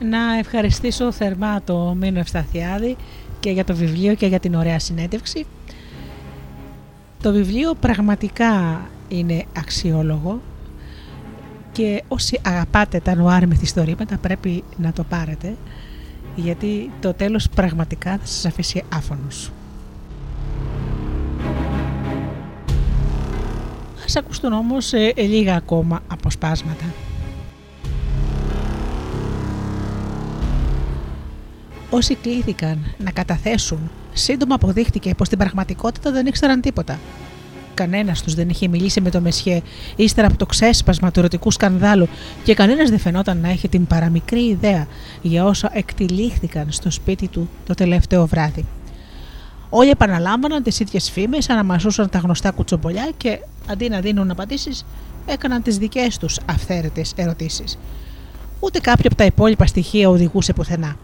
[0.10, 2.95] Να ευχαριστήσω θερμά το Μίνο Ευσταθιάδη
[3.40, 5.45] και για το βιβλίο και για την ωραία συνέντευξη.
[7.22, 10.41] Το βιβλίο πραγματικά είναι αξιόλογο
[11.72, 15.56] και όσοι αγαπάτε τα νουάρ μυθιστορήματα πρέπει να το πάρετε
[16.36, 19.52] γιατί το τέλος πραγματικά θα σας αφήσει άφωνος.
[24.06, 26.86] Ας ακουστούν όμως ε, λίγα ακόμα αποσπάσματα.
[31.96, 37.00] Όσοι κλήθηκαν να καταθέσουν, σύντομα αποδείχτηκε πως στην πραγματικότητα δεν ήξεραν τίποτα.
[37.74, 39.62] Κανένας τους δεν είχε μιλήσει με το Μεσχέ
[39.96, 42.08] ύστερα από το ξέσπασμα του ερωτικού σκανδάλου
[42.44, 44.88] και κανένας δεν φαινόταν να έχει την παραμικρή ιδέα
[45.22, 48.66] για όσα εκτυλίχθηκαν στο σπίτι του το τελευταίο βράδυ.
[49.70, 53.40] Όλοι επαναλάμβαναν τις ίδιες φήμες, αναμασούσαν τα γνωστά κουτσομπολιά και
[53.70, 54.86] αντί να δίνουν απαντήσεις,
[55.26, 57.78] έκαναν τις δικές τους αυθαίρετες ερωτήσεις.
[58.60, 60.96] Ούτε κάποιο από τα υπόλοιπα στοιχεία οδηγούσε πουθενά.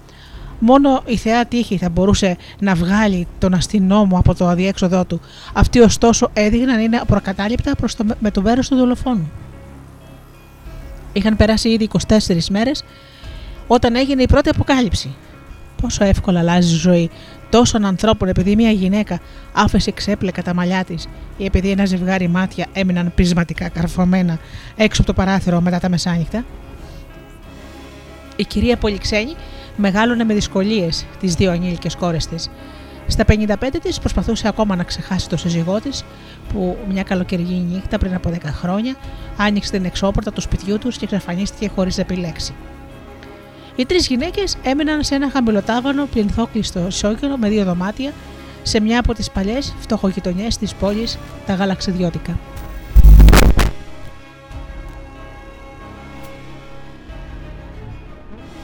[0.63, 5.19] Μόνο η θεά τύχη θα μπορούσε να βγάλει τον αστυνόμο από το αδιέξοδό του.
[5.53, 9.31] Αυτοί ωστόσο έδειχναν είναι προκατάληπτα προς το, με το μέρο του δολοφόνου.
[11.13, 12.17] Είχαν περάσει ήδη 24
[12.49, 12.83] μέρες
[13.67, 15.15] όταν έγινε η πρώτη αποκάλυψη.
[15.81, 17.09] Πόσο εύκολα αλλάζει η ζωή
[17.49, 19.19] τόσων ανθρώπων επειδή μια γυναίκα
[19.53, 21.07] άφησε ξέπλεκα τα μαλλιά της
[21.37, 24.39] ή επειδή ένα ζευγάρι μάτια έμειναν πεισματικά καρφωμένα
[24.75, 26.45] έξω από το παράθυρο μετά τα μεσάνυχτα.
[28.35, 29.35] Η κυρία Πολυξένη
[29.77, 32.49] μεγάλωνε με δυσκολίες τις δύο ανήλικες κόρες της.
[33.07, 36.03] Στα 55 της προσπαθούσε ακόμα να ξεχάσει το σύζυγό της,
[36.53, 38.95] που μια καλοκαιρινή νύχτα πριν από 10 χρόνια
[39.37, 42.53] άνοιξε την εξώπορτα του σπιτιού τους και εξαφανίστηκε χωρίς να επιλέξει.
[43.75, 48.11] Οι τρεις γυναίκες έμειναν σε ένα χαμηλοτάβανο πληνθόκλειστο σόκερο με δύο δωμάτια
[48.63, 52.39] σε μια από τις παλιές φτωχογειτονιές της πόλης, τα Γαλαξιδιώτικα.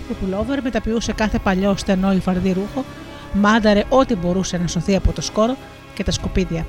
[0.07, 2.85] Το πουλόβερ μεταποιούσε κάθε παλιό στενό ή φαρδί ρούχο,
[3.33, 5.55] μάνταρε ό,τι μπορούσε να σωθεί από το σκόρο
[5.93, 6.65] και τα σκουπίδια.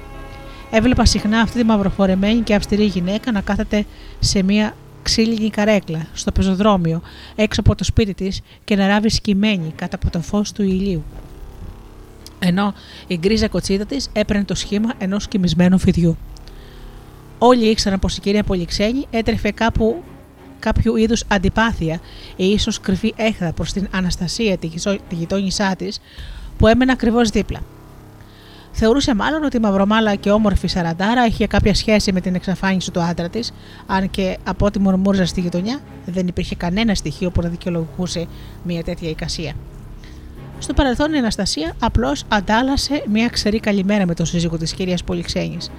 [0.70, 3.84] Έβλεπα συχνά αυτή τη μαυροφορεμένη και αυστηρή γυναίκα να κάθεται
[4.20, 7.02] σε μια ξύλινη καρέκλα στο πεζοδρόμιο
[7.34, 11.04] έξω από το σπίτι της και να ράβει σκυμμένη κάτω από το φως του ηλίου.
[12.38, 12.74] Ενώ
[13.06, 16.16] η γκρίζα κοτσίδα της έπαιρνε το σχήμα ενός κοιμισμένου φιδιού.
[17.38, 20.02] Όλοι ήξεραν πως η κυρία Πολυξένη έτρεφε κάπου
[20.58, 22.00] κάποιο είδους αντιπάθεια
[22.36, 24.70] ή ίσως κρυφή έχθρα προς την Αναστασία, τη
[25.10, 26.00] γειτόνισά της,
[26.58, 27.60] που έμενε ακριβώς δίπλα.
[28.72, 33.00] Θεωρούσε μάλλον ότι η μαυρομάλα και όμορφη Σαραντάρα είχε κάποια σχέση με την εξαφάνιση του
[33.00, 33.52] άντρα της,
[33.86, 38.26] αν και από ό,τι μουρμούριζε στη γειτονιά δεν υπήρχε κανένα στοιχείο που να δικαιολογούσε
[38.62, 39.52] μια τέτοια εικασία.
[40.58, 45.70] Στο παρελθόν η Αναστασία απλώς αντάλλασε μια ξερή καλημέρα με τον σύζυγο της κυρίας Πολυξένης.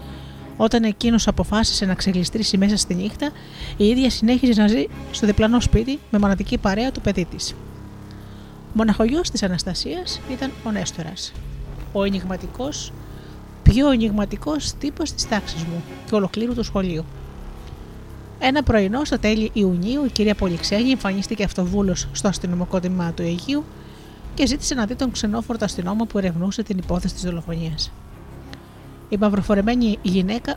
[0.62, 3.32] Όταν εκείνος αποφάσισε να ξεγλιστρήσει μέσα στη νύχτα,
[3.78, 7.56] η ίδια συνέχιζε να ζει στο διπλανό σπίτι με μοναδική παρέα του παιδί της.
[8.74, 11.32] Μοναχογιός της Αναστασίας ήταν ο Νέστορας,
[11.92, 12.94] ο ενηγματικός,
[13.64, 17.06] πιο ενηγματικός τύπος της τάξης μου και ολοκλήρου του σχολείου.
[18.40, 23.64] Ένα πρωινό, στα τέλη Ιουνίου, η κυρία Πολυξένη εμφανίστηκε αυτοβούλος στο αστυνομικό τμήμα του Αιγείου
[24.34, 27.92] και ζήτησε να δει τον ξενόφορτο αστυνόμο που ερευνούσε την υπόθεση της δολοφονίας.
[29.10, 30.56] Η μαυροφορεμένη γυναίκα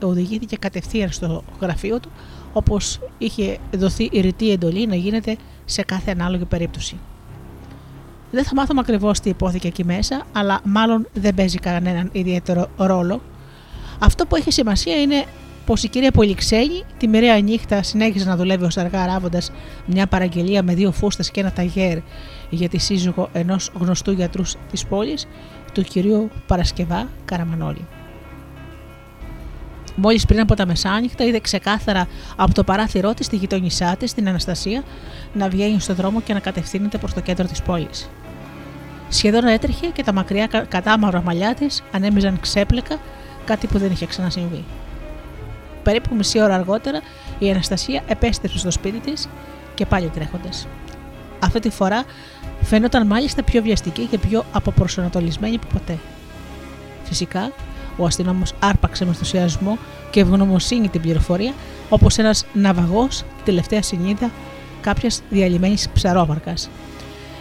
[0.00, 2.10] οδηγήθηκε κατευθείαν στο γραφείο του,
[2.52, 6.96] όπως είχε δοθεί η ρητή εντολή να γίνεται σε κάθε ανάλογη περίπτωση.
[8.30, 13.20] Δεν θα μάθουμε ακριβώς τι υπόθηκε εκεί μέσα, αλλά μάλλον δεν παίζει κανέναν ιδιαίτερο ρόλο.
[13.98, 15.24] Αυτό που έχει σημασία είναι
[15.66, 19.52] πως η κυρία Πολυξένη τη μοιραία νύχτα συνέχιζε να δουλεύει ως αργά ράβοντας
[19.86, 21.98] μια παραγγελία με δύο φούστες και ένα ταγέρ
[22.50, 25.26] για τη σύζυγο ενός γνωστού γιατρού της πόλης,
[25.74, 27.86] του κυρίου Παρασκευά Καραμανόλη.
[29.96, 34.28] Μόλις πριν από τα μεσάνυχτα είδε ξεκάθαρα από το παράθυρό της τη γειτόνισά της, την
[34.28, 34.82] Αναστασία,
[35.32, 38.10] να βγαίνει στον δρόμο και να κατευθύνεται προς το κέντρο της πόλης.
[39.08, 42.96] Σχεδόν έτρεχε και τα μακριά κατάμαυρα μαλλιά της ανέμιζαν ξέπλεκα,
[43.44, 44.64] κάτι που δεν είχε ξανασυμβεί.
[45.82, 47.00] Περίπου μισή ώρα αργότερα
[47.38, 49.28] η Αναστασία επέστρεψε στο σπίτι της
[49.74, 50.66] και πάλι τρέχοντας.
[51.40, 52.04] Αυτή τη φορά
[52.64, 55.98] φαίνονταν μάλιστα πιο βιαστική και πιο αποπροσανατολισμένη από ποτέ.
[57.04, 57.52] Φυσικά,
[57.96, 59.78] ο αστυνόμος άρπαξε με ενθουσιασμό
[60.10, 61.52] και ευγνωμοσύνη την πληροφορία,
[61.88, 64.30] όπως ένας ναυαγός τελευταία συνείδα
[64.80, 66.70] κάποιας διαλυμένης ψαρόμαρκας.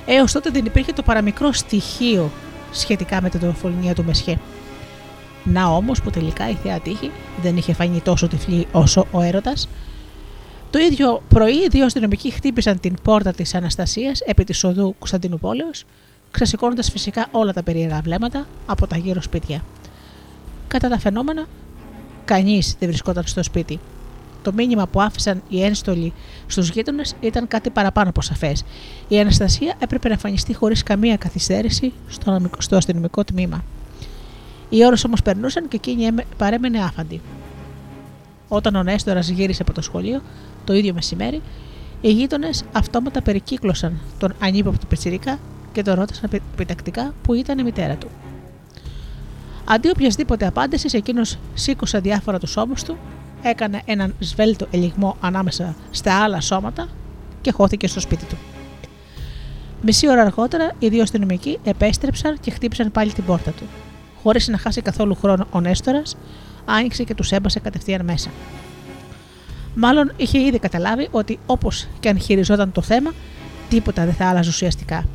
[0.06, 2.32] Έως τότε δεν υπήρχε το παραμικρό στοιχείο
[2.72, 4.40] σχετικά με την δολοφονία του Μεσχέ.
[5.44, 9.70] Να όμως που τελικά η θεά τύχη δεν είχε φανεί τόσο τυφλή όσο ο έρωτας.
[10.74, 15.86] Το ίδιο πρωί, δύο αστυνομικοί χτύπησαν την πόρτα της Αναστασίας επί της οδού Κωνσταντινούπολεως,
[16.32, 19.64] ξεσηκώνοντας φυσικά όλα τα περίεργα βλέμματα από τα γύρω σπίτια.
[20.68, 21.46] Κατά τα φαινόμενα,
[22.26, 23.80] κανείς δεν βρισκόταν στο σπίτι.
[24.42, 26.14] Το μήνυμα που άφησαν οι ένστολοι
[26.48, 28.64] στους γείτονες ήταν κάτι παραπάνω από σαφές.
[29.08, 33.64] Η Αναστασία έπρεπε να εμφανιστεί χωρίς καμία καθυστέρηση στο, στο αστυνομικό τμήμα.
[34.70, 37.22] Οι ώρες όμως περνούσαν και εκείνη έμε- παρέμενε άφαντη.
[38.48, 40.22] Όταν ο Νέστορας γύρισε από το σχολείο,
[40.64, 41.42] το ίδιο μεσημέρι,
[42.02, 45.40] οι γείτονες αυτόματα περικύκλωσαν τον ανύποπτο Πετσιρίκα
[45.72, 48.08] και τον ρώτησαν επι- επιτακτικά που ήταν η μητέρα του.
[49.66, 52.98] Αντί οποιασδήποτε απάντησης, εκείνος σήκωσε διάφορα τους ώμους του,
[53.42, 56.88] έκανε έναν σβέλτο ελιγμό ανάμεσα στα άλλα σώματα
[57.42, 58.38] και χώθηκε στο σπίτι του.
[59.82, 63.64] Μισή ώρα αργότερα, οι δύο αστυνομικοί επέστρεψαν και χτύπησαν πάλι την πόρτα του.
[64.24, 66.16] Χωρίς να χάσει καθόλου χρόνο, ο Νέστορας
[66.66, 68.30] άνοιξε και τους έμπασε κατευθείαν μέσα.
[69.76, 73.12] Μάλλον είχε ήδη καταλάβει ότι όπως και αν χειριζόταν το θέμα,
[73.70, 75.06] τίποτα δεν θα άλλαζε ουσιαστικά.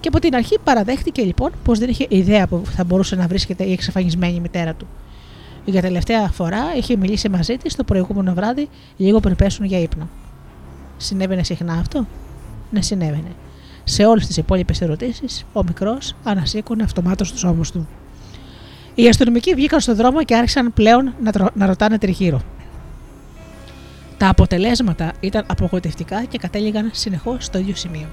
[0.00, 3.64] Και από την αρχή παραδέχτηκε λοιπόν πως δεν είχε ιδέα που θα μπορούσε να βρίσκεται
[3.64, 4.86] η εξαφανισμένη μητέρα του.
[5.64, 10.08] Για τελευταία φορά είχε μιλήσει μαζί της το προηγούμενο βράδυ, λίγο πριν πέσουν για ύπνο.
[10.96, 12.06] Συνέβαινε συχνά αυτό;
[12.70, 13.32] Ναι, συνέβαινε.
[13.84, 17.88] Σε όλες τις υπόλοιπες ερωτήσεις, ο μικρός ανασήκωνε αυτομάτως τους ώμους του.
[18.94, 22.40] Οι αστυνομικοί βγήκαν στον δρόμο και άρχισαν πλέον να, τρο- να ρωτάνε τριγύρω.
[24.18, 28.06] Τα αποτελέσματα ήταν απογοητευτικά και κατέληγαν συνεχώς στο ίδιο σημείο.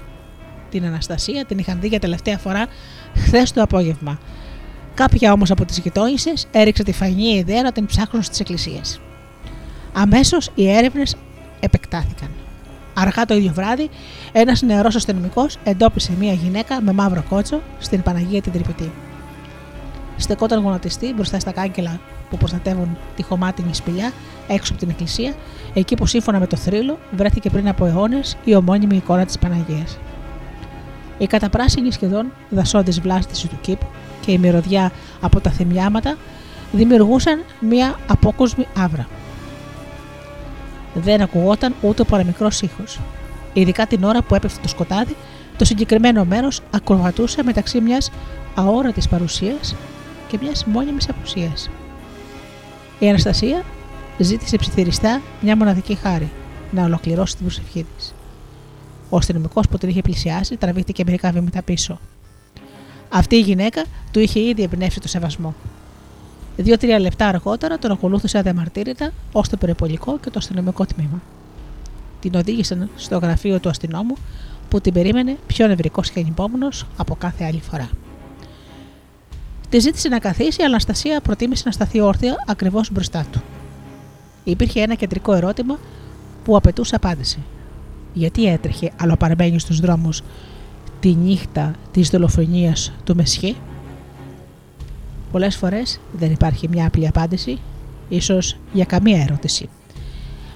[0.70, 2.66] Την Αναστασία την είχαν δει για τελευταία φορά
[3.14, 4.18] χθες το απόγευμα.
[4.94, 9.00] Κάποια όμως από τις γειτόνισε έριξε τη φανή ιδέα να την ψάχνουν στις εκκλησίες.
[9.92, 11.16] Αμέσως οι έρευνες
[11.60, 12.28] επεκτάθηκαν.
[12.94, 13.90] Αργά το ίδιο βράδυ,
[14.32, 18.92] ένας νεαρός αστυνομικός εντόπισε μία γυναίκα με μαύρο κότσο στην Παναγία την Τρυπητή.
[20.16, 22.00] Στεκόταν γονατιστή μπροστά στα κάγκελα
[22.32, 24.12] που προστατεύουν τη χωμάτινη σπηλιά
[24.48, 25.34] έξω από την εκκλησία,
[25.74, 29.98] εκεί που σύμφωνα με το θρύλο βρέθηκε πριν από αιώνες η ομώνυμη εικόνα της Παναγίας.
[31.18, 33.86] Η καταπράσινη σχεδόν δασόντιε βλάστηση του κήπου
[34.20, 36.16] και η μυρωδιά από τα θυμιάματα
[36.72, 39.06] δημιουργούσαν μία απόκοσμη άβρα.
[40.94, 43.00] Δεν ακουγόταν ούτε ο παραμικρός ήχος.
[43.52, 45.16] Ειδικά την ώρα που έπεφτε το σκοτάδι,
[45.56, 48.10] το συγκεκριμένο μέρος ακροβατούσε μεταξύ μιας
[48.54, 49.74] αόρατης παρουσίας
[50.28, 51.70] και μιας μόνιμης απουσίας.
[53.02, 53.64] Η Αναστασία
[54.18, 56.30] ζήτησε ψιθυριστά μια μοναδική χάρη,
[56.70, 58.14] να ολοκληρώσει την προσευχή της.
[59.08, 61.98] Ο αστυνομικός που την είχε πλησιάσει τραβήχτηκε μερικά βήματα πίσω.
[63.08, 65.54] Αυτή η γυναίκα του είχε ήδη εμπνεύσει το σεβασμό.
[66.56, 71.22] Δύο-τρία λεπτά αργότερα τον ακολούθησε αδιαμαρτύρητα ως το περιπολικό και το αστυνομικό τμήμα.
[72.20, 74.14] Την οδήγησαν στο γραφείο του αστυνόμου
[74.68, 77.88] που την περίμενε πιο νευρικός και ανυπόμονος από κάθε άλλη φορά.
[79.72, 83.42] Τη ζήτησε να καθίσει, αλλά η Αναστασία προτίμησε να σταθεί όρθια ακριβώς μπροστά του.
[84.44, 85.78] Υπήρχε ένα κεντρικό ερώτημα
[86.44, 87.38] που απαιτούσε απάντηση.
[88.12, 90.22] Γιατί έτρεχε αλλοπαρμένης στους δρόμους
[91.00, 93.56] τη νύχτα της δολοφονίας του Μεσχή;
[95.32, 97.58] Πολλές φορές δεν υπάρχει μια απλή απάντηση,
[98.08, 99.68] ίσως για καμία ερώτηση.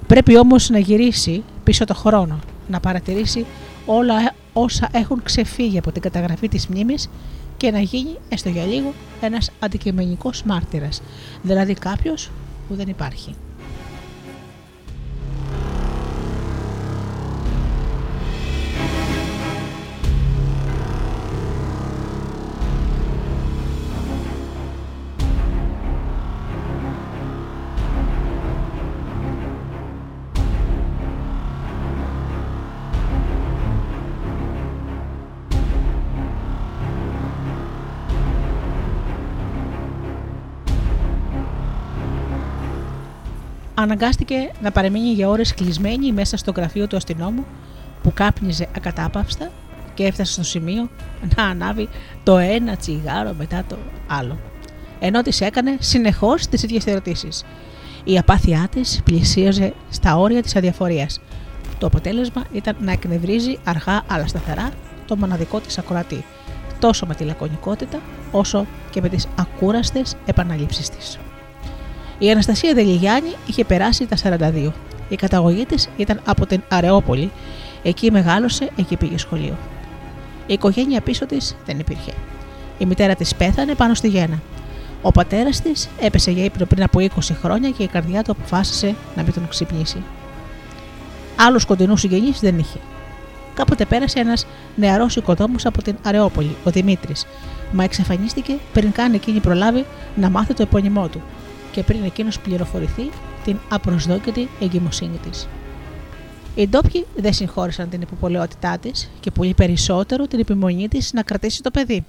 [0.06, 2.38] Πρέπει όμως να γυρίσει πίσω το χρόνο,
[2.68, 3.46] να παρατηρήσει
[3.86, 4.14] όλα
[4.52, 7.08] όσα έχουν ξεφύγει από την καταγραφή της μνήμης
[7.56, 11.02] και να γίνει έστω για λίγο ένας αντικειμενικός μάρτυρας,
[11.42, 12.30] δηλαδή κάποιος
[12.68, 13.34] που δεν υπάρχει.
[43.86, 47.44] Αναγκάστηκε να παραμείνει για ώρες κλεισμένη μέσα στο γραφείο του αστυνόμου
[48.02, 49.50] που κάπνιζε ακατάπαυστα
[49.94, 50.88] και έφτασε στο σημείο
[51.36, 51.88] να ανάβει
[52.22, 53.76] το ένα τσιγάρο μετά το
[54.06, 54.38] άλλο.
[54.98, 57.44] Ενώ της έκανε συνεχώς τις ίδιες ερωτήσεις.
[58.04, 61.20] Η απάθειά της πλησίαζε στα όρια της αδιαφορίας.
[61.78, 64.70] Το αποτέλεσμα ήταν να εκνευρίζει αργά αλλά σταθερά
[65.06, 66.24] το μοναδικό της ακροατή,
[66.78, 68.00] τόσο με τη λακωνικότητα
[68.30, 71.18] όσο και με τις ακούραστες επαναλήψεις της.
[72.18, 74.72] Η Αναστασία Δελιγιάννη είχε περάσει τα 42.
[75.08, 77.30] Η καταγωγή της ήταν από την Αρεόπολη.
[77.82, 79.56] Εκεί μεγάλωσε, εκεί πήγε σχολείο.
[80.46, 82.12] Η οικογένεια πίσω της δεν υπήρχε.
[82.78, 84.40] Η μητέρα της πέθανε πάνω στη γέννα.
[85.02, 87.08] Ο πατέρας της έπεσε για ύπνο πριν από 20
[87.42, 90.02] χρόνια και η καρδιά του αποφάσισε να μην τον ξυπνήσει.
[91.36, 92.78] Άλλους κοντινούς συγγενείς δεν είχε.
[93.54, 97.26] Κάποτε πέρασε ένας νεαρός οικοδόμος από την Αρεόπολη, ο Δημήτρης,
[97.72, 99.84] μα εξαφανίστηκε πριν καν εκείνη προλάβει
[100.16, 101.22] να μάθει το επώνυμό του
[101.76, 103.10] και πριν εκείνος πληροφορηθεί
[103.44, 105.48] την απροσδόκητη εγκυμοσύνη της.
[106.54, 111.62] Οι ντόπιοι δεν συγχώρησαν την υποπολαιότητά της και πολύ περισσότερο την επιμονή της να κρατήσει
[111.62, 112.04] το παιδί.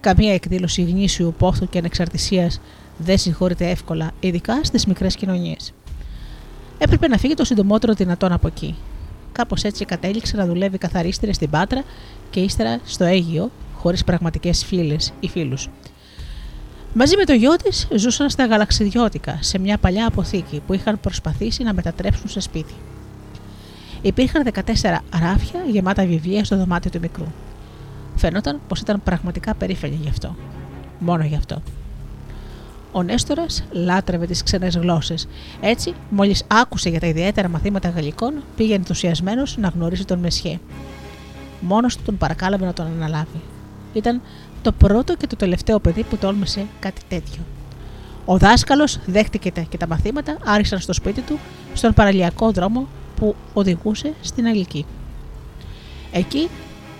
[0.00, 2.60] Καμία εκδήλωση γνήσιου πόθου και ανεξαρτησίας
[2.98, 5.72] δεν συγχωρείται εύκολα, ειδικά στις μικρές κοινωνίες.
[6.78, 8.74] Έπρεπε να φύγει το συντομότερο δυνατόν από εκεί.
[9.32, 11.82] Κάπως έτσι κατέληξε να δουλεύει καθαρίστρια στην Πάτρα
[12.30, 15.68] και ύστερα στο Αίγυο, χωρίς πραγματικές φίλες ή φίλους.
[16.94, 21.62] Μαζί με το γιο της ζούσαν στα γαλαξιδιώτικα, σε μια παλιά αποθήκη που είχαν προσπαθήσει
[21.62, 22.74] να μετατρέψουν σε σπίτι.
[24.02, 24.60] Υπήρχαν 14
[25.20, 27.26] ράφια γεμάτα βιβλία στο δωμάτιο του μικρού.
[28.16, 30.36] Φαίνονταν πως ήταν πραγματικά περήφανη γι' αυτό.
[30.98, 31.62] Μόνο γι' αυτό.
[32.92, 35.28] Ο Νέστορας λάτρευε τις ξένες γλώσσες.
[35.60, 40.58] Έτσι, μόλις άκουσε για τα ιδιαίτερα μαθήματα γαλλικών, πήγε ενθουσιασμένος να γνωρίσει τον Μεσιέ.
[41.60, 43.40] Μόνος του τον παρακάλαβε να τον αναλάβει.
[43.92, 44.20] Ήταν
[44.62, 47.42] το πρώτο και το τελευταίο παιδί που τόλμησε κάτι τέτοιο.
[48.24, 51.38] Ο δάσκαλος δέχτηκε τα και τα μαθήματα άρχισαν στο σπίτι του,
[51.74, 54.86] στον παραλιακό δρόμο που οδηγούσε στην Αγγλική.
[56.12, 56.48] Εκεί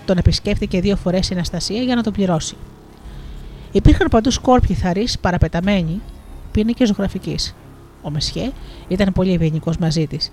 [0.05, 2.55] τον επισκέφθηκε δύο φορές η Αναστασία για να τον πληρώσει.
[3.71, 6.01] Υπήρχαν παντού σκόρπιοι θαρείς παραπεταμένοι,
[6.51, 7.55] πίνακες ζωγραφικής.
[8.01, 8.51] Ο Μεσιέ
[8.87, 10.31] ήταν πολύ ευγενικός μαζί της.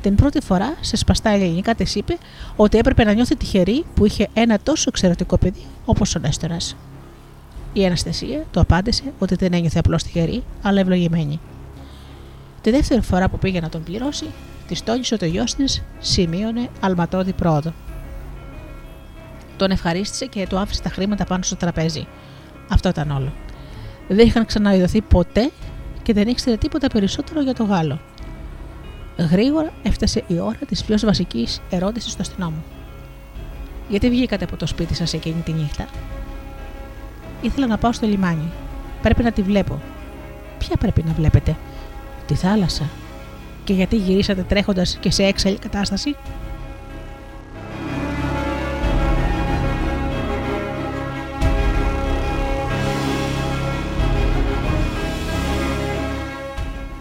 [0.00, 2.18] Την πρώτη φορά, σε σπαστά ελληνικά, της είπε
[2.56, 6.76] ότι έπρεπε να νιώθει τυχερή που είχε ένα τόσο εξαιρετικό παιδί όπως ο Νέστορας.
[7.72, 11.40] Η Αναστασία του απάντησε ότι δεν ένιωθε απλώς τυχερή, αλλά ευλογημένη.
[12.60, 14.26] Τη δεύτερη φορά που πήγε να τον πληρώσει,
[14.66, 17.72] της τόνισε ότι ο γιος της σημείωνε αλματώδη πρόοδο.
[19.56, 22.06] Τον ευχαρίστησε και του άφησε τα χρήματα πάνω στο τραπέζι.
[22.68, 23.32] Αυτό ήταν όλο.
[24.08, 25.50] Δεν είχαν ξαναειδωθεί ποτέ
[26.02, 28.00] και δεν ήξερε τίποτα περισσότερο για το Γάλλο.
[29.16, 32.62] Γρήγορα έφτασε η ώρα της πιο βασικής ερώτησης στο αστυνόμο.
[33.92, 35.86] Γιατί βγήκατε από το σπίτι σας εκείνη τη νύχτα;
[37.42, 38.50] Ήθελα να πάω στο λιμάνι.
[39.02, 39.80] Πρέπει να τη βλέπω.
[40.58, 41.56] Ποια πρέπει να βλέπετε,
[42.26, 42.88] Τη θάλασσα.
[43.64, 46.16] Και γιατί γυρίσατε τρέχοντας και σε έξαλλη κατάσταση;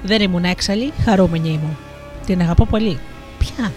[0.04, 1.78] Δεν ήμουν έξαλλη, χαρούμενη ήμουν.
[2.26, 3.00] Την αγαπώ πολύ.
[3.38, 3.72] Ποια;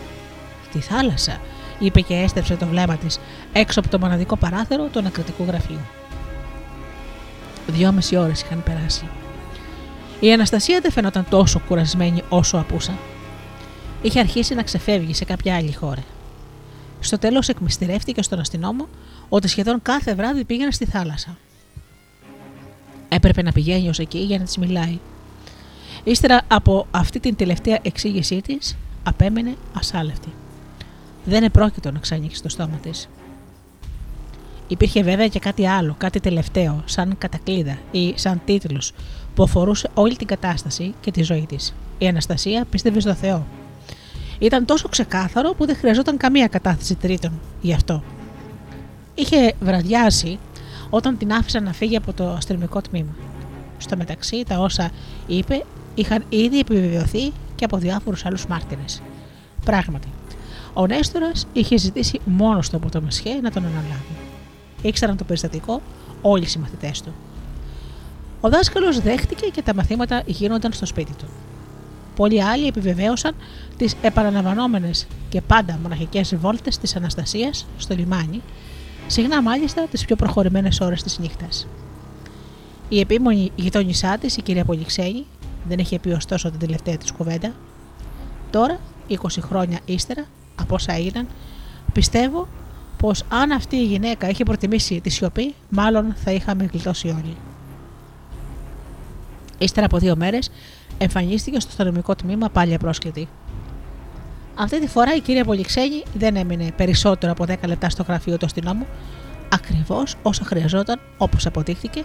[0.72, 1.40] Τη θάλασσα,
[1.84, 3.20] είπε και έστρεψε το βλέμμα της
[3.52, 5.80] έξω από το μοναδικό παράθυρο του ανακριτικού γραφείου.
[7.66, 9.08] Δυόμιση ώρες είχαν περάσει.
[10.20, 12.92] Η Αναστασία δεν φαινόταν τόσο κουρασμένη όσο απούσα.
[14.02, 16.02] Είχε αρχίσει να ξεφεύγει σε κάποια άλλη χώρα.
[17.00, 18.88] Στο τέλος εκμυστηρεύτηκε στον αστυνόμο
[19.28, 21.36] ότι σχεδόν κάθε βράδυ πήγαινε στη θάλασσα.
[23.08, 24.98] Έπρεπε να πηγαίνει ως εκεί για να της μιλάει.
[26.04, 30.28] Ύστερα από αυτή την τελευταία εξήγησή της, απέμενε ασάλευτη.
[31.24, 33.08] Δεν επρόκειτο να ξανοίξει το στόμα της.
[34.68, 38.92] Υπήρχε βέβαια και κάτι άλλο, κάτι τελευταίο, σαν κατακλίδα ή σαν τίτλος,
[39.34, 41.74] που αφορούσε όλη την κατάσταση και τη ζωή της.
[41.98, 43.46] Η Αναστασία πίστευε στο Θεό.
[44.38, 48.02] Ήταν τόσο ξεκάθαρο που δεν χρειαζόταν καμία κατάθεση τρίτων γι' αυτό.
[49.14, 50.38] Είχε βραδιάσει
[50.90, 53.14] όταν την άφησαν να φύγει από το αστυνομικό τμήμα.
[53.78, 54.90] Στο μεταξύ, τα όσα
[55.26, 55.64] είπε
[55.94, 59.02] είχαν ήδη επιβεβαιωθεί και από διάφορους άλλους μάρτυρες.
[59.64, 60.08] Πράγματι,
[60.74, 64.16] ο Νέστορας είχε ζητήσει μόνος του από το Μεσχέ να τον αναλάβει.
[64.82, 65.80] Ήξεραν το περιστατικό
[66.22, 67.12] όλοι οι συμμαθητές του.
[68.40, 71.26] Ο δάσκαλος δέχτηκε και τα μαθήματα γίνονταν στο σπίτι του.
[72.16, 73.34] Πολλοί άλλοι επιβεβαίωσαν
[73.76, 78.42] τις επαναλαμβανόμενες και πάντα μοναχικές βόλτες της Αναστασίας στο λιμάνι,
[79.06, 81.66] συχνά μάλιστα τις πιο προχωρημένες ώρες της νύχτας.
[82.88, 85.26] Η επίμονη γειτόνισά της, η κυρία Πολυξένη,
[85.68, 87.52] δεν είχε πει ωστόσο την τελευταία της κουβέντα.
[88.50, 88.78] Τώρα,
[89.08, 90.24] 20 χρόνια ύστερα,
[90.54, 91.28] από όσα έγιναν,
[91.92, 92.48] πιστεύω
[92.96, 97.36] πως αν αυτή η γυναίκα είχε προτιμήσει τη σιωπή, μάλλον θα είχαμε γλιτώσει όλοι.
[99.58, 100.50] Ύστερα από δύο μέρες,
[100.98, 103.28] εμφανίστηκε στο αστυνομικό τμήμα πάλι απρόσκλητη.
[104.54, 108.46] Αυτή τη φορά η κυρία Πολυξένη δεν έμεινε περισσότερο από 10 λεπτά στο γραφείο του
[108.46, 108.86] αστυνόμου,
[109.48, 112.04] ακριβώς όσο χρειαζόταν, όπως αποδείχθηκε,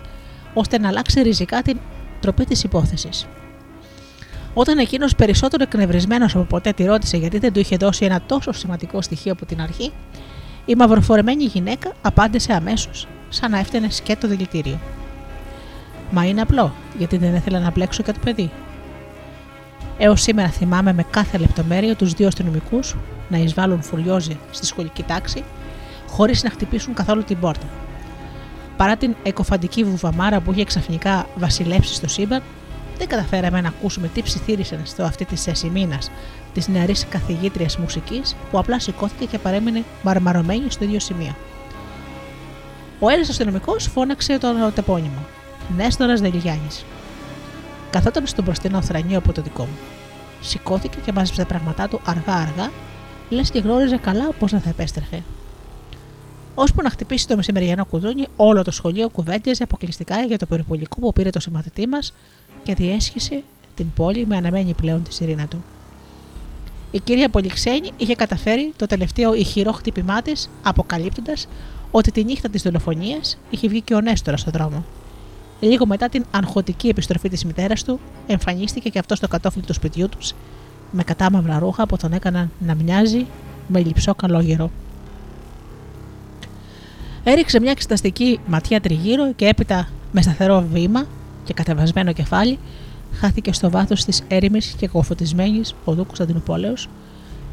[0.54, 1.80] ώστε να αλλάξει ριζικά την
[2.20, 3.28] τροπή της υπόθεσης.
[4.54, 8.52] Όταν εκείνος περισσότερο εκνευρισμένος από ποτέ τη ρώτησε γιατί δεν του είχε δώσει ένα τόσο
[8.52, 9.92] σημαντικό στοιχείο από την αρχή,
[10.66, 14.80] η μαυροφορεμένη γυναίκα απάντησε αμέσως, σαν να έφτανε σκέτο δηλητήριο.
[16.12, 18.52] Μα είναι απλό, γιατί δεν ήθελα να μπλέξω και το παιδί.
[19.98, 22.96] Έως σήμερα θυμάμαι με κάθε λεπτομέρεια τους δύο αστυνομικούς
[23.30, 25.44] να εισβάλλουν φουριόζε στη σχολική τάξη,
[26.08, 27.66] χωρίς να χτυπήσουν καθόλου την πόρτα.
[28.78, 32.42] Παρά την εκοφαντική βουβαμάρα που είχε ξαφνικά βασιλεύσει στο σύμπαν,
[33.00, 36.00] δεν καταφέραμε να ακούσουμε τι ψιθύρισαν στο αυτή τη Εσημίνα,
[36.54, 41.36] της νεαρής καθηγήτριας μουσικής, που απλά σηκώθηκε και παρέμεινε μαρμαρωμένη στο ίδιο σημείο.
[43.00, 45.26] Ο ένας αστυνομικός φώναξε το τεπώνυμο.
[45.76, 46.86] Νέστορα Δελιγιάννης.
[47.90, 49.78] Καθόταν στο μπροστινό θρανίο από το δικό μου.
[50.42, 52.72] Σηκώθηκε και μάζεψε τα πράγματά του αργά-αργά,
[53.30, 55.24] λες και γνώριζε καλά πώς να θα επέστρεφε.
[56.56, 61.14] Ώσπου να χτυπήσει το μεσημεριανό κουδούνι, όλο το σχολείο κουβέντιαζε αποκλειστικά για το περιπολικό που
[61.14, 62.14] πήρε το συμμαθητή μας
[62.64, 63.44] και διέσχισε
[63.76, 65.64] την πόλη με αναμένη πλέον τη σιρήνα του.
[66.92, 71.48] Η κυρία Πολυξένη είχε καταφέρει το τελευταίο ηχηρό χτύπημά της, αποκαλύπτοντας
[71.92, 74.86] ότι τη νύχτα της δολοφονίας είχε βγει και ο Νέστορας στον δρόμο.
[75.60, 80.10] Λίγο μετά την αγχωτική επιστροφή της μητέρας του, εμφανίστηκε και αυτός στο κατόφλι του σπιτιού
[80.10, 80.34] τους,
[80.92, 83.26] με κατάμαυρα ρούχα που τον έκαναν να μοιάζει
[83.68, 84.72] με λυψό καλόγερο.
[87.24, 91.06] Έριξε μια εξεταστική ματιά τριγύρω και έπειτα με σταθερό βήμα
[91.50, 92.60] και κατεβασμένο κεφάλι
[93.14, 96.90] χάθηκε στο βάθος της έρημης και κοφωτισμένη οδού Κωνσταντινούπολεως.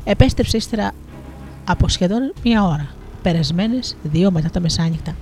[0.05, 0.93] Επέστρεψε ύστερα
[1.65, 2.89] από σχεδόν μία ώρα,
[3.23, 5.17] περασμένες δύο μετά τα μεσάνυχτα.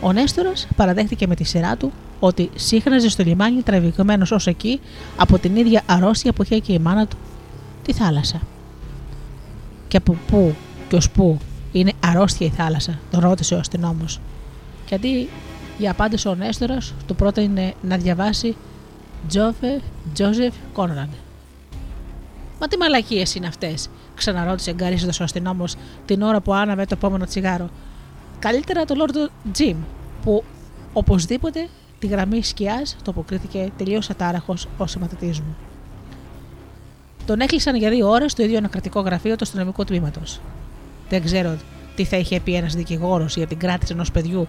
[0.00, 4.80] Ο Νέστορας παραδέχτηκε με τη σειρά του ότι σύγχραζε στο λιμάνι τραβηγμένος ως εκεί
[5.16, 7.16] από την ίδια αρρώστια που είχε και η μάνα του
[7.82, 8.40] τη θάλασσα.
[9.88, 10.54] Και από πού
[10.88, 11.38] και ως πού
[11.72, 14.20] είναι αρρώστια η θάλασσα, τον ρώτησε ο αστυνόμος.
[14.84, 15.28] Και αντί
[15.78, 18.56] για απάντηση ο Νέστορας, του πρότεινε να διαβάσει
[19.28, 19.80] Τζόφε
[20.12, 21.10] Τζόζεφ Κόνραντ.
[22.60, 25.76] Μα τι μαλακίες είναι αυτές, ξαναρώτησε εγκαρίζοντας ο αστυνόμος
[26.06, 27.70] την ώρα που άναβε το επόμενο τσιγάρο.
[28.38, 29.76] Καλύτερα το Λόρδο Τζιμ,
[30.22, 30.44] που
[30.92, 31.68] οπωσδήποτε
[31.98, 35.56] τη γραμμή σκιάς το αποκρίθηκε τελείως ατάραχος ως αιματιτή μου.
[37.26, 40.40] Τον έκλεισαν για δύο ώρες στο ίδιο ανακρατικό γραφείο του αστυνομικού τμήματος.
[41.08, 41.56] Δεν ξέρω
[41.96, 44.48] τι θα είχε πει ένας δικηγόρος για την κράτηση ενός παιδιού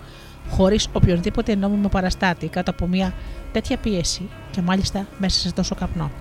[0.49, 3.14] χωρίς οποιονδήποτε νόμιμο παραστάτη κάτω από μια
[3.52, 6.11] τέτοια πίεση και μάλιστα μέσα σε τόσο καπνό.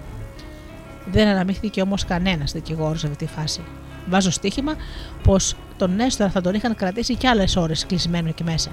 [1.07, 3.61] Δεν αναμίχθηκε όμως κανένας δικηγόρος σε αυτή τη φάση.
[4.09, 4.74] Βάζω στοίχημα
[5.23, 8.70] πως τον Νέστορα θα τον είχαν κρατήσει κι άλλες ώρες κλεισμένο εκεί μέσα.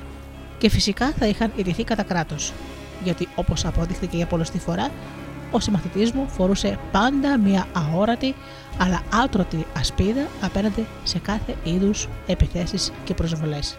[0.57, 2.53] Και φυσικά θα είχαν ιτηθεί κατά κράτος.
[3.03, 4.89] Γιατί όπως αποδείχθηκε για πολλωστή φορά,
[5.51, 8.35] ο συμμαθητής μου φορούσε πάντα μια αόρατη
[8.77, 13.77] αλλά άτρωτη ασπίδα απέναντι σε κάθε είδους επιθέσεις και προσβολές.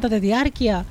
[0.00, 0.84] Κατά τη διάρκεια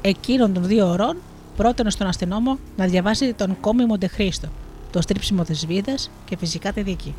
[0.00, 1.16] εκείνων των δύο ωρών,
[1.56, 4.48] πρότεινε στον αστυνόμο να διαβάσει τον κόμι Μοντεχρίστο,
[4.90, 7.14] το στρίψιμο της βίδας και φυσικά τη δίκη.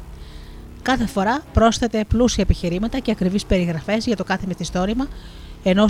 [0.81, 5.07] Κάθε φορά πρόσθετε πλούσια επιχειρήματα και ακριβείς περιγραφές για το κάθε μυθιστόρημα,
[5.63, 5.87] ενώ ο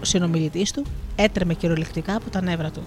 [0.00, 0.84] συνομιλητής του
[1.16, 2.82] έτρεμε κυριολεκτικά από τα νεύρα του.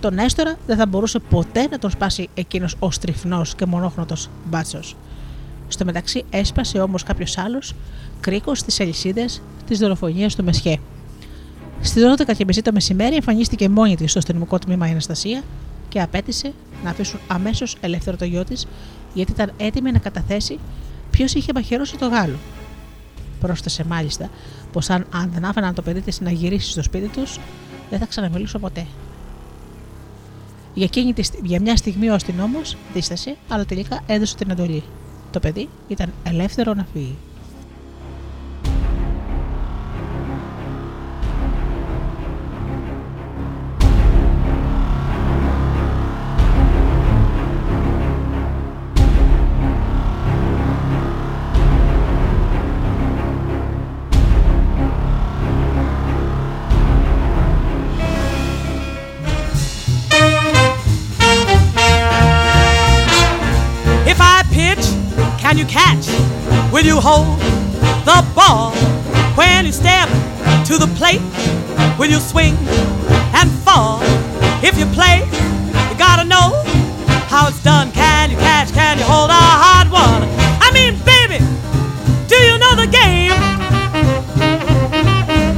[0.00, 4.96] Τον Έστορα δεν θα μπορούσε ποτέ να τον σπάσει εκείνος ο στριφνός και μονόχνοτο μπάτσος.
[5.68, 7.74] Στο μεταξύ έσπασε όμως κάποιος άλλος
[8.20, 10.78] κρίκος στις αλυσίδες της δολοφονίας του Μεσχέ.
[11.80, 15.42] Στις 12.30 το μεσημέρι εμφανίστηκε μόνη της στο αστυνομικό τμήμα η Αναστασία
[15.88, 16.52] και απέτησε
[16.84, 18.66] να αφήσουν αμέσως ελεύθερο το γιο της,
[19.14, 20.58] γιατί ήταν έτοιμη να καταθέσει
[21.10, 22.36] ποιος είχε μαχαιρώσει το Γάλλο.
[23.40, 24.30] Πρόσθεσε μάλιστα
[24.72, 27.38] πως αν, αν δεν άφηναν το παιδί της να γυρίσει στο σπίτι τους,
[27.90, 28.86] δεν θα ξαναμιλούσε ποτέ.
[30.74, 34.82] Για, εκείνη τη, για μια στιγμή ο αστυνόμος δίστασε, αλλά τελικά έδωσε την εντολή.
[35.30, 37.16] Το παιδί ήταν ελεύθερο να φύγει.
[66.84, 67.40] Will you hold
[68.04, 68.72] the ball
[69.36, 70.06] when you step
[70.66, 71.22] to the plate?
[71.98, 72.54] Will you swing
[73.32, 74.00] and fall?
[74.62, 76.52] If you play, you gotta know
[77.32, 77.90] how it's done.
[77.92, 78.70] Can you catch?
[78.74, 80.28] Can you hold a hard one?
[80.60, 81.40] I mean, baby,
[82.28, 83.32] do you know the game?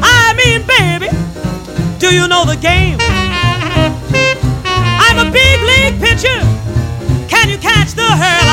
[0.07, 1.11] I mean, baby,
[1.98, 2.98] do you know the game?
[5.03, 6.39] I'm a big league pitcher.
[7.27, 8.45] Can you catch the hairline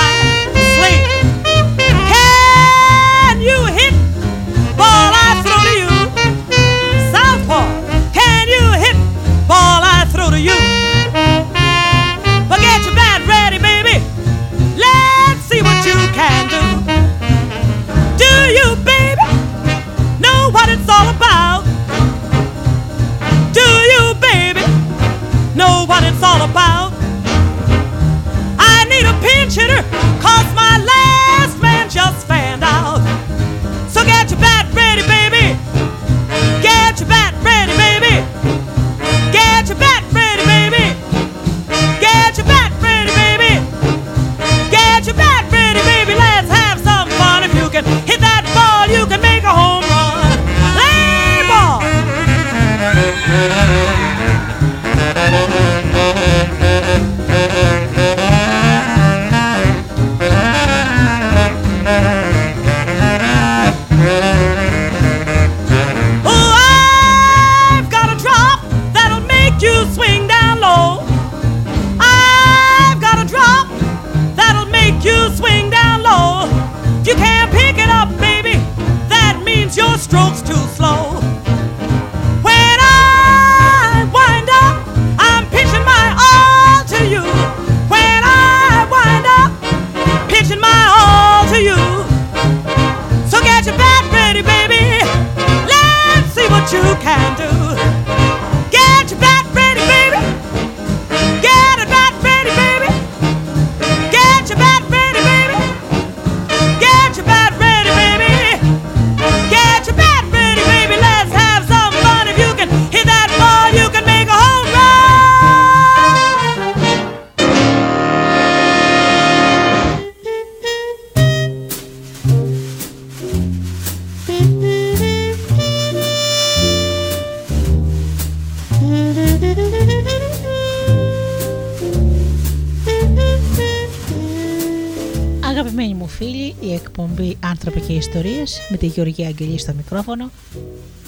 [138.74, 140.32] με τη Γεωργία Αγγελή στο μικρόφωνο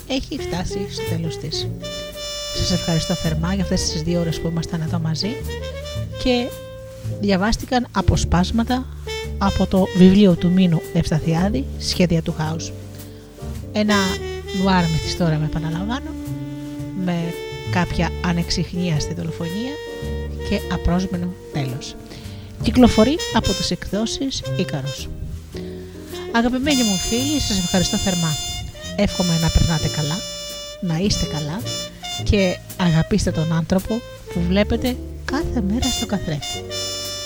[0.07, 1.67] έχει φτάσει στο τέλος της.
[2.55, 5.27] Σας ευχαριστώ θερμά για αυτές τις δύο ώρες που ήμασταν εδώ μαζί
[6.23, 6.47] και
[7.21, 8.85] διαβάστηκαν αποσπάσματα
[9.37, 12.71] από το βιβλίο του Μίνου Ευσταθιάδη «Σχέδια του Χάους».
[13.71, 13.95] Ένα
[14.61, 16.09] νουάρ μυθιστόρια με επαναλαμβάνω
[17.05, 17.33] με
[17.71, 19.73] κάποια ανεξιχνίαστη δολοφονία
[20.49, 21.95] και απρόσμενο τέλος.
[22.61, 25.09] Κυκλοφορεί από τις εκδόσεις Ίκαρος.
[26.37, 28.35] Αγαπημένοι μου φίλοι, σας ευχαριστώ θερμά.
[28.95, 30.17] Εύχομαι να περνάτε καλά,
[30.81, 31.61] να είστε καλά
[32.23, 34.01] και αγαπήστε τον άνθρωπο
[34.33, 34.95] που βλέπετε
[35.25, 36.63] κάθε μέρα στο καθρέφτη.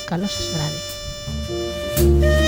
[0.05, 2.38] Καλό σας βράδυ.